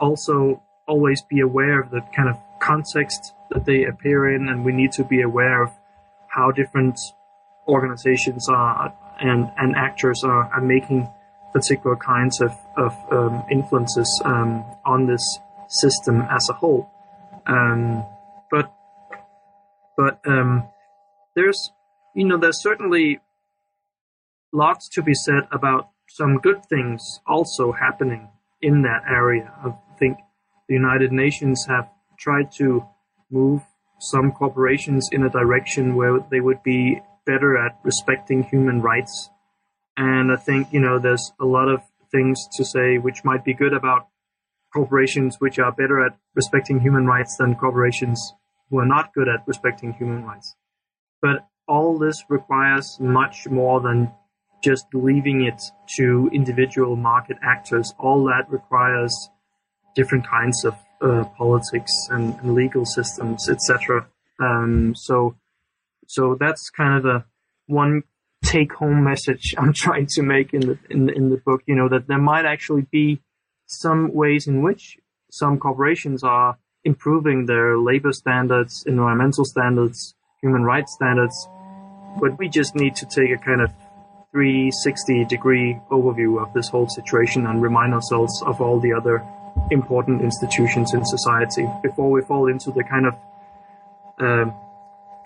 also 0.00 0.62
always 0.86 1.22
be 1.22 1.40
aware 1.40 1.80
of 1.80 1.90
the 1.90 2.00
kind 2.14 2.28
of 2.28 2.36
context 2.60 3.34
that 3.50 3.64
they 3.64 3.84
appear 3.84 4.34
in, 4.34 4.48
and 4.48 4.64
we 4.64 4.72
need 4.72 4.92
to 4.92 5.04
be 5.04 5.22
aware 5.22 5.62
of 5.62 5.70
how 6.28 6.50
different 6.50 6.98
organizations 7.68 8.48
are 8.48 8.92
and, 9.20 9.50
and 9.56 9.76
actors 9.76 10.22
are, 10.24 10.52
are 10.52 10.60
making 10.60 11.08
particular 11.52 11.96
kinds 11.96 12.40
of, 12.40 12.52
of 12.76 12.92
um, 13.12 13.44
influences 13.50 14.22
um, 14.24 14.64
on 14.84 15.06
this 15.06 15.38
system 15.68 16.22
as 16.30 16.48
a 16.50 16.52
whole. 16.52 16.90
Um, 17.46 18.04
but 18.50 18.72
but 19.96 20.20
um, 20.26 20.68
there's 21.36 21.70
you 22.14 22.26
know 22.26 22.36
there's 22.36 22.60
certainly 22.60 23.20
lots 24.52 24.88
to 24.90 25.02
be 25.02 25.14
said 25.14 25.46
about 25.52 25.90
some 26.08 26.38
good 26.38 26.64
things 26.66 27.20
also 27.26 27.72
happening 27.72 28.28
in 28.60 28.82
that 28.82 29.02
area. 29.08 29.52
I 29.64 29.74
think 29.98 30.18
the 30.68 30.74
United 30.74 31.12
Nations 31.12 31.64
have 31.68 31.88
tried 32.18 32.50
to 32.52 32.84
move 33.30 33.62
some 34.00 34.32
corporations 34.32 35.08
in 35.12 35.22
a 35.24 35.30
direction 35.30 35.94
where 35.94 36.18
they 36.30 36.40
would 36.40 36.62
be 36.62 37.00
better 37.26 37.56
at 37.56 37.78
respecting 37.82 38.42
human 38.42 38.80
rights. 38.80 39.30
And 39.96 40.32
I 40.32 40.36
think, 40.36 40.72
you 40.72 40.80
know, 40.80 40.98
there's 40.98 41.32
a 41.40 41.44
lot 41.44 41.68
of 41.68 41.80
things 42.10 42.46
to 42.56 42.64
say 42.64 42.98
which 42.98 43.24
might 43.24 43.44
be 43.44 43.54
good 43.54 43.72
about 43.72 44.08
corporations 44.72 45.36
which 45.38 45.58
are 45.58 45.72
better 45.72 46.04
at 46.04 46.18
respecting 46.34 46.80
human 46.80 47.06
rights 47.06 47.36
than 47.36 47.54
corporations 47.54 48.34
who 48.70 48.78
are 48.78 48.86
not 48.86 49.14
good 49.14 49.28
at 49.28 49.46
respecting 49.46 49.92
human 49.92 50.24
rights. 50.24 50.56
But 51.22 51.46
all 51.66 51.98
this 51.98 52.24
requires 52.28 52.98
much 53.00 53.46
more 53.48 53.80
than 53.80 54.12
just 54.62 54.86
leaving 54.92 55.44
it 55.44 55.62
to 55.96 56.28
individual 56.32 56.96
market 56.96 57.36
actors. 57.42 57.94
All 57.98 58.24
that 58.24 58.50
requires 58.50 59.30
different 59.94 60.26
kinds 60.26 60.64
of 60.64 60.74
uh, 61.00 61.24
politics 61.36 61.92
and, 62.10 62.38
and, 62.40 62.54
legal 62.54 62.84
systems, 62.84 63.48
etc. 63.48 64.06
Um, 64.40 64.94
so, 64.94 65.36
so 66.06 66.36
that's 66.38 66.70
kind 66.70 66.96
of 66.96 67.02
the 67.02 67.24
one 67.66 68.02
take-home 68.44 69.02
message 69.04 69.54
I'm 69.58 69.72
trying 69.72 70.06
to 70.10 70.22
make 70.22 70.52
in 70.54 70.60
the 70.60 70.78
in, 70.90 71.08
in 71.10 71.30
the 71.30 71.36
book. 71.36 71.62
You 71.66 71.74
know 71.74 71.88
that 71.88 72.08
there 72.08 72.18
might 72.18 72.46
actually 72.46 72.86
be 72.90 73.20
some 73.66 74.12
ways 74.12 74.46
in 74.46 74.62
which 74.62 74.98
some 75.30 75.58
corporations 75.58 76.22
are 76.22 76.58
improving 76.84 77.46
their 77.46 77.78
labor 77.78 78.12
standards, 78.12 78.84
environmental 78.86 79.44
standards, 79.44 80.14
human 80.42 80.62
rights 80.62 80.92
standards, 80.94 81.48
but 82.20 82.38
we 82.38 82.48
just 82.48 82.74
need 82.74 82.94
to 82.96 83.06
take 83.06 83.30
a 83.30 83.38
kind 83.38 83.62
of 83.62 83.70
360 84.32 85.24
degree 85.24 85.78
overview 85.90 86.42
of 86.42 86.52
this 86.52 86.68
whole 86.68 86.88
situation 86.88 87.46
and 87.46 87.62
remind 87.62 87.94
ourselves 87.94 88.42
of 88.42 88.60
all 88.60 88.80
the 88.80 88.92
other 88.92 89.24
important 89.70 90.22
institutions 90.22 90.94
in 90.94 91.04
society 91.04 91.66
before 91.82 92.10
we 92.10 92.22
fall 92.22 92.48
into 92.48 92.70
the 92.70 92.84
kind 92.84 93.06
of 93.06 93.14
uh, 94.20 94.50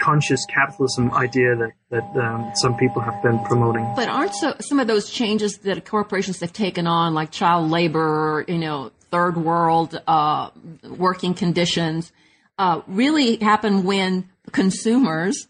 conscious 0.01 0.45
capitalism 0.47 1.13
idea 1.13 1.57
that, 1.57 1.73
that 1.91 2.17
um, 2.17 2.51
some 2.55 2.77
people 2.77 3.03
have 3.03 3.21
been 3.23 3.39
promoting. 3.45 3.91
But 3.97 4.09
aren't 4.09 4.35
so, 4.35 4.55
some 4.61 4.81
of 4.81 4.87
those 4.87 5.11
changes 5.11 5.59
that 5.59 5.85
corporations 5.85 6.41
have 6.41 6.53
taken 6.53 6.87
on, 6.87 7.15
like 7.15 7.31
child 7.31 7.71
labor, 7.71 8.45
you 8.49 8.59
know, 8.59 8.93
third 9.11 9.37
world 9.37 10.01
uh, 10.07 10.51
working 10.85 11.35
conditions, 11.35 12.13
uh, 12.59 12.83
really 12.87 13.37
happen 13.37 13.85
when 13.85 14.29
consumers 14.53 15.49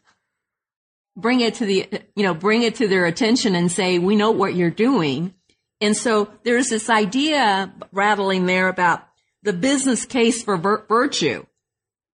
bring 1.16 1.41
it 1.41 1.55
to 1.55 1.66
the, 1.66 1.89
you 2.14 2.22
know, 2.22 2.35
bring 2.35 2.62
it 2.62 2.76
to 2.76 2.89
their 2.89 3.05
attention 3.05 3.55
and 3.55 3.70
say, 3.70 3.99
we 3.99 4.16
know 4.16 4.31
what 4.31 4.55
you're 4.55 4.70
doing. 4.70 5.35
And 5.81 5.97
so 5.97 6.29
there's 6.43 6.68
this 6.68 6.91
idea 6.91 7.72
rattling 7.93 8.47
there 8.47 8.68
about 8.68 9.07
the 9.43 9.53
business 9.53 10.05
case 10.05 10.43
for 10.43 10.57
vir- 10.57 10.85
virtue, 10.89 11.47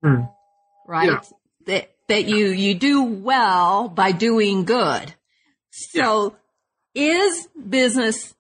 mm. 0.05 0.31
right? 0.87 1.11
Yeah. 1.11 1.21
That, 1.67 1.91
that 2.09 2.25
you, 2.27 2.49
you 2.49 2.75
do 2.75 3.03
well 3.03 3.89
by 3.89 4.13
doing 4.13 4.65
good. 4.65 5.15
So 5.71 6.37
yeah. 6.95 7.27
is 7.27 7.49
business 7.69 8.35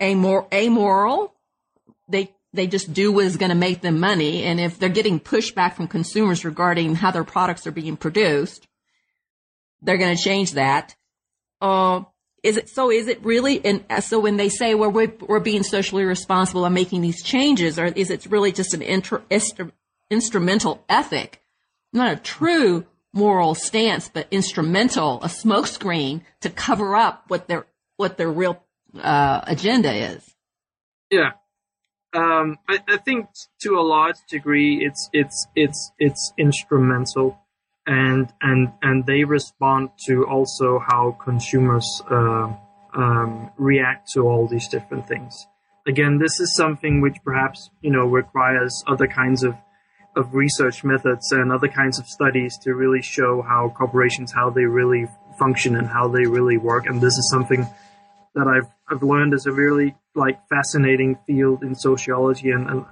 amor- 0.00 0.46
amoral? 0.52 1.34
They, 2.08 2.32
they 2.52 2.68
just 2.68 2.92
do 2.92 3.10
what 3.10 3.24
is 3.24 3.36
going 3.36 3.50
to 3.50 3.56
make 3.56 3.80
them 3.80 3.98
money. 3.98 4.44
And 4.44 4.60
if 4.60 4.78
they're 4.78 4.88
getting 4.88 5.18
pushback 5.18 5.74
from 5.74 5.88
consumers 5.88 6.44
regarding 6.44 6.94
how 6.94 7.10
their 7.10 7.24
products 7.24 7.66
are 7.66 7.72
being 7.72 7.96
produced, 7.96 8.68
they're 9.82 9.98
going 9.98 10.16
to 10.16 10.22
change 10.22 10.52
that. 10.52 10.94
Uh, 11.60 12.02
is 12.42 12.56
it 12.56 12.68
so? 12.68 12.90
Is 12.90 13.08
it 13.08 13.24
really? 13.24 13.64
And 13.64 13.84
uh, 13.88 14.00
so 14.00 14.18
when 14.18 14.36
they 14.36 14.48
say, 14.48 14.74
"Well, 14.74 14.90
we're, 14.90 15.12
we're 15.20 15.40
being 15.40 15.62
socially 15.62 16.04
responsible 16.04 16.64
and 16.64 16.74
making 16.74 17.00
these 17.00 17.22
changes," 17.22 17.78
or 17.78 17.86
is 17.86 18.10
it 18.10 18.26
really 18.26 18.52
just 18.52 18.74
an 18.74 18.82
inter, 18.82 19.22
instrumental 20.10 20.84
ethic, 20.88 21.40
not 21.92 22.12
a 22.12 22.16
true 22.16 22.84
moral 23.12 23.54
stance, 23.54 24.08
but 24.08 24.26
instrumental, 24.30 25.22
a 25.22 25.28
smokescreen 25.28 26.22
to 26.40 26.50
cover 26.50 26.96
up 26.96 27.24
what 27.28 27.46
their 27.46 27.66
what 27.96 28.16
their 28.16 28.30
real 28.30 28.62
uh, 29.00 29.42
agenda 29.46 29.92
is? 29.92 30.34
Yeah, 31.10 31.32
um, 32.14 32.58
I, 32.68 32.80
I, 32.88 32.96
think 32.98 33.28
to 33.60 33.78
a 33.78 33.82
large 33.82 34.16
degree, 34.28 34.84
it's 34.84 35.08
it's 35.12 35.46
it's 35.54 35.92
it's 35.98 36.32
instrumental 36.38 37.38
and 37.86 38.32
and 38.40 38.72
and 38.82 39.06
they 39.06 39.24
respond 39.24 39.90
to 40.06 40.24
also 40.26 40.78
how 40.78 41.16
consumers 41.22 42.02
uh, 42.10 42.52
um, 42.94 43.50
react 43.56 44.10
to 44.12 44.22
all 44.22 44.46
these 44.46 44.68
different 44.68 45.06
things. 45.08 45.46
Again, 45.86 46.18
this 46.18 46.38
is 46.38 46.54
something 46.54 47.00
which 47.00 47.16
perhaps 47.24 47.70
you 47.80 47.90
know 47.90 48.06
requires 48.06 48.82
other 48.86 49.06
kinds 49.06 49.42
of 49.42 49.56
of 50.14 50.34
research 50.34 50.84
methods 50.84 51.32
and 51.32 51.50
other 51.50 51.68
kinds 51.68 51.98
of 51.98 52.06
studies 52.06 52.58
to 52.62 52.74
really 52.74 53.00
show 53.02 53.42
how 53.42 53.72
corporations 53.76 54.30
how 54.32 54.50
they 54.50 54.64
really 54.64 55.06
function 55.38 55.74
and 55.76 55.88
how 55.88 56.06
they 56.06 56.26
really 56.26 56.58
work. 56.58 56.86
And 56.86 57.00
this 57.00 57.16
is 57.16 57.30
something 57.30 57.66
that 58.34 58.46
I've 58.46 58.70
I've 58.88 59.02
learned 59.02 59.34
is 59.34 59.46
a 59.46 59.52
really 59.52 59.96
like 60.14 60.38
fascinating 60.48 61.18
field 61.26 61.62
in 61.62 61.74
sociology 61.74 62.50
and, 62.50 62.68
and 62.68 62.84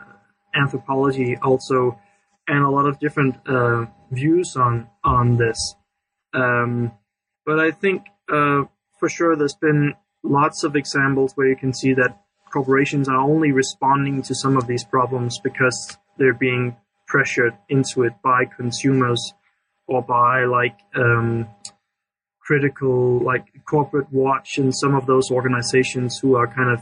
anthropology 0.55 1.37
also 1.37 1.99
and 2.49 2.65
a 2.65 2.71
lot 2.71 2.87
of 2.87 2.99
different 2.99 3.37
uh, 3.47 3.87
views 4.11 4.57
on 4.57 4.89
on 5.05 5.37
this. 5.37 5.75
Um, 6.35 6.93
but 7.47 7.59
I 7.59 7.71
think 7.71 8.07
uh, 8.33 8.65
for 8.99 9.09
sure 9.09 9.37
there's 9.37 9.55
been 9.55 9.95
lots 10.23 10.65
of 10.65 10.77
examples 10.77 11.33
where 11.35 11.49
you 11.49 11.57
can 11.57 11.73
see 11.73 11.95
that 11.95 12.21
corporations 12.53 13.09
are 13.09 13.17
only 13.17 13.53
responding 13.53 14.23
to 14.23 14.35
some 14.35 14.57
of 14.57 14.67
these 14.67 14.85
problems 14.85 15.39
because 15.39 15.97
they're 16.19 16.35
being 16.35 16.77
pressured 17.07 17.55
into 17.69 18.03
it 18.03 18.13
by 18.23 18.45
consumers 18.45 19.33
or 19.87 20.03
by 20.03 20.45
like 20.45 20.79
um, 20.95 21.49
critical 22.41 23.19
like 23.19 23.47
corporate 23.69 24.13
watch 24.13 24.59
and 24.59 24.75
some 24.75 24.95
of 24.95 25.07
those 25.07 25.31
organizations 25.31 26.19
who 26.19 26.37
are 26.37 26.47
kind 26.47 26.71
of 26.71 26.81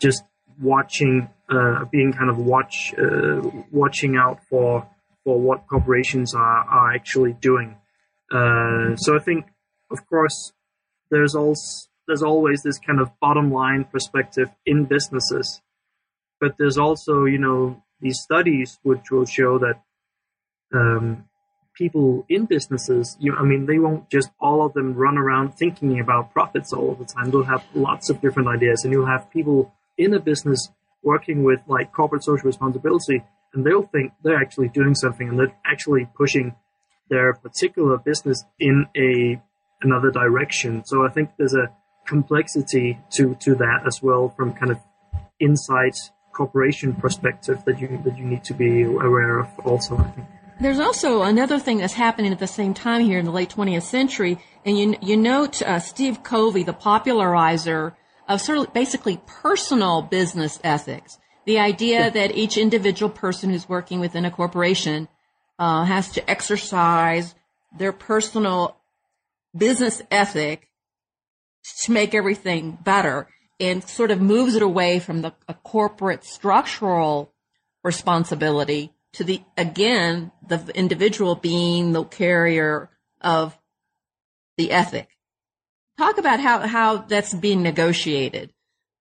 just 0.00 0.22
watching 0.60 1.28
uh, 1.50 1.84
being 1.86 2.12
kind 2.12 2.30
of 2.30 2.38
watch 2.38 2.94
uh, 2.98 3.40
watching 3.70 4.16
out 4.16 4.42
for 4.48 4.88
for 5.24 5.40
what 5.40 5.66
corporations 5.66 6.34
are, 6.34 6.64
are 6.64 6.92
actually 6.92 7.32
doing. 7.32 7.76
Uh, 8.32 8.96
so 8.96 9.16
I 9.16 9.20
think, 9.20 9.46
of 9.90 10.06
course, 10.08 10.52
there's 11.10 11.34
also 11.34 11.88
there's 12.06 12.22
always 12.22 12.62
this 12.62 12.78
kind 12.78 13.00
of 13.00 13.10
bottom 13.20 13.52
line 13.52 13.84
perspective 13.84 14.48
in 14.64 14.86
businesses, 14.86 15.60
but 16.40 16.56
there's 16.58 16.78
also 16.78 17.24
you 17.24 17.38
know 17.38 17.82
these 18.00 18.20
studies 18.20 18.78
which 18.82 19.10
will 19.10 19.26
show 19.26 19.58
that 19.58 19.82
um, 20.74 21.24
people 21.74 22.26
in 22.28 22.44
businesses, 22.44 23.16
you 23.20 23.34
I 23.34 23.44
mean, 23.44 23.66
they 23.66 23.78
won't 23.78 24.10
just 24.10 24.30
all 24.40 24.66
of 24.66 24.74
them 24.74 24.94
run 24.94 25.16
around 25.16 25.54
thinking 25.54 26.00
about 26.00 26.32
profits 26.32 26.72
all 26.72 26.92
of 26.92 26.98
the 26.98 27.04
time. 27.04 27.30
They'll 27.30 27.44
have 27.44 27.64
lots 27.74 28.10
of 28.10 28.20
different 28.20 28.48
ideas, 28.48 28.84
and 28.84 28.92
you'll 28.92 29.06
have 29.06 29.30
people 29.30 29.72
in 29.96 30.12
a 30.12 30.20
business 30.20 30.68
working 31.02 31.44
with 31.44 31.60
like 31.68 31.92
corporate 31.92 32.24
social 32.24 32.46
responsibility 32.46 33.22
and 33.54 33.64
they'll 33.64 33.86
think 33.86 34.12
they're 34.22 34.40
actually 34.40 34.68
doing 34.68 34.94
something 34.94 35.28
and 35.28 35.38
they're 35.38 35.54
actually 35.64 36.06
pushing 36.16 36.54
their 37.08 37.34
particular 37.34 37.98
business 37.98 38.44
in 38.58 38.86
a 38.96 39.40
another 39.80 40.10
direction. 40.10 40.84
So 40.84 41.06
I 41.06 41.10
think 41.10 41.30
there's 41.38 41.54
a 41.54 41.68
complexity 42.06 42.98
to 43.12 43.34
to 43.36 43.54
that 43.56 43.82
as 43.86 44.02
well 44.02 44.30
from 44.36 44.52
kind 44.54 44.72
of 44.72 44.78
inside 45.40 45.94
corporation 46.32 46.94
perspective 46.94 47.62
that 47.64 47.80
you 47.80 48.00
that 48.04 48.16
you 48.18 48.24
need 48.24 48.44
to 48.44 48.54
be 48.54 48.82
aware 48.82 49.38
of 49.38 49.48
also 49.64 49.96
I 49.96 50.04
think. 50.10 50.26
There's 50.60 50.80
also 50.80 51.22
another 51.22 51.60
thing 51.60 51.78
that's 51.78 51.92
happening 51.92 52.32
at 52.32 52.40
the 52.40 52.48
same 52.48 52.74
time 52.74 53.02
here 53.02 53.20
in 53.20 53.24
the 53.24 53.30
late 53.30 53.50
20th 53.50 53.82
century, 53.82 54.38
and 54.64 54.76
you 54.76 54.96
you 55.00 55.16
note 55.16 55.62
uh, 55.62 55.78
Steve 55.78 56.22
Covey, 56.24 56.64
the 56.64 56.72
popularizer 56.72 57.94
of 58.28 58.40
sort 58.40 58.58
of 58.58 58.74
basically 58.74 59.20
personal 59.26 60.02
business 60.02 60.58
ethics. 60.64 61.18
The 61.48 61.58
idea 61.58 62.00
yeah. 62.00 62.10
that 62.10 62.36
each 62.36 62.58
individual 62.58 63.08
person 63.08 63.48
who's 63.48 63.66
working 63.66 64.00
within 64.00 64.26
a 64.26 64.30
corporation 64.30 65.08
uh, 65.58 65.84
has 65.84 66.12
to 66.12 66.30
exercise 66.30 67.34
their 67.78 67.90
personal 67.90 68.76
business 69.56 70.02
ethic 70.10 70.68
to 71.84 71.92
make 71.92 72.14
everything 72.14 72.76
better 72.82 73.28
and 73.58 73.82
sort 73.82 74.10
of 74.10 74.20
moves 74.20 74.56
it 74.56 74.62
away 74.62 74.98
from 75.00 75.22
the 75.22 75.32
corporate 75.62 76.22
structural 76.22 77.32
responsibility 77.82 78.92
to 79.14 79.24
the 79.24 79.40
again 79.56 80.30
the 80.46 80.70
individual 80.74 81.34
being 81.34 81.92
the 81.92 82.04
carrier 82.04 82.90
of 83.22 83.58
the 84.58 84.70
ethic 84.70 85.08
talk 85.96 86.18
about 86.18 86.40
how 86.40 86.66
how 86.66 86.98
that's 86.98 87.32
being 87.32 87.62
negotiated 87.62 88.52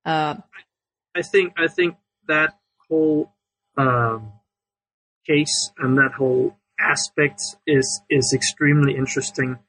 uh, 0.05 0.35
i 1.13 1.21
think 1.21 1.51
i 1.57 1.67
think 1.67 1.95
that 2.28 2.57
whole 2.88 3.34
um, 3.78 4.34
case 5.25 5.71
and 5.78 5.97
that 5.97 6.11
whole 6.17 6.57
aspect 6.80 7.41
is 7.65 8.01
is 8.09 8.34
extremely 8.34 8.95
interesting, 8.95 9.59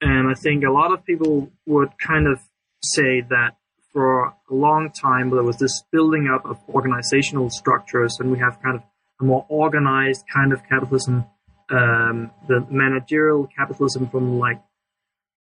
and 0.00 0.28
I 0.28 0.34
think 0.34 0.64
a 0.64 0.70
lot 0.70 0.92
of 0.92 1.04
people 1.04 1.50
would 1.66 1.90
kind 1.98 2.26
of 2.26 2.40
say 2.82 3.20
that 3.22 3.56
for 3.92 4.34
a 4.50 4.54
long 4.54 4.90
time 4.90 5.30
there 5.30 5.42
was 5.42 5.58
this 5.58 5.82
building 5.92 6.28
up 6.32 6.44
of 6.44 6.58
organizational 6.68 7.50
structures, 7.50 8.18
and 8.20 8.30
we 8.30 8.38
have 8.38 8.60
kind 8.62 8.76
of 8.76 8.82
a 9.20 9.24
more 9.24 9.44
organized 9.48 10.24
kind 10.32 10.52
of 10.52 10.62
capitalism, 10.68 11.24
um, 11.70 12.30
the 12.48 12.66
managerial 12.70 13.46
capitalism 13.56 14.08
from 14.08 14.38
like 14.38 14.60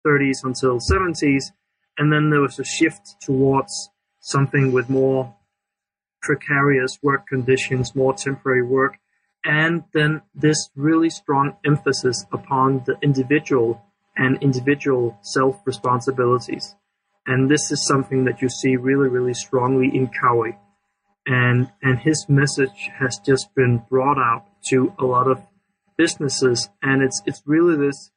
30s 0.06 0.44
until 0.44 0.80
70s, 0.80 1.52
and 1.98 2.12
then 2.12 2.30
there 2.30 2.42
was 2.42 2.60
a 2.60 2.64
shift 2.64 3.16
towards 3.22 3.90
something 4.20 4.72
with 4.72 4.90
more 4.90 5.36
precarious 6.22 7.00
work 7.02 7.28
conditions, 7.28 7.96
more 7.96 8.14
temporary 8.14 8.64
work. 8.64 8.98
and 9.46 9.84
then 9.94 10.22
this 10.36 10.70
really 10.76 11.10
strong 11.10 11.56
emphasis 11.66 12.26
upon 12.34 12.84
the 12.86 12.98
individual 13.02 13.82
and 14.18 14.42
individual 14.42 15.18
self 15.22 15.56
responsibilities. 15.66 16.76
And 17.26 17.50
this 17.50 17.72
is 17.72 17.86
something 17.86 18.26
that 18.26 18.42
you 18.42 18.50
see 18.50 18.76
really, 18.78 19.10
really 19.10 19.34
strongly 19.34 19.94
in 19.94 20.08
Covey. 20.08 20.58
And, 21.26 21.72
and 21.82 22.00
his 22.00 22.26
message 22.30 22.90
has 23.00 23.20
just 23.26 23.54
been 23.54 23.84
brought 23.90 24.18
out 24.18 24.46
to 24.70 24.94
a 24.98 25.06
lot 25.06 25.28
of 25.28 25.46
businesses. 25.98 26.70
And 26.82 27.02
it's, 27.04 27.22
it's 27.26 27.44
really 27.46 27.76
this 27.76 28.12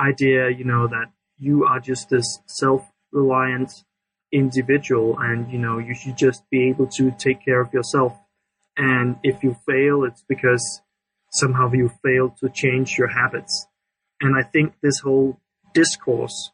idea, 0.00 0.50
you 0.50 0.64
know, 0.64 0.86
that 0.86 1.12
you 1.38 1.64
are 1.64 1.80
just 1.80 2.08
this 2.08 2.40
self-reliant 2.46 3.84
individual 4.32 5.16
and, 5.18 5.50
you 5.50 5.58
know, 5.58 5.78
you 5.78 5.94
should 5.94 6.16
just 6.16 6.42
be 6.50 6.68
able 6.68 6.86
to 6.88 7.10
take 7.12 7.44
care 7.44 7.60
of 7.60 7.72
yourself. 7.72 8.16
And 8.76 9.16
if 9.22 9.42
you 9.42 9.56
fail, 9.66 10.04
it's 10.04 10.24
because 10.28 10.82
somehow 11.30 11.70
you 11.72 11.90
failed 12.02 12.36
to 12.38 12.48
change 12.48 12.96
your 12.98 13.08
habits. 13.08 13.66
And 14.20 14.36
I 14.36 14.42
think 14.42 14.74
this 14.82 15.00
whole 15.00 15.40
discourse 15.74 16.50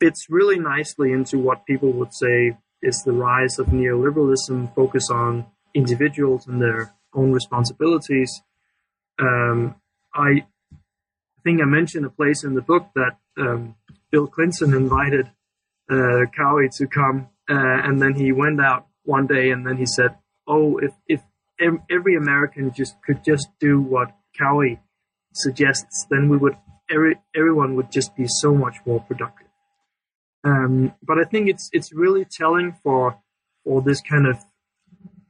fits 0.00 0.26
really 0.28 0.58
nicely 0.58 1.12
into 1.12 1.38
what 1.38 1.66
people 1.66 1.92
would 1.92 2.12
say 2.12 2.56
is 2.82 3.02
the 3.02 3.12
rise 3.12 3.58
of 3.58 3.68
neoliberalism, 3.68 4.74
focus 4.74 5.08
on 5.10 5.46
individuals 5.74 6.46
and 6.46 6.60
their 6.60 6.94
own 7.14 7.32
responsibilities. 7.32 8.42
Um, 9.18 9.76
I 10.14 10.46
think 11.42 11.60
I 11.60 11.64
mentioned 11.64 12.04
a 12.06 12.10
place 12.10 12.44
in 12.44 12.54
the 12.54 12.62
book 12.62 12.88
that 12.94 13.16
um, 13.38 13.76
Bill 14.10 14.26
Clinton 14.26 14.74
invited 14.74 15.30
uh, 15.90 16.26
Covey 16.36 16.68
to 16.78 16.86
come, 16.86 17.28
uh, 17.48 17.54
and 17.84 18.00
then 18.00 18.14
he 18.14 18.32
went 18.32 18.60
out 18.60 18.86
one 19.04 19.26
day 19.26 19.50
and 19.50 19.66
then 19.66 19.76
he 19.76 19.86
said, 19.86 20.16
"Oh, 20.46 20.78
if 20.78 20.92
if 21.08 21.20
every 21.90 22.16
American 22.16 22.72
just 22.72 22.94
could 23.02 23.22
just 23.24 23.48
do 23.60 23.80
what 23.80 24.08
Covey 24.38 24.80
suggests, 25.32 26.06
then 26.10 26.28
we 26.28 26.36
would 26.36 26.56
every 26.90 27.16
everyone 27.34 27.76
would 27.76 27.90
just 27.90 28.16
be 28.16 28.26
so 28.26 28.54
much 28.54 28.76
more 28.86 29.00
productive." 29.00 29.48
Um, 30.42 30.94
but 31.02 31.18
I 31.18 31.24
think 31.24 31.48
it's 31.48 31.70
it's 31.72 31.92
really 31.92 32.24
telling 32.24 32.76
for 32.82 33.18
for 33.64 33.82
this 33.82 34.00
kind 34.00 34.26
of 34.26 34.38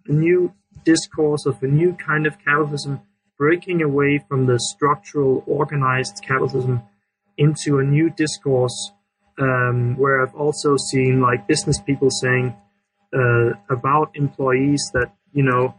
new 0.06 0.52
discourse 0.84 1.46
of 1.46 1.62
a 1.62 1.66
new 1.66 1.94
kind 1.94 2.26
of 2.26 2.38
capitalism 2.38 3.00
breaking 3.38 3.82
away 3.82 4.18
from 4.28 4.46
the 4.46 4.58
structural 4.58 5.42
organized 5.46 6.20
capitalism 6.22 6.82
into 7.36 7.78
a 7.78 7.84
new 7.84 8.10
discourse 8.10 8.92
um, 9.38 9.96
where 9.96 10.22
I've 10.22 10.34
also 10.34 10.76
seen 10.76 11.20
like 11.20 11.46
business 11.46 11.80
people 11.80 12.10
saying 12.10 12.56
uh, 13.12 13.50
about 13.70 14.10
employees 14.14 14.90
that 14.94 15.12
you 15.32 15.42
know 15.42 15.74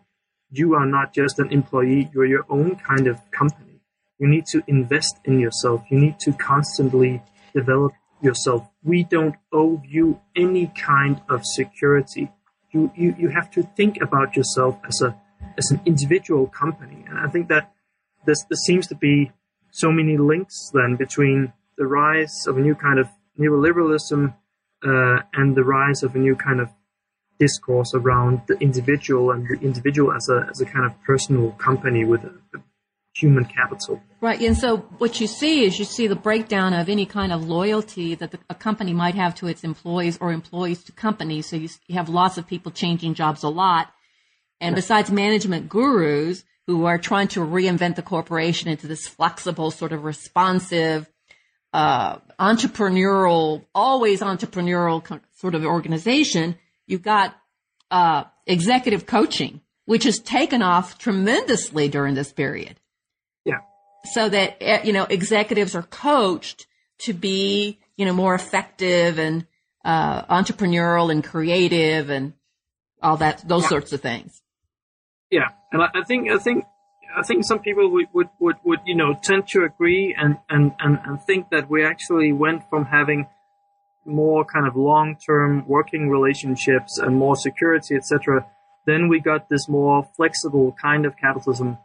you 0.51 0.73
are 0.75 0.85
not 0.85 1.13
just 1.13 1.39
an 1.39 1.51
employee 1.51 2.09
you're 2.13 2.25
your 2.25 2.45
own 2.49 2.75
kind 2.75 3.07
of 3.07 3.19
company. 3.31 3.81
You 4.19 4.27
need 4.27 4.45
to 4.47 4.63
invest 4.67 5.19
in 5.25 5.39
yourself. 5.39 5.83
You 5.89 5.99
need 5.99 6.19
to 6.19 6.31
constantly 6.31 7.21
develop 7.53 7.93
yourself. 8.21 8.67
We 8.83 9.03
don't 9.03 9.35
owe 9.51 9.81
you 9.85 10.21
any 10.35 10.67
kind 10.67 11.21
of 11.29 11.45
security. 11.45 12.31
You, 12.71 12.91
you, 12.95 13.15
you 13.17 13.29
have 13.29 13.51
to 13.51 13.63
think 13.63 14.01
about 14.01 14.35
yourself 14.37 14.79
as 14.87 15.01
a 15.01 15.15
as 15.57 15.71
an 15.71 15.81
individual 15.85 16.47
company. 16.47 17.05
And 17.07 17.19
I 17.19 17.27
think 17.27 17.47
that 17.49 17.71
this, 18.25 18.43
there 18.49 18.57
seems 18.57 18.87
to 18.87 18.95
be 18.95 19.31
so 19.71 19.91
many 19.91 20.17
links 20.17 20.71
then 20.73 20.95
between 20.95 21.53
the 21.77 21.85
rise 21.85 22.45
of 22.47 22.57
a 22.57 22.61
new 22.61 22.75
kind 22.75 22.99
of 22.99 23.07
neoliberalism 23.39 24.33
uh, 24.85 25.19
and 25.33 25.55
the 25.55 25.63
rise 25.63 26.03
of 26.03 26.15
a 26.15 26.19
new 26.19 26.35
kind 26.35 26.59
of 26.59 26.69
discourse 27.39 27.93
around 27.93 28.41
the 28.47 28.57
individual 28.59 29.31
and 29.31 29.47
the 29.47 29.59
individual 29.65 30.13
as 30.13 30.29
a 30.29 30.47
as 30.49 30.61
a 30.61 30.65
kind 30.65 30.85
of 30.85 30.93
personal 31.03 31.51
company 31.51 32.05
with 32.05 32.23
a, 32.23 32.33
a 32.55 32.61
human 33.13 33.45
capital. 33.45 34.01
Right, 34.21 34.41
and 34.41 34.57
so 34.57 34.77
what 34.97 35.21
you 35.21 35.27
see 35.27 35.63
is 35.63 35.79
you 35.79 35.85
see 35.85 36.07
the 36.07 36.15
breakdown 36.15 36.73
of 36.73 36.89
any 36.89 37.05
kind 37.05 37.31
of 37.31 37.47
loyalty 37.47 38.13
that 38.15 38.31
the, 38.31 38.39
a 38.49 38.55
company 38.55 38.93
might 38.93 39.15
have 39.15 39.35
to 39.35 39.47
its 39.47 39.63
employees 39.63 40.17
or 40.19 40.31
employees 40.33 40.83
to 40.83 40.91
companies. 40.91 41.45
So 41.47 41.55
you, 41.55 41.69
you 41.87 41.95
have 41.95 42.09
lots 42.09 42.37
of 42.37 42.45
people 42.45 42.71
changing 42.71 43.13
jobs 43.13 43.43
a 43.43 43.49
lot, 43.49 43.91
and 44.59 44.75
besides 44.75 45.11
management 45.11 45.69
gurus 45.69 46.43
who 46.67 46.85
are 46.85 46.97
trying 46.97 47.27
to 47.29 47.41
reinvent 47.41 47.95
the 47.95 48.01
corporation 48.01 48.69
into 48.69 48.87
this 48.87 49.07
flexible, 49.07 49.71
sort 49.71 49.91
of 49.91 50.03
responsive, 50.03 51.09
uh, 51.75 52.19
entrepreneurial, 52.39 53.65
always 53.73 54.21
entrepreneurial 54.21 55.21
sort 55.35 55.55
of 55.55 55.65
organization, 55.65 56.55
you've 56.87 57.01
got 57.01 57.35
uh, 57.91 58.23
executive 58.45 59.05
coaching, 59.05 59.61
which 59.85 60.03
has 60.03 60.19
taken 60.19 60.61
off 60.61 60.97
tremendously 60.97 61.89
during 61.89 62.15
this 62.15 62.31
period. 62.31 62.79
Yeah. 63.43 63.59
So 64.13 64.29
that 64.29 64.57
eh, 64.61 64.83
you 64.83 64.93
know, 64.93 65.03
executives 65.03 65.75
are 65.75 65.83
coached 65.83 66.67
to 66.99 67.13
be 67.13 67.79
you 67.97 68.05
know 68.05 68.13
more 68.13 68.35
effective 68.35 69.19
and 69.19 69.45
uh, 69.83 70.23
entrepreneurial 70.23 71.11
and 71.11 71.23
creative 71.23 72.09
and 72.09 72.33
all 73.01 73.17
that 73.17 73.47
those 73.47 73.63
yeah. 73.63 73.69
sorts 73.69 73.91
of 73.93 74.01
things 74.01 74.41
yeah, 75.31 75.49
and 75.71 75.81
I, 75.81 75.87
I, 75.93 76.03
think 76.03 76.31
I 76.31 76.37
think 76.37 76.65
I 77.17 77.23
think 77.23 77.45
some 77.45 77.59
people 77.59 77.89
would, 77.91 78.07
would, 78.13 78.29
would, 78.39 78.55
would 78.63 78.79
you 78.85 78.95
know 78.95 79.13
tend 79.21 79.47
to 79.49 79.63
agree 79.63 80.15
and, 80.17 80.37
and, 80.49 80.73
and, 80.79 80.99
and 81.05 81.21
think 81.21 81.49
that 81.49 81.69
we 81.69 81.85
actually 81.85 82.31
went 82.31 82.69
from 82.69 82.85
having 82.85 83.27
more 84.05 84.45
kind 84.45 84.67
of 84.67 84.75
long 84.75 85.17
term 85.17 85.65
working 85.67 86.09
relationships 86.09 86.97
and 86.97 87.15
more 87.15 87.35
security, 87.35 87.95
etc. 87.95 88.45
Then 88.85 89.07
we 89.07 89.19
got 89.19 89.49
this 89.49 89.67
more 89.67 90.07
flexible 90.15 90.75
kind 90.79 91.05
of 91.05 91.17
capitalism, 91.17 91.77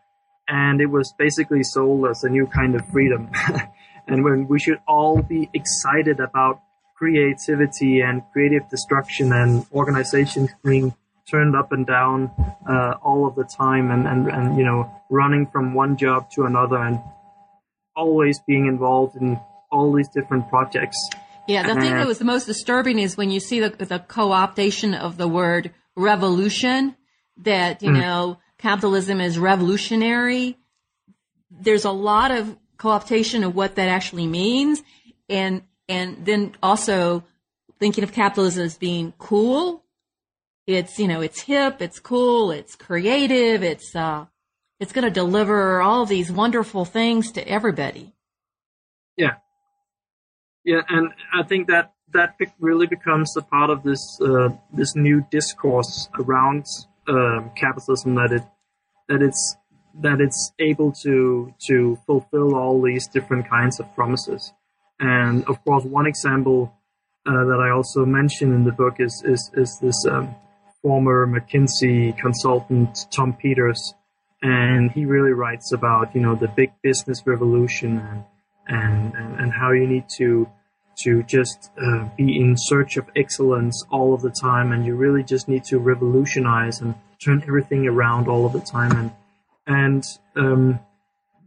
and 0.48 0.80
it 0.80 0.86
was 0.86 1.14
basically 1.18 1.62
sold 1.62 2.06
as 2.08 2.24
a 2.24 2.28
new 2.28 2.46
kind 2.46 2.74
of 2.74 2.86
freedom. 2.88 3.30
and 4.06 4.24
when 4.24 4.48
we 4.48 4.58
should 4.58 4.80
all 4.86 5.22
be 5.22 5.48
excited 5.54 6.20
about 6.20 6.60
creativity 6.94 8.02
and 8.02 8.22
creative 8.32 8.68
destruction 8.68 9.32
and 9.32 9.64
organizations 9.72 10.50
being 10.62 10.94
turned 11.28 11.56
up 11.56 11.72
and 11.72 11.86
down 11.86 12.30
uh, 12.68 12.94
all 13.02 13.26
of 13.26 13.34
the 13.34 13.44
time 13.44 13.90
and, 13.90 14.06
and, 14.06 14.28
and, 14.28 14.58
you 14.58 14.64
know, 14.64 14.90
running 15.10 15.46
from 15.46 15.74
one 15.74 15.96
job 15.96 16.30
to 16.32 16.44
another 16.44 16.76
and 16.76 17.00
always 17.96 18.40
being 18.40 18.66
involved 18.66 19.16
in 19.16 19.38
all 19.70 19.92
these 19.92 20.08
different 20.08 20.48
projects. 20.48 20.96
Yeah, 21.48 21.66
the 21.66 21.80
thing 21.80 21.94
that 21.94 22.06
was 22.06 22.18
the 22.18 22.24
most 22.24 22.46
disturbing 22.46 22.98
is 22.98 23.16
when 23.16 23.30
you 23.30 23.40
see 23.40 23.60
the, 23.60 23.70
the 23.70 23.98
co-optation 23.98 24.98
of 24.98 25.16
the 25.16 25.26
word 25.26 25.72
revolution, 25.96 26.96
that, 27.38 27.82
you 27.82 27.90
mm. 27.90 28.00
know, 28.00 28.38
capitalism 28.58 29.20
is 29.20 29.38
revolutionary. 29.38 30.58
There's 31.50 31.84
a 31.84 31.90
lot 31.90 32.30
of 32.30 32.56
co-optation 32.76 33.44
of 33.44 33.54
what 33.54 33.76
that 33.76 33.88
actually 33.88 34.26
means. 34.26 34.82
And, 35.28 35.62
and 35.88 36.24
then 36.24 36.54
also 36.62 37.24
thinking 37.78 38.04
of 38.04 38.12
capitalism 38.12 38.64
as 38.64 38.76
being 38.76 39.12
cool 39.18 39.84
it's, 40.70 40.98
you 40.98 41.08
know, 41.08 41.20
it's 41.20 41.40
hip, 41.42 41.82
it's 41.82 41.98
cool, 41.98 42.50
it's 42.50 42.76
creative, 42.76 43.62
it's, 43.62 43.94
uh, 43.94 44.26
it's 44.78 44.92
going 44.92 45.04
to 45.04 45.10
deliver 45.10 45.82
all 45.82 46.06
these 46.06 46.30
wonderful 46.32 46.84
things 46.84 47.32
to 47.32 47.46
everybody. 47.46 48.14
Yeah. 49.16 49.34
Yeah. 50.64 50.82
And 50.88 51.10
I 51.34 51.42
think 51.42 51.68
that 51.68 51.92
that 52.12 52.36
really 52.58 52.86
becomes 52.86 53.36
a 53.36 53.42
part 53.42 53.70
of 53.70 53.82
this, 53.82 54.18
uh, 54.20 54.48
this 54.72 54.96
new 54.96 55.24
discourse 55.30 56.08
around, 56.18 56.64
uh, 57.06 57.42
capitalism 57.56 58.14
that 58.14 58.32
it, 58.32 58.42
that 59.08 59.22
it's, 59.22 59.56
that 60.00 60.20
it's 60.20 60.52
able 60.58 60.92
to, 61.02 61.52
to 61.66 61.98
fulfill 62.06 62.54
all 62.54 62.80
these 62.80 63.06
different 63.08 63.48
kinds 63.48 63.80
of 63.80 63.94
promises. 63.94 64.52
And 64.98 65.44
of 65.46 65.62
course, 65.64 65.84
one 65.84 66.06
example 66.06 66.74
uh, 67.26 67.44
that 67.44 67.60
I 67.60 67.70
also 67.70 68.04
mention 68.04 68.54
in 68.54 68.64
the 68.64 68.72
book 68.72 68.96
is 68.98 69.22
is, 69.26 69.50
is 69.54 69.78
this 69.80 70.06
um, 70.10 70.34
former 70.82 71.26
McKinsey 71.26 72.16
consultant 72.16 73.06
Tom 73.10 73.34
Peters, 73.34 73.94
and 74.42 74.90
he 74.92 75.04
really 75.04 75.32
writes 75.32 75.72
about 75.72 76.14
you 76.14 76.20
know 76.20 76.34
the 76.34 76.48
big 76.48 76.72
business 76.82 77.26
revolution 77.26 77.98
and 77.98 78.24
and 78.68 79.14
and, 79.14 79.40
and 79.40 79.52
how 79.52 79.72
you 79.72 79.86
need 79.86 80.04
to 80.16 80.48
to 81.02 81.22
just 81.22 81.70
uh, 81.82 82.04
be 82.16 82.38
in 82.38 82.54
search 82.56 82.96
of 82.96 83.08
excellence 83.16 83.84
all 83.90 84.12
of 84.12 84.22
the 84.22 84.30
time, 84.30 84.72
and 84.72 84.84
you 84.84 84.94
really 84.94 85.22
just 85.22 85.48
need 85.48 85.64
to 85.64 85.78
revolutionize 85.78 86.80
and 86.80 86.94
turn 87.22 87.42
everything 87.42 87.86
around 87.86 88.28
all 88.28 88.46
of 88.46 88.52
the 88.52 88.60
time, 88.60 88.92
and 88.92 89.10
and 89.66 90.04
um, 90.36 90.80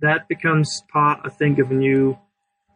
that 0.01 0.27
becomes 0.27 0.83
part, 0.91 1.19
I 1.23 1.29
think, 1.29 1.59
of 1.59 1.71
a 1.71 1.73
new 1.73 2.17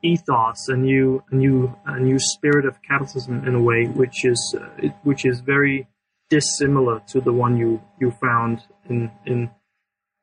ethos, 0.03 0.67
a 0.69 0.75
new 0.75 1.23
a 1.31 1.35
new 1.35 1.75
a 1.85 1.99
new 1.99 2.19
spirit 2.19 2.65
of 2.65 2.81
capitalism 2.81 3.47
in 3.47 3.55
a 3.55 3.61
way, 3.61 3.85
which 3.85 4.25
is 4.25 4.55
uh, 4.59 4.87
which 5.03 5.25
is 5.25 5.39
very 5.39 5.87
dissimilar 6.29 7.01
to 7.07 7.21
the 7.21 7.33
one 7.33 7.57
you 7.57 7.81
you 7.99 8.11
found 8.11 8.61
in 8.89 9.11
in 9.25 9.49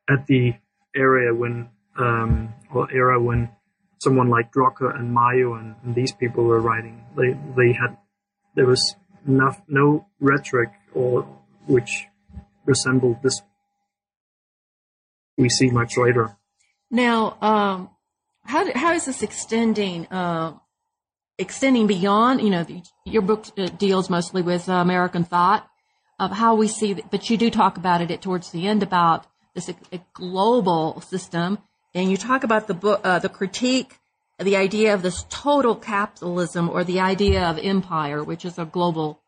at 0.08 0.26
the 0.26 0.54
area 0.94 1.34
when 1.34 1.68
um, 1.98 2.54
or 2.72 2.92
era 2.92 3.20
when 3.20 3.50
someone 3.98 4.28
like 4.28 4.52
Drucker 4.52 4.94
and 4.94 5.14
Mayo 5.14 5.54
and, 5.54 5.76
and, 5.82 5.94
these 5.94 6.12
people 6.12 6.44
were 6.44 6.60
writing. 6.60 7.04
They 7.16 7.32
they 7.56 7.72
had 7.72 7.96
there 8.54 8.66
was 8.66 8.96
enough 9.26 9.62
no 9.68 10.06
rhetoric 10.20 10.70
or 10.92 11.22
which 11.66 12.06
resembled 12.66 13.22
this 13.22 13.40
we 15.36 15.48
see 15.48 15.70
much 15.70 15.96
later. 15.96 16.36
Now, 16.90 17.36
um, 17.40 17.90
how 18.44 18.72
how 18.74 18.92
is 18.92 19.06
this 19.06 19.22
extending 19.22 20.06
uh, 20.06 20.52
extending 21.38 21.86
beyond? 21.86 22.42
You 22.42 22.50
know, 22.50 22.64
the, 22.64 22.82
your 23.04 23.22
book 23.22 23.46
uh, 23.56 23.66
deals 23.66 24.10
mostly 24.10 24.42
with 24.42 24.68
uh, 24.68 24.74
American 24.74 25.24
thought 25.24 25.68
of 26.18 26.30
how 26.30 26.54
we 26.54 26.68
see, 26.68 26.94
but 27.10 27.28
you 27.28 27.36
do 27.36 27.50
talk 27.50 27.76
about 27.76 28.00
it 28.00 28.22
towards 28.22 28.50
the 28.50 28.66
end 28.66 28.82
about 28.82 29.26
this 29.54 29.70
global 30.12 31.00
system, 31.00 31.58
and 31.94 32.10
you 32.10 32.16
talk 32.16 32.44
about 32.44 32.66
the 32.66 32.74
book, 32.74 33.00
uh, 33.04 33.18
the 33.18 33.28
critique, 33.28 33.98
the 34.38 34.56
idea 34.56 34.94
of 34.94 35.02
this 35.02 35.24
total 35.28 35.76
capitalism 35.76 36.68
or 36.68 36.82
the 36.82 37.00
idea 37.00 37.44
of 37.44 37.58
empire, 37.58 38.22
which 38.22 38.44
is 38.44 38.58
a 38.58 38.64
global 38.64 39.20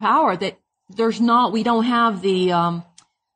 power 0.00 0.36
that 0.36 0.58
there's 0.88 1.20
not, 1.20 1.52
we 1.52 1.62
don't 1.62 1.84
have 1.84 2.22
the 2.22 2.52
um, 2.52 2.84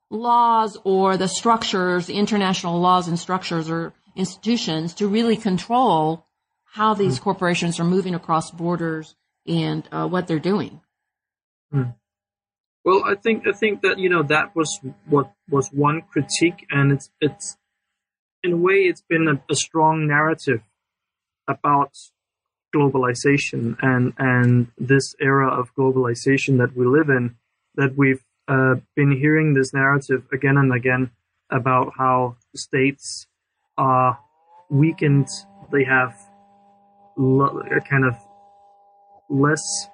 laws 0.08 0.78
or 0.84 1.16
the 1.16 1.26
structures, 1.26 2.08
international 2.08 2.80
laws 2.80 3.08
and 3.08 3.18
structures 3.18 3.68
or 3.68 3.92
institutions 4.14 4.94
to 4.94 5.08
really 5.08 5.36
control 5.36 6.26
how 6.64 6.94
these 6.94 7.18
mm. 7.18 7.22
corporations 7.22 7.80
are 7.80 7.84
moving 7.84 8.14
across 8.14 8.50
borders 8.50 9.14
and 9.46 9.88
uh, 9.90 10.06
what 10.06 10.26
they're 10.26 10.38
doing. 10.38 10.80
Mm. 11.72 11.94
Well, 12.84 13.04
I 13.04 13.14
think 13.14 13.46
I 13.46 13.52
think 13.52 13.82
that 13.82 13.98
you 13.98 14.08
know 14.08 14.22
that 14.24 14.56
was 14.56 14.80
what 15.06 15.32
was 15.48 15.68
one 15.68 16.02
critique, 16.02 16.66
and 16.70 16.92
it's 16.92 17.10
it's 17.20 17.56
in 18.42 18.52
a 18.52 18.56
way 18.56 18.74
it's 18.90 19.02
been 19.08 19.28
a, 19.28 19.40
a 19.50 19.54
strong 19.54 20.06
narrative 20.06 20.62
about 21.46 21.92
globalization 22.74 23.76
and 23.82 24.14
and 24.18 24.68
this 24.78 25.14
era 25.20 25.48
of 25.48 25.74
globalization 25.74 26.58
that 26.58 26.74
we 26.74 26.86
live 26.86 27.08
in 27.08 27.36
that 27.74 27.96
we've 27.96 28.24
uh, 28.48 28.74
been 28.96 29.12
hearing 29.12 29.54
this 29.54 29.72
narrative 29.72 30.24
again 30.32 30.56
and 30.56 30.72
again 30.72 31.10
about 31.50 31.92
how 31.98 32.36
states 32.56 33.26
are 33.76 34.18
weakened 34.70 35.28
they 35.70 35.84
have 35.84 36.14
lo- 37.16 37.62
a 37.70 37.80
kind 37.80 38.04
of 38.04 38.16
less 39.28 39.88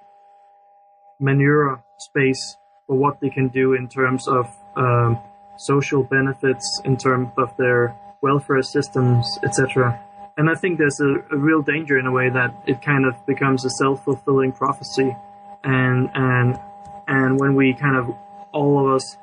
manure 1.19 1.83
space 1.99 2.57
for 2.87 2.97
what 2.97 3.21
they 3.21 3.31
can 3.31 3.49
do 3.49 3.75
in 3.75 3.89
terms 3.89 4.27
of 4.29 4.47
um, 4.77 5.19
social 5.57 6.03
benefits 6.03 6.81
in 6.85 6.97
terms 6.97 7.29
of 7.37 7.57
their 7.57 7.97
welfare 8.23 8.63
systems 8.63 9.27
etc 9.45 10.01
and 10.39 10.49
I 10.49 10.55
think 10.55 10.79
there's 10.79 11.01
a, 11.01 11.35
a, 11.35 11.37
real 11.37 11.63
danger 11.63 11.99
in 11.99 12.07
a 12.07 12.13
way 12.13 12.31
that 12.31 12.55
it 12.65 12.81
kind 12.81 13.05
of 13.05 13.15
becomes 13.27 13.65
a 13.65 13.71
self-fulfilling 13.71 14.53
prophecy, 14.53 15.15
and 15.65 16.09
and 16.15 16.57
and 17.09 17.41
when 17.41 17.57
we 17.57 17.75
kind 17.75 17.97
of 17.97 18.15
all 18.53 18.79
of 18.79 18.95
us 18.95 19.17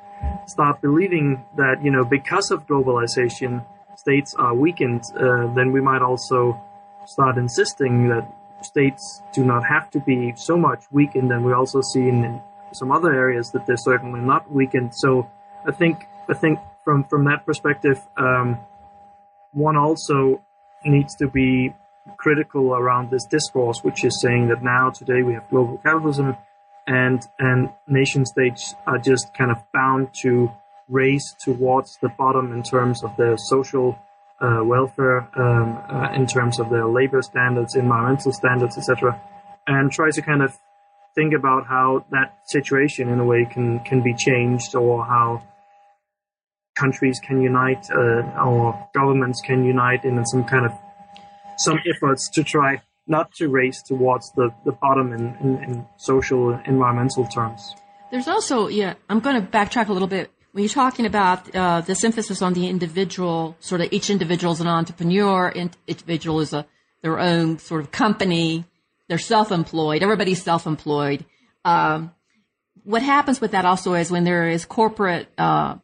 start 0.45 0.81
believing 0.81 1.45
that 1.55 1.81
you 1.81 1.89
know 1.89 2.03
because 2.03 2.51
of 2.51 2.67
globalization 2.67 3.65
states 3.95 4.35
are 4.37 4.53
weakened, 4.53 5.03
uh, 5.15 5.53
then 5.53 5.71
we 5.71 5.79
might 5.79 6.01
also 6.01 6.61
start 7.05 7.37
insisting 7.37 8.09
that 8.09 8.29
states 8.61 9.21
do 9.33 9.43
not 9.43 9.65
have 9.65 9.89
to 9.91 9.99
be 9.99 10.33
so 10.35 10.57
much 10.57 10.83
weakened, 10.91 11.31
and 11.31 11.45
we 11.45 11.53
also 11.53 11.81
see 11.81 12.07
in, 12.07 12.23
in 12.23 12.41
some 12.73 12.91
other 12.91 13.13
areas 13.13 13.51
that 13.51 13.65
they're 13.65 13.77
certainly 13.77 14.19
not 14.19 14.51
weakened. 14.51 14.93
So 14.95 15.29
I 15.67 15.71
think 15.71 16.05
I 16.29 16.33
think 16.33 16.59
from 16.83 17.03
from 17.03 17.25
that 17.25 17.45
perspective, 17.45 18.01
um, 18.17 18.59
one 19.51 19.77
also 19.77 20.43
needs 20.83 21.15
to 21.15 21.27
be 21.27 21.73
critical 22.17 22.75
around 22.75 23.09
this 23.09 23.25
discourse, 23.25 23.83
which 23.83 24.03
is 24.03 24.21
saying 24.21 24.47
that 24.49 24.63
now 24.63 24.89
today 24.89 25.23
we 25.23 25.33
have 25.33 25.49
global 25.49 25.77
capitalism, 25.77 26.37
and 26.87 27.21
and 27.39 27.69
nation 27.87 28.25
states 28.25 28.75
are 28.85 28.99
just 28.99 29.33
kind 29.33 29.51
of 29.51 29.57
bound 29.73 30.09
to 30.21 30.51
race 30.87 31.35
towards 31.39 31.97
the 32.01 32.09
bottom 32.09 32.53
in 32.53 32.61
terms 32.61 33.03
of 33.03 33.15
their 33.17 33.35
social 33.37 33.97
uh, 34.41 34.61
welfare, 34.63 35.29
um, 35.39 35.77
uh, 35.89 36.13
in 36.13 36.27
terms 36.27 36.59
of 36.59 36.69
their 36.69 36.85
labor 36.85 37.21
standards, 37.21 37.75
environmental 37.75 38.31
standards, 38.31 38.77
etc., 38.77 39.19
and 39.67 39.91
try 39.91 40.09
to 40.11 40.21
kind 40.21 40.41
of 40.41 40.53
think 41.15 41.33
about 41.33 41.65
how 41.65 42.05
that 42.11 42.37
situation 42.47 43.09
in 43.09 43.19
a 43.19 43.25
way 43.25 43.47
can 43.49 43.79
can 43.79 44.01
be 44.01 44.13
changed 44.13 44.75
or 44.75 45.05
how 45.05 45.41
countries 46.75 47.19
can 47.23 47.41
unite 47.41 47.89
uh, 47.89 48.43
or 48.45 48.89
governments 48.93 49.41
can 49.41 49.63
unite 49.63 50.03
in 50.03 50.23
some 50.25 50.43
kind 50.43 50.65
of 50.65 50.73
some 51.57 51.79
efforts 51.89 52.29
to 52.29 52.43
try 52.43 52.81
not 53.07 53.31
to 53.35 53.49
race 53.49 53.81
towards 53.81 54.31
the, 54.31 54.49
the 54.65 54.71
bottom 54.71 55.13
in, 55.13 55.35
in, 55.41 55.63
in 55.63 55.85
social 55.97 56.59
environmental 56.65 57.25
terms. 57.25 57.75
There's 58.11 58.27
also, 58.27 58.67
yeah, 58.67 58.95
I'm 59.09 59.19
going 59.19 59.41
to 59.41 59.47
backtrack 59.47 59.87
a 59.89 59.93
little 59.93 60.07
bit. 60.07 60.31
When 60.55 60.63
you're 60.63 60.69
talking 60.69 61.05
about 61.05 61.53
uh, 61.53 61.81
this 61.81 62.01
emphasis 62.05 62.41
on 62.41 62.53
the 62.53 62.69
individual, 62.69 63.57
sort 63.59 63.81
of 63.81 63.91
each 63.91 64.09
individual 64.09 64.53
is 64.53 64.61
an 64.61 64.67
entrepreneur, 64.67 65.49
individual 65.49 66.39
is 66.39 66.53
a 66.53 66.65
their 67.01 67.19
own 67.19 67.59
sort 67.59 67.81
of 67.81 67.91
company, 67.91 68.63
they're 69.09 69.17
self-employed, 69.17 70.01
everybody's 70.01 70.41
self-employed. 70.41 71.25
Um, 71.65 72.13
what 72.85 73.01
happens 73.01 73.41
with 73.41 73.51
that 73.51 73.65
also 73.65 73.95
is 73.95 74.09
when 74.09 74.23
there 74.23 74.47
is 74.47 74.63
corporate 74.63 75.27
uh, 75.37 75.75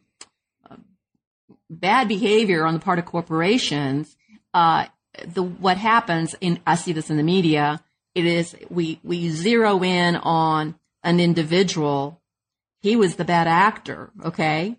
bad 1.68 2.08
behavior 2.08 2.64
on 2.64 2.72
the 2.72 2.80
part 2.80 2.98
of 2.98 3.04
corporations, 3.04 4.16
uh, 4.54 4.86
the 5.22 5.42
what 5.42 5.76
happens 5.76 6.34
in 6.40 6.60
I 6.66 6.76
see 6.76 6.94
this 6.94 7.10
in 7.10 7.18
the 7.18 7.22
media. 7.22 7.82
It 8.14 8.24
is 8.24 8.56
we 8.70 8.98
we 9.04 9.28
zero 9.28 9.84
in 9.84 10.16
on 10.16 10.76
an 11.04 11.20
individual. 11.20 12.21
He 12.82 12.96
was 12.96 13.16
the 13.16 13.24
bad 13.24 13.46
actor, 13.46 14.10
okay, 14.24 14.76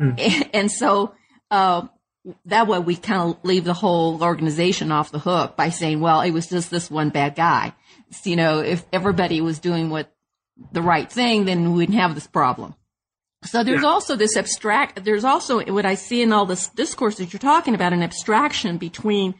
mm. 0.00 0.18
and, 0.18 0.50
and, 0.54 0.72
so 0.72 1.14
uh, 1.50 1.86
that 2.46 2.66
way 2.66 2.78
we 2.78 2.96
kind 2.96 3.30
of 3.30 3.44
leave 3.44 3.64
the 3.64 3.74
whole 3.74 4.22
organization 4.22 4.90
off 4.90 5.12
the 5.12 5.18
hook 5.18 5.56
by 5.56 5.68
saying, 5.68 6.00
well, 6.00 6.20
it 6.22 6.30
was 6.30 6.48
just 6.48 6.70
this 6.70 6.90
one 6.90 7.10
bad 7.10 7.36
guy. 7.36 7.74
So, 8.10 8.30
you 8.30 8.36
know, 8.36 8.60
if 8.60 8.84
everybody 8.92 9.40
was 9.40 9.58
doing 9.58 9.90
what 9.90 10.12
the 10.72 10.82
right 10.82 11.10
thing, 11.10 11.44
then 11.44 11.64
we 11.64 11.78
wouldn't 11.78 11.98
have 11.98 12.14
this 12.14 12.26
problem. 12.26 12.74
So 13.44 13.62
there's 13.62 13.82
yeah. 13.82 13.88
also 13.88 14.16
this 14.16 14.36
abstract, 14.36 15.04
there's 15.04 15.24
also 15.24 15.62
what 15.66 15.84
I 15.84 15.96
see 15.96 16.22
in 16.22 16.32
all 16.32 16.46
this 16.46 16.68
discourse 16.68 17.16
that 17.16 17.32
you're 17.32 17.40
talking 17.40 17.74
about, 17.74 17.92
an 17.92 18.02
abstraction 18.02 18.78
between, 18.78 19.34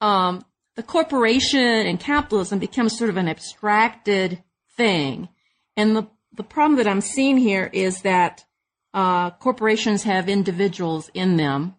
um, 0.00 0.44
the 0.76 0.82
corporation 0.82 1.60
and 1.60 1.98
capitalism 1.98 2.58
becomes 2.58 2.96
sort 2.96 3.10
of 3.10 3.16
an 3.16 3.28
abstracted 3.28 4.42
thing. 4.76 5.28
And 5.76 5.96
the, 5.96 6.06
the 6.32 6.42
problem 6.42 6.76
that 6.76 6.88
I'm 6.88 7.00
seeing 7.00 7.38
here 7.38 7.68
is 7.72 8.02
that, 8.02 8.44
uh, 8.92 9.30
corporations 9.30 10.02
have 10.02 10.28
individuals 10.28 11.10
in 11.14 11.36
them 11.36 11.76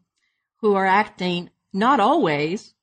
who 0.61 0.75
are 0.75 0.85
acting 0.85 1.49
not 1.73 1.99
always 1.99 2.73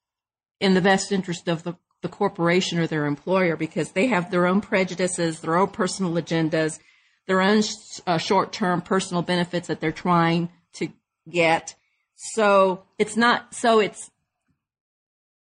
in 0.61 0.75
the 0.75 0.81
best 0.81 1.13
interest 1.13 1.49
of 1.49 1.63
the, 1.63 1.75
the 2.03 2.09
corporation 2.09 2.79
or 2.79 2.87
their 2.87 3.07
employer 3.07 3.57
because 3.57 3.93
they 3.93 4.07
have 4.07 4.31
their 4.31 4.47
own 4.47 4.61
prejudices, 4.61 5.41
their 5.41 5.57
own 5.57 5.69
personal 5.69 6.13
agendas, 6.13 6.79
their 7.27 7.41
own 7.41 7.63
uh, 8.07 8.19
short-term 8.19 8.81
personal 8.81 9.23
benefits 9.23 9.69
that 9.69 9.81
they're 9.81 9.93
trying 9.93 10.49
to 10.75 10.89
get. 11.31 11.75
So 12.17 12.85
it's 12.99 13.17
not, 13.17 13.55
so 13.55 13.81
it's, 13.81 14.11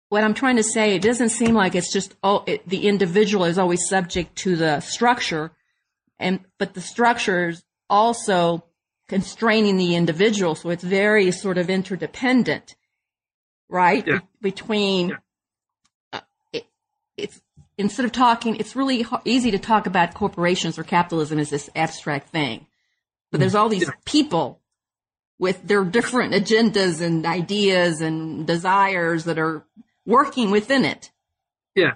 what 0.10 0.24
I'm 0.24 0.34
trying 0.34 0.56
to 0.58 0.64
say, 0.64 0.96
it 0.96 1.02
doesn't 1.02 1.30
seem 1.30 1.54
like 1.54 1.76
it's 1.76 1.92
just, 1.92 2.16
oh, 2.24 2.44
it, 2.48 2.68
the 2.68 2.88
individual 2.88 3.46
is 3.46 3.58
always 3.58 3.88
subject 3.88 4.36
to 4.38 4.56
the 4.56 4.80
structure 4.80 5.52
and, 6.20 6.40
but 6.58 6.74
the 6.74 6.82
structure 6.82 7.50
is 7.50 7.64
also 7.90 8.64
constraining 9.08 9.78
the 9.78 9.96
individual. 9.96 10.56
So 10.56 10.70
it's 10.70 10.84
very 10.84 11.32
sort 11.32 11.58
of 11.58 11.70
interdependent, 11.70 12.76
right? 13.70 14.06
Yeah. 14.06 14.20
Between, 14.42 15.10
yeah. 15.10 15.16
uh, 16.14 16.22
it, 16.52 16.68
it's, 17.16 17.42
instead 17.78 18.06
of 18.06 18.12
talking, 18.12 18.56
it's 18.56 18.76
really 18.76 19.06
easy 19.24 19.52
to 19.52 19.60
talk 19.60 19.88
about 19.88 20.14
corporations 20.14 20.78
or 20.78 20.84
capitalism 20.84 21.40
as 21.40 21.50
this 21.50 21.70
abstract 21.76 22.30
thing. 22.30 22.68
But 23.32 23.40
there's 23.40 23.56
all 23.56 23.70
these 23.70 23.84
yeah. 23.84 23.92
people 24.06 24.62
with 25.40 25.68
their 25.68 25.84
different 25.84 26.34
agendas 26.34 27.02
and 27.02 27.26
ideas 27.26 28.02
and 28.02 28.48
desires 28.48 29.26
that 29.26 29.38
are 29.38 29.64
working 30.06 30.50
within 30.50 30.86
it. 30.86 31.12
Yeah. 31.76 31.96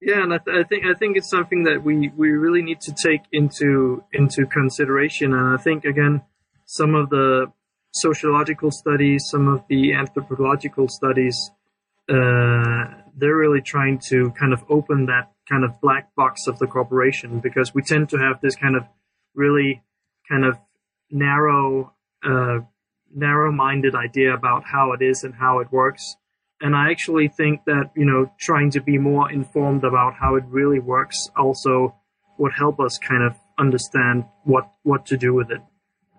Yeah, 0.00 0.22
and 0.22 0.32
I, 0.32 0.38
th- 0.38 0.56
I, 0.56 0.64
think 0.64 0.86
I 0.86 0.94
think 0.94 1.16
it's 1.16 1.28
something 1.28 1.64
that 1.64 1.82
we, 1.84 2.10
we 2.16 2.30
really 2.30 2.62
need 2.62 2.80
to 2.82 2.94
take 2.94 3.22
into 3.32 4.02
into 4.12 4.46
consideration. 4.46 5.34
And 5.34 5.58
I 5.58 5.62
think 5.62 5.84
again, 5.84 6.22
some 6.64 6.94
of 6.94 7.10
the 7.10 7.52
sociological 7.92 8.70
studies, 8.70 9.26
some 9.28 9.46
of 9.48 9.64
the 9.68 9.92
anthropological 9.92 10.88
studies 10.88 11.50
uh, 12.10 12.86
they're 13.16 13.36
really 13.36 13.60
trying 13.60 13.98
to 13.98 14.32
kind 14.32 14.52
of 14.52 14.64
open 14.68 15.06
that 15.06 15.30
kind 15.48 15.64
of 15.64 15.80
black 15.80 16.12
box 16.16 16.46
of 16.48 16.58
the 16.58 16.66
corporation 16.66 17.38
because 17.38 17.72
we 17.72 17.82
tend 17.82 18.08
to 18.08 18.16
have 18.16 18.40
this 18.40 18.56
kind 18.56 18.76
of 18.76 18.82
really 19.34 19.82
kind 20.28 20.44
of 20.44 20.58
narrow, 21.10 21.92
uh, 22.24 22.58
narrow-minded 23.14 23.94
idea 23.94 24.34
about 24.34 24.64
how 24.64 24.92
it 24.92 25.02
is 25.02 25.22
and 25.22 25.34
how 25.34 25.60
it 25.60 25.70
works. 25.70 26.16
And 26.60 26.76
I 26.76 26.90
actually 26.90 27.28
think 27.28 27.64
that 27.64 27.90
you 27.96 28.04
know 28.04 28.32
trying 28.38 28.70
to 28.72 28.80
be 28.80 28.98
more 28.98 29.30
informed 29.30 29.84
about 29.84 30.14
how 30.20 30.34
it 30.36 30.44
really 30.46 30.78
works 30.78 31.28
also 31.36 31.94
would 32.38 32.52
help 32.56 32.80
us 32.80 32.98
kind 32.98 33.22
of 33.22 33.36
understand 33.58 34.24
what 34.44 34.70
what 34.82 35.06
to 35.06 35.16
do 35.16 35.34
with 35.34 35.50
it. 35.50 35.60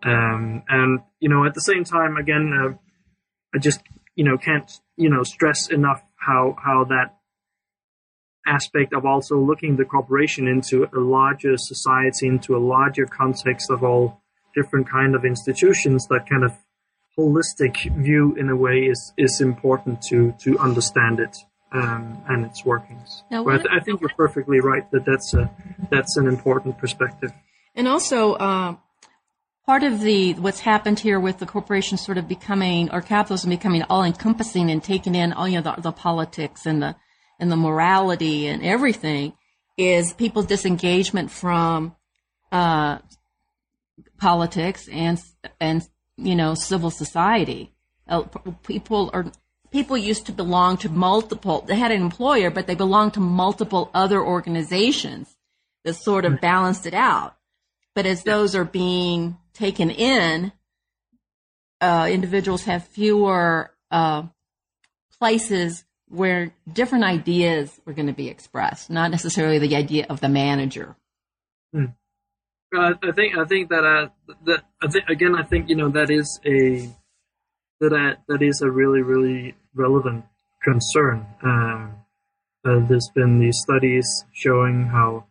Um, 0.04 0.64
and 0.68 1.00
you 1.20 1.30
know, 1.30 1.46
at 1.46 1.54
the 1.54 1.62
same 1.62 1.84
time, 1.84 2.18
again, 2.18 2.52
uh, 2.54 2.74
I 3.54 3.60
just 3.60 3.82
you 4.16 4.24
know 4.24 4.38
can't 4.38 4.72
you 4.98 5.10
know 5.10 5.24
stress 5.24 5.70
enough 5.70 6.02
how 6.16 6.56
how 6.64 6.86
that 6.86 7.18
aspect 8.48 8.94
of 8.94 9.06
also 9.06 9.38
looking 9.38 9.76
the 9.76 9.86
corporation 9.86 10.48
into 10.48 10.86
a 10.86 11.00
larger 11.00 11.58
society, 11.58 12.28
into 12.28 12.56
a 12.56 12.60
larger 12.60 13.06
context 13.06 13.70
of 13.70 13.84
all 13.84 14.22
different 14.56 14.90
kind 14.90 15.16
of 15.16 15.24
institutions, 15.24 16.08
that 16.08 16.28
kind 16.28 16.44
of 16.44 16.52
holistic 17.18 17.94
view 17.98 18.36
in 18.36 18.50
a 18.50 18.56
way 18.56 18.80
is 18.80 19.14
is 19.18 19.42
important 19.42 20.02
to 20.02 20.34
to 20.40 20.58
understand 20.60 21.20
it 21.20 21.36
um, 21.72 22.22
and 22.28 22.46
its 22.46 22.66
workings. 22.66 23.24
Now, 23.30 23.44
but 23.44 23.70
I 23.72 23.80
think 23.80 24.02
you're 24.02 24.10
perfectly 24.16 24.60
right 24.60 24.90
that 24.92 25.06
that's 25.06 25.34
a 25.34 25.50
that's 25.90 26.18
an 26.18 26.28
important 26.28 26.78
perspective. 26.78 27.32
And 27.76 27.88
also, 27.88 28.34
uh, 28.34 28.76
part 29.66 29.84
of 29.84 30.02
the 30.02 30.34
what's 30.34 30.62
happened 30.62 31.00
here 31.00 31.20
with 31.20 31.40
the 31.40 31.46
corporation 31.46 31.98
sort 31.98 32.18
of 32.18 32.28
becoming 32.28 32.90
or 32.92 33.02
capitalism 33.02 33.50
becoming 33.50 33.84
all 33.84 34.04
encompassing 34.04 34.70
and 34.70 34.84
taking 34.84 35.16
in 35.16 35.34
all 35.34 35.48
you 35.48 35.62
know 35.62 35.74
the, 35.76 35.82
the 35.82 35.92
politics 35.92 36.66
and 36.66 36.82
the 36.82 36.96
and 37.40 37.52
the 37.52 37.56
morality 37.56 38.48
and 38.48 38.64
everything 38.64 39.34
is 39.78 40.14
people's 40.14 40.46
disengagement 40.46 41.32
from 41.32 41.96
uh, 42.52 43.00
politics 44.18 44.90
and 44.92 45.20
and 45.60 45.88
you 46.22 46.36
know 46.36 46.56
civil 46.56 46.92
society. 46.92 47.72
Uh, 48.08 48.22
people 48.64 49.10
are 49.14 49.32
people 49.72 49.98
used 49.98 50.26
to 50.26 50.32
belong 50.32 50.78
to 50.78 50.90
multiple. 50.90 51.62
They 51.62 51.76
had 51.76 51.92
an 51.92 52.02
employer, 52.02 52.50
but 52.50 52.68
they 52.68 52.76
belonged 52.76 53.14
to 53.16 53.20
multiple 53.20 53.90
other 53.94 54.22
organizations 54.22 55.36
that 55.84 55.96
sort 55.96 56.26
of 56.26 56.42
balanced 56.42 56.86
it 56.86 56.94
out. 56.94 57.36
But 57.96 58.06
as 58.06 58.24
those 58.24 58.56
are 58.56 58.66
being 58.66 59.38
taken 59.54 59.90
in, 59.90 60.52
uh, 61.80 62.08
individuals 62.12 62.64
have 62.66 62.88
fewer 62.88 63.72
uh, 63.90 64.24
places 65.20 65.84
where 66.08 66.54
different 66.72 67.06
ideas 67.06 67.80
are 67.88 67.94
going 67.94 68.08
to 68.08 68.14
be 68.14 68.28
expressed, 68.28 68.90
not 68.90 69.12
necessarily 69.12 69.60
the 69.60 69.76
idea 69.76 70.06
of 70.10 70.20
the 70.20 70.30
manager. 70.30 70.96
Hmm. 71.74 71.86
Uh, 72.74 72.94
I 73.04 73.12
think 73.12 73.38
I 73.38 73.46
think 73.46 73.70
that 73.70 73.84
uh, 73.84 74.08
that 74.46 74.64
I 74.82 74.88
think 74.88 75.10
again 75.10 75.36
I 75.36 75.44
think 75.44 75.70
you 75.70 75.76
know 75.76 75.90
that 75.90 76.10
is 76.10 76.40
a 76.46 76.90
that 77.82 77.94
uh, 77.94 78.16
that 78.30 78.42
is 78.42 78.62
a 78.62 78.72
really 78.72 79.02
really 79.02 79.56
relevant 79.74 80.26
concern. 80.64 81.26
Um, 81.44 81.96
uh, 82.64 82.80
there's 82.88 83.10
been 83.14 83.40
these 83.40 83.60
studies 83.60 84.08
showing 84.32 84.86
how 84.86 85.26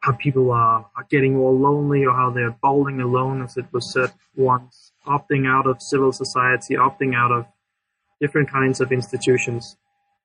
how 0.00 0.12
people 0.12 0.50
are, 0.50 0.86
are 0.96 1.06
getting 1.10 1.34
more 1.34 1.52
lonely 1.52 2.04
or 2.04 2.14
how 2.14 2.30
they're 2.30 2.56
bowling 2.62 3.00
alone, 3.00 3.42
as 3.42 3.56
it 3.56 3.64
was 3.72 3.90
said 3.90 4.12
once, 4.36 4.92
opting 5.06 5.46
out 5.48 5.66
of 5.66 5.80
civil 5.80 6.12
society, 6.12 6.74
opting 6.74 7.14
out 7.14 7.32
of 7.32 7.46
different 8.20 8.50
kinds 8.50 8.82
of 8.82 8.92
institutions. 8.92 9.76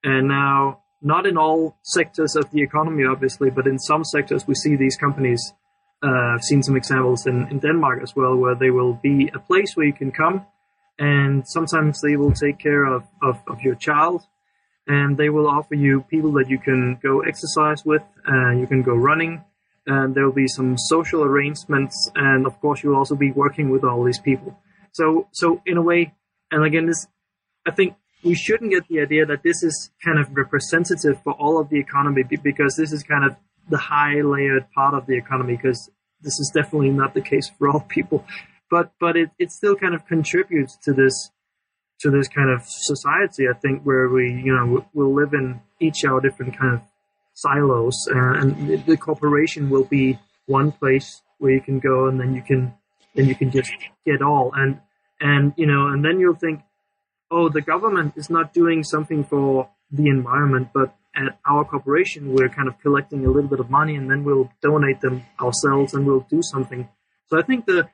And 0.04 0.28
now, 0.28 0.82
not 1.02 1.26
in 1.26 1.38
all 1.38 1.78
sectors 1.84 2.36
of 2.36 2.52
the 2.52 2.62
economy, 2.62 3.06
obviously, 3.06 3.50
but 3.50 3.68
in 3.68 3.80
some 3.80 4.04
sectors, 4.04 4.46
we 4.46 4.56
see 4.56 4.76
these 4.76 4.98
companies. 4.98 5.54
Uh, 6.02 6.36
I've 6.36 6.44
seen 6.44 6.64
some 6.64 6.78
examples 6.78 7.26
in, 7.26 7.48
in 7.52 7.60
Denmark 7.60 8.02
as 8.02 8.16
well, 8.16 8.36
where 8.36 8.56
they 8.56 8.70
will 8.70 8.94
be 8.94 9.30
a 9.34 9.40
place 9.40 9.76
where 9.76 9.86
you 9.86 9.94
can 9.94 10.12
come, 10.12 10.46
and 10.98 11.48
sometimes 11.48 12.02
they 12.02 12.16
will 12.16 12.32
take 12.32 12.58
care 12.58 12.86
of, 12.86 13.04
of, 13.22 13.40
of 13.48 13.62
your 13.62 13.76
child, 13.76 14.22
and 14.88 15.18
they 15.18 15.30
will 15.30 15.48
offer 15.48 15.76
you 15.76 16.02
people 16.10 16.32
that 16.34 16.50
you 16.50 16.58
can 16.58 17.00
go 17.04 17.22
exercise 17.22 17.84
with, 17.86 18.02
uh, 18.28 18.52
you 18.52 18.66
can 18.66 18.82
go 18.82 18.96
running, 18.96 19.44
and 19.88 20.16
there 20.16 20.26
will 20.26 20.34
be 20.34 20.48
some 20.48 20.78
social 20.78 21.24
arrangements, 21.24 22.10
and 22.16 22.46
of 22.46 22.60
course, 22.62 22.82
you'll 22.82 22.96
also 22.96 23.16
be 23.16 23.32
working 23.32 23.70
with 23.70 23.84
all 23.84 24.04
these 24.04 24.20
people. 24.20 24.58
So, 24.94 25.28
so 25.32 25.62
in 25.66 25.78
a 25.78 25.82
way, 25.82 26.14
and 26.52 26.64
again, 26.64 26.86
this, 26.86 27.08
I 27.66 27.72
think 27.72 27.96
we 28.24 28.36
shouldn't 28.36 28.72
get 28.72 28.88
the 28.88 29.02
idea 29.02 29.26
that 29.26 29.44
this 29.44 29.64
is 29.64 29.92
kind 30.04 30.20
of 30.20 30.36
representative 30.36 31.22
for 31.24 31.34
all 31.34 31.60
of 31.60 31.70
the 31.70 31.80
economy 31.80 32.24
because 32.24 32.76
this 32.76 32.92
is 32.92 33.04
kind 33.04 33.24
of 33.24 33.36
the 33.70 33.78
high 33.78 34.22
layered 34.22 34.66
part 34.72 34.94
of 34.94 35.06
the 35.06 35.18
economy 35.18 35.56
because 35.56 35.90
this 36.22 36.40
is 36.40 36.52
definitely 36.54 36.90
not 36.90 37.14
the 37.14 37.22
case 37.22 37.50
for 37.58 37.70
all 37.70 37.80
people. 37.90 38.26
But 38.70 38.92
but 39.00 39.18
it, 39.18 39.30
it 39.40 39.52
still 39.52 39.76
kind 39.76 39.96
of 39.96 40.06
contributes 40.06 40.78
to 40.84 40.94
this 40.94 41.32
to 42.02 42.10
this 42.10 42.30
kind 42.30 42.50
of 42.50 42.62
society 42.66 43.50
i 43.50 43.54
think 43.60 43.84
where 43.84 44.08
we 44.08 44.32
you 44.32 44.56
know 44.56 44.86
we'll 44.94 45.14
live 45.14 45.34
in 45.34 45.60
each 45.82 46.06
our 46.06 46.22
different 46.22 46.58
kind 46.58 46.76
of 46.76 46.82
silos 47.34 48.08
uh, 48.10 48.40
and 48.40 48.86
the 48.86 48.96
corporation 48.96 49.70
will 49.70 49.84
be 49.84 50.18
one 50.46 50.72
place 50.72 51.22
where 51.40 51.52
you 51.52 51.60
can 51.60 51.80
go 51.80 52.08
and 52.08 52.18
then 52.18 52.34
you 52.34 52.42
can 52.42 52.74
then 53.16 53.28
you 53.28 53.36
can 53.36 53.52
just 53.52 53.72
get 54.06 54.22
all. 54.22 54.52
And 54.56 54.80
and 55.20 55.54
you 55.58 55.66
know 55.66 55.88
and 55.88 56.04
then 56.04 56.20
you'll 56.20 56.36
think 56.36 56.62
oh, 57.32 57.48
the 57.50 57.62
government 57.62 58.14
is 58.16 58.30
not 58.30 58.54
doing 58.54 58.84
something 58.84 59.24
for 59.24 59.70
the 59.92 60.08
environment, 60.08 60.70
but 60.74 60.96
at 61.20 61.40
our 61.46 61.66
corporation, 61.66 62.34
we're 62.34 62.50
kind 62.50 62.68
of 62.68 62.80
collecting 62.82 63.26
a 63.26 63.30
little 63.30 63.50
bit 63.50 63.60
of 63.60 63.70
money 63.70 63.96
and 63.96 64.10
then 64.10 64.24
we'll 64.24 64.50
donate 64.62 65.02
them 65.02 65.24
ourselves 65.40 65.94
and 65.94 66.06
we'll 66.06 66.26
do 66.30 66.42
something. 66.42 66.88
So 67.28 67.38
I 67.38 67.44
think 67.44 67.66
the 67.66 67.88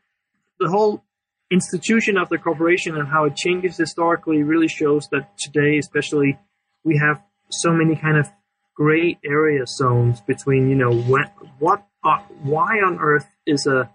the 0.59 0.69
whole 0.69 1.03
institution 1.51 2.17
of 2.17 2.29
the 2.29 2.37
corporation 2.37 2.95
and 2.97 3.07
how 3.07 3.25
it 3.25 3.35
changes 3.35 3.77
historically 3.77 4.43
really 4.43 4.67
shows 4.67 5.07
that 5.09 5.37
today, 5.37 5.77
especially, 5.77 6.39
we 6.83 6.97
have 6.97 7.21
so 7.49 7.71
many 7.71 7.95
kind 7.95 8.17
of 8.17 8.29
gray 8.75 9.17
area 9.25 9.65
zones 9.67 10.21
between, 10.21 10.69
you 10.69 10.75
know, 10.75 10.91
when, 10.91 11.25
what, 11.59 11.85
are, 12.03 12.23
why 12.41 12.79
on 12.79 12.99
earth 12.99 13.27
is 13.45 13.67
a 13.67 13.89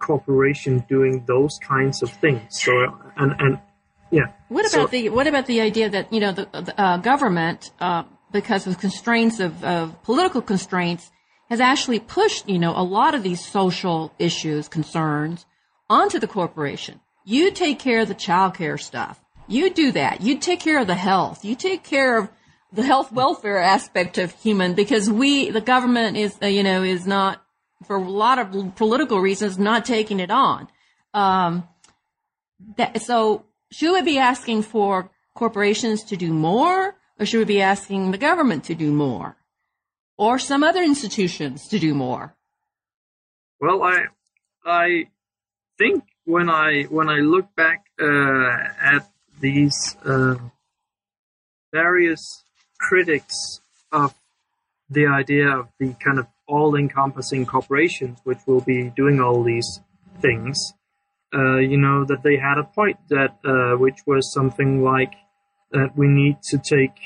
corporation 0.00 0.84
doing 0.88 1.24
those 1.26 1.58
kinds 1.62 2.02
of 2.02 2.10
things? 2.10 2.42
So, 2.50 2.72
and, 3.16 3.34
and 3.38 3.58
yeah. 4.10 4.32
What 4.48 4.66
about 4.66 4.70
so, 4.70 4.86
the 4.86 5.08
what 5.08 5.26
about 5.26 5.46
the 5.46 5.60
idea 5.60 5.90
that 5.90 6.12
you 6.12 6.20
know 6.20 6.32
the, 6.32 6.44
the 6.52 6.80
uh, 6.80 6.98
government, 6.98 7.72
uh, 7.80 8.04
because 8.36 8.66
of 8.66 8.78
constraints 8.78 9.40
of, 9.40 9.64
of 9.64 10.02
political 10.02 10.42
constraints, 10.42 11.10
has 11.48 11.60
actually 11.60 12.00
pushed 12.00 12.48
you 12.48 12.58
know 12.58 12.72
a 12.76 12.82
lot 12.82 13.14
of 13.14 13.22
these 13.22 13.42
social 13.44 14.12
issues 14.18 14.68
concerns 14.68 15.46
onto 15.88 16.18
the 16.18 16.26
corporation. 16.26 17.00
You 17.24 17.50
take 17.50 17.78
care 17.78 18.00
of 18.00 18.08
the 18.08 18.14
child 18.14 18.54
care 18.54 18.78
stuff. 18.78 19.22
You 19.48 19.70
do 19.70 19.90
that. 19.92 20.20
You 20.20 20.38
take 20.38 20.60
care 20.60 20.80
of 20.80 20.86
the 20.86 20.94
health. 20.94 21.44
You 21.44 21.54
take 21.54 21.82
care 21.82 22.18
of 22.18 22.28
the 22.72 22.82
health 22.82 23.10
welfare 23.10 23.58
aspect 23.58 24.18
of 24.18 24.32
human 24.32 24.74
because 24.74 25.08
we 25.08 25.50
the 25.50 25.60
government 25.60 26.16
is 26.18 26.36
uh, 26.42 26.46
you 26.46 26.62
know 26.62 26.82
is 26.82 27.06
not 27.06 27.42
for 27.86 27.96
a 27.96 28.10
lot 28.24 28.38
of 28.38 28.76
political 28.76 29.20
reasons 29.20 29.58
not 29.58 29.84
taking 29.84 30.20
it 30.20 30.30
on. 30.30 30.68
Um, 31.14 31.66
that, 32.76 33.00
so 33.00 33.46
should 33.72 33.92
we 33.92 34.02
be 34.02 34.18
asking 34.18 34.62
for 34.62 35.10
corporations 35.34 36.02
to 36.04 36.16
do 36.16 36.32
more, 36.32 36.96
or 37.18 37.26
should 37.26 37.38
we 37.38 37.44
be 37.44 37.62
asking 37.62 38.10
the 38.10 38.18
government 38.18 38.64
to 38.64 38.74
do 38.74 38.92
more, 38.92 39.36
or 40.16 40.38
some 40.38 40.62
other 40.62 40.82
institutions 40.82 41.68
to 41.68 41.78
do 41.78 41.94
more? 41.94 42.34
Well, 43.60 43.82
I 43.82 44.06
I 44.64 45.06
think 45.78 46.04
when 46.24 46.50
I 46.50 46.82
when 46.84 47.08
I 47.08 47.18
look 47.20 47.54
back 47.54 47.86
uh, 48.00 48.56
at 48.94 49.08
these 49.40 49.96
uh, 50.04 50.36
various 51.72 52.44
critics 52.78 53.60
of 53.92 54.14
the 54.88 55.06
idea 55.06 55.48
of 55.48 55.68
the 55.78 55.94
kind 55.94 56.18
of 56.18 56.26
all-encompassing 56.46 57.44
corporations, 57.44 58.18
which 58.24 58.38
will 58.46 58.60
be 58.60 58.90
doing 58.90 59.20
all 59.20 59.42
these 59.42 59.80
things, 60.20 60.72
uh, 61.34 61.56
you 61.58 61.76
know, 61.76 62.04
that 62.04 62.22
they 62.22 62.36
had 62.36 62.56
a 62.58 62.64
point 62.64 62.96
that, 63.08 63.36
uh, 63.44 63.76
which 63.76 63.98
was 64.06 64.32
something 64.32 64.84
like 64.84 65.12
that 65.72 65.96
we 65.96 66.06
need 66.08 66.42
to 66.50 66.58
take, 66.58 66.96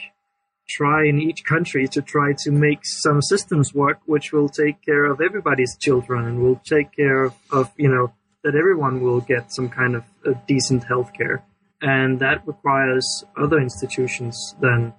try 0.69 1.07
in 1.07 1.21
each 1.21 1.45
country 1.45 1.89
to 1.89 2.03
try 2.03 2.33
to 2.39 2.51
make 2.51 2.85
some 2.85 3.21
systems 3.23 3.75
work, 3.75 4.01
which 4.07 4.33
will 4.33 4.49
take 4.49 4.83
care 4.83 5.05
of 5.05 5.21
everybody's 5.21 5.77
children 5.79 6.27
and 6.27 6.43
will 6.43 6.61
take 6.65 6.93
care 6.93 7.25
of, 7.25 7.35
of 7.51 7.73
you 7.77 7.89
know, 7.89 8.13
that 8.45 8.55
everyone 8.55 9.03
will 9.03 9.21
get 9.21 9.53
some 9.53 9.69
kind 9.69 9.95
of 9.95 10.05
decent 10.47 10.85
health 10.85 11.13
care. 11.13 11.45
And 11.83 12.21
that 12.21 12.47
requires 12.47 13.25
other 13.37 13.59
institutions 13.59 14.55
than 14.61 14.93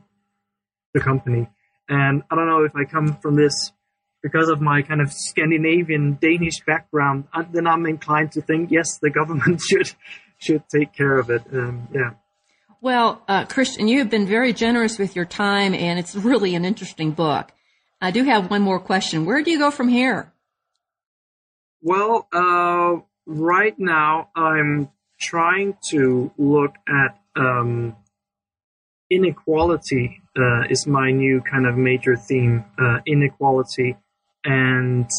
the 0.93 0.99
company. 0.99 1.47
And 1.87 2.23
I 2.29 2.35
don't 2.35 2.47
know 2.47 2.63
if 2.63 2.75
I 2.75 2.85
come 2.85 3.17
from 3.17 3.35
this 3.35 3.71
because 4.21 4.49
of 4.49 4.61
my 4.61 4.81
kind 4.81 5.01
of 5.01 5.11
Scandinavian 5.11 6.17
Danish 6.21 6.63
background, 6.65 7.25
uh, 7.33 7.43
then 7.51 7.67
I'm 7.67 7.85
inclined 7.85 8.31
to 8.33 8.41
think 8.41 8.71
yes, 8.71 8.97
the 9.01 9.09
government 9.09 9.61
should 9.69 9.91
should 10.37 10.63
take 10.69 10.93
care 10.93 11.17
of 11.17 11.29
it. 11.29 11.43
Um, 11.51 11.87
yeah. 11.93 12.11
Well, 12.83 13.21
uh, 13.27 13.45
Christian, 13.45 13.87
you 13.87 13.99
have 13.99 14.09
been 14.09 14.25
very 14.25 14.53
generous 14.53 14.97
with 14.97 15.15
your 15.15 15.25
time, 15.25 15.75
and 15.75 15.99
it's 15.99 16.15
really 16.15 16.55
an 16.55 16.65
interesting 16.65 17.11
book. 17.11 17.51
I 18.01 18.09
do 18.09 18.23
have 18.23 18.49
one 18.49 18.63
more 18.63 18.79
question. 18.79 19.25
Where 19.25 19.43
do 19.43 19.51
you 19.51 19.59
go 19.59 19.69
from 19.69 19.87
here? 19.87 20.33
Well, 21.83 22.27
uh, 22.33 23.01
right 23.27 23.77
now 23.77 24.29
I'm 24.35 24.89
trying 25.19 25.77
to 25.91 26.31
look 26.39 26.73
at 26.87 27.19
um, 27.35 27.95
inequality. 29.11 30.19
Uh, 30.35 30.63
is 30.69 30.87
my 30.87 31.11
new 31.11 31.41
kind 31.41 31.67
of 31.67 31.77
major 31.77 32.15
theme. 32.15 32.65
Uh, 32.79 32.99
inequality 33.05 33.95
and 34.43 35.09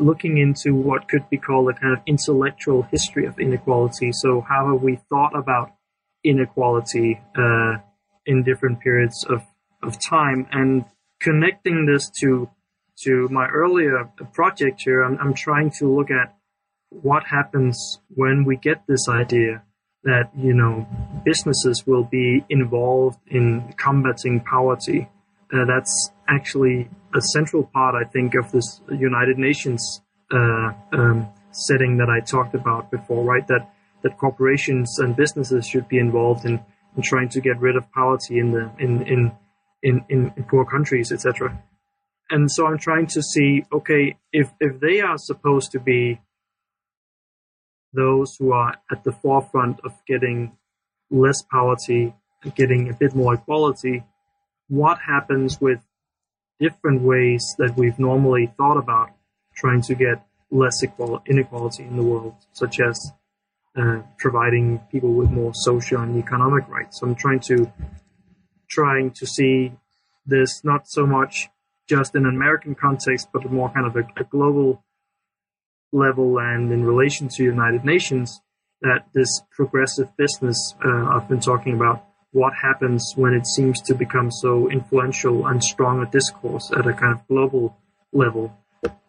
looking 0.00 0.36
into 0.36 0.74
what 0.74 1.08
could 1.08 1.28
be 1.30 1.38
called 1.38 1.70
a 1.70 1.72
kind 1.74 1.96
of 1.96 2.00
intellectual 2.06 2.82
history 2.82 3.24
of 3.24 3.38
inequality. 3.38 4.12
So, 4.12 4.42
how 4.42 4.72
have 4.72 4.82
we 4.82 4.96
thought 5.08 5.34
about 5.34 5.72
inequality 6.24 7.20
uh, 7.36 7.76
in 8.26 8.42
different 8.42 8.80
periods 8.80 9.24
of, 9.28 9.42
of 9.82 9.98
time? 10.00 10.46
And 10.52 10.84
connecting 11.20 11.86
this 11.86 12.10
to 12.20 12.50
to 13.04 13.26
my 13.30 13.46
earlier 13.46 14.10
project 14.32 14.82
here, 14.82 15.02
I'm, 15.02 15.18
I'm 15.18 15.34
trying 15.34 15.70
to 15.78 15.86
look 15.86 16.10
at 16.10 16.36
what 16.90 17.24
happens 17.24 17.98
when 18.10 18.44
we 18.44 18.56
get 18.56 18.82
this 18.86 19.08
idea 19.08 19.62
that 20.04 20.30
you 20.36 20.52
know 20.52 20.86
businesses 21.24 21.84
will 21.86 22.04
be 22.04 22.44
involved 22.50 23.18
in 23.28 23.72
combating 23.76 24.40
poverty. 24.40 25.08
Uh, 25.52 25.64
that's 25.66 26.10
actually 26.28 26.88
a 27.14 27.20
central 27.20 27.64
part, 27.64 27.94
I 27.94 28.08
think, 28.08 28.34
of 28.34 28.50
this 28.52 28.80
United 28.90 29.38
Nations 29.38 30.00
uh, 30.32 30.72
um, 30.92 31.28
setting 31.52 31.98
that 31.98 32.08
I 32.08 32.20
talked 32.20 32.54
about 32.54 32.90
before, 32.90 33.22
right? 33.22 33.46
That 33.48 33.70
that 34.02 34.18
corporations 34.18 34.98
and 34.98 35.16
businesses 35.16 35.66
should 35.66 35.88
be 35.88 35.98
involved 35.98 36.44
in, 36.44 36.60
in 36.96 37.02
trying 37.02 37.28
to 37.30 37.40
get 37.40 37.60
rid 37.60 37.76
of 37.76 37.90
poverty 37.92 38.38
in 38.38 38.52
the 38.52 38.70
in 38.78 39.02
in 39.06 39.32
in, 39.82 40.04
in, 40.08 40.32
in 40.36 40.44
poor 40.44 40.64
countries, 40.64 41.10
etc. 41.10 41.60
And 42.30 42.50
so 42.50 42.66
I'm 42.66 42.78
trying 42.78 43.08
to 43.08 43.22
see, 43.22 43.64
okay, 43.72 44.16
if 44.32 44.50
if 44.60 44.80
they 44.80 45.00
are 45.00 45.18
supposed 45.18 45.72
to 45.72 45.80
be 45.80 46.20
those 47.92 48.36
who 48.38 48.52
are 48.52 48.76
at 48.90 49.04
the 49.04 49.12
forefront 49.12 49.80
of 49.84 49.92
getting 50.06 50.56
less 51.10 51.42
poverty, 51.42 52.14
getting 52.54 52.88
a 52.88 52.94
bit 52.94 53.14
more 53.14 53.34
equality, 53.34 54.04
what 54.68 54.98
happens 55.06 55.60
with 55.60 55.80
different 56.58 57.02
ways 57.02 57.54
that 57.58 57.76
we've 57.76 57.98
normally 57.98 58.50
thought 58.56 58.78
about 58.78 59.10
trying 59.54 59.82
to 59.82 59.94
get 59.94 60.24
less 60.50 60.82
inequality 61.26 61.82
in 61.82 61.96
the 61.96 62.02
world, 62.02 62.34
such 62.52 62.80
as 62.80 63.12
uh, 63.76 64.00
providing 64.18 64.78
people 64.90 65.12
with 65.14 65.30
more 65.30 65.52
social 65.54 66.00
and 66.00 66.16
economic 66.18 66.68
rights. 66.68 67.00
So 67.00 67.06
I'm 67.06 67.14
trying 67.14 67.40
to 67.40 67.72
trying 68.68 69.10
to 69.10 69.26
see 69.26 69.72
this 70.26 70.64
not 70.64 70.88
so 70.88 71.06
much 71.06 71.48
just 71.88 72.14
in 72.14 72.24
an 72.24 72.34
American 72.34 72.74
context, 72.74 73.28
but 73.32 73.50
more 73.50 73.70
kind 73.70 73.86
of 73.86 73.96
a, 73.96 74.04
a 74.20 74.24
global 74.24 74.84
level 75.92 76.38
and 76.38 76.72
in 76.72 76.84
relation 76.84 77.28
to 77.28 77.44
United 77.44 77.84
Nations 77.84 78.40
that 78.80 79.06
this 79.14 79.42
progressive 79.50 80.16
business 80.16 80.74
uh, 80.84 81.06
I've 81.06 81.28
been 81.28 81.40
talking 81.40 81.74
about 81.74 82.04
what 82.32 82.54
happens 82.54 83.12
when 83.16 83.34
it 83.34 83.46
seems 83.46 83.80
to 83.82 83.94
become 83.94 84.30
so 84.30 84.70
influential 84.70 85.46
and 85.46 85.62
strong 85.62 86.02
a 86.02 86.10
discourse 86.10 86.70
at 86.76 86.86
a 86.86 86.92
kind 86.94 87.12
of 87.12 87.26
global 87.28 87.76
level. 88.12 88.56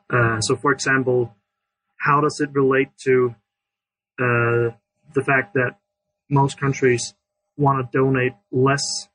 Uh, 0.09 0.41
so, 0.41 0.55
for 0.55 0.71
example, 0.71 1.33
how 1.99 2.19
does 2.19 2.41
it 2.41 2.49
relate 2.53 2.89
to 3.05 3.33
uh, 4.19 4.73
the 5.13 5.23
fact 5.25 5.53
that 5.53 5.77
most 6.29 6.59
countries 6.59 7.13
want 7.57 7.79
to 7.79 7.97
donate 7.97 8.33
less 8.51 9.09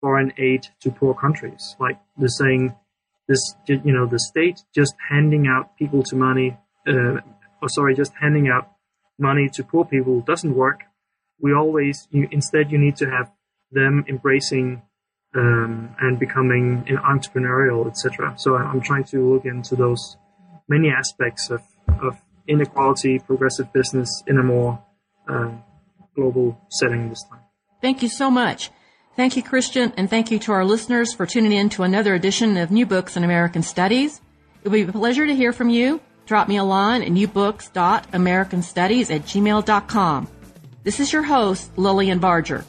foreign 0.00 0.32
aid 0.38 0.66
to 0.80 0.90
poor 0.90 1.14
countries? 1.14 1.76
Like 1.78 1.98
they're 2.16 2.28
saying, 2.28 2.74
this, 3.28 3.54
you 3.68 3.92
know, 3.92 4.06
the 4.06 4.18
state 4.18 4.60
just 4.74 4.94
handing 5.08 5.46
out 5.46 5.76
people 5.76 6.02
to 6.02 6.16
money 6.16 6.58
uh, 6.88 7.20
or 7.62 7.68
sorry, 7.68 7.94
just 7.94 8.12
handing 8.20 8.48
out 8.48 8.70
money 9.18 9.48
to 9.54 9.62
poor 9.62 9.84
people 9.84 10.20
doesn't 10.20 10.54
work. 10.54 10.80
We 11.40 11.54
always, 11.54 12.08
you, 12.10 12.28
instead, 12.30 12.70
you 12.70 12.78
need 12.78 12.96
to 12.96 13.10
have 13.10 13.30
them 13.70 14.04
embracing 14.08 14.82
um, 15.34 15.94
and 16.00 16.18
becoming 16.18 16.84
entrepreneurial, 16.84 17.86
etc. 17.86 18.34
So 18.36 18.56
I'm 18.56 18.80
trying 18.80 19.04
to 19.04 19.34
look 19.34 19.44
into 19.44 19.76
those 19.76 20.16
many 20.68 20.90
aspects 20.90 21.50
of 21.50 21.62
inequality, 22.50 23.20
progressive 23.20 23.72
business 23.72 24.22
in 24.26 24.38
a 24.38 24.42
more 24.42 24.82
uh, 25.28 25.50
global 26.14 26.60
setting 26.70 27.08
this 27.08 27.24
time. 27.30 27.40
Thank 27.80 28.02
you 28.02 28.08
so 28.08 28.30
much. 28.30 28.70
Thank 29.16 29.36
you, 29.36 29.42
Christian, 29.42 29.92
and 29.96 30.08
thank 30.08 30.30
you 30.30 30.38
to 30.40 30.52
our 30.52 30.64
listeners 30.64 31.12
for 31.12 31.26
tuning 31.26 31.52
in 31.52 31.68
to 31.70 31.82
another 31.82 32.14
edition 32.14 32.56
of 32.56 32.70
New 32.70 32.86
Books 32.86 33.16
in 33.16 33.24
American 33.24 33.62
Studies. 33.62 34.20
It 34.62 34.68
will 34.68 34.72
be 34.72 34.82
a 34.82 34.92
pleasure 34.92 35.26
to 35.26 35.34
hear 35.34 35.52
from 35.52 35.68
you. 35.68 36.00
Drop 36.26 36.48
me 36.48 36.58
a 36.58 36.64
line 36.64 37.02
at 37.02 37.08
newbooks.americanstudies 37.08 39.14
at 39.14 39.22
gmail.com. 39.22 40.28
This 40.84 41.00
is 41.00 41.12
your 41.12 41.24
host, 41.24 41.76
Lilian 41.76 42.18
Barger. 42.18 42.64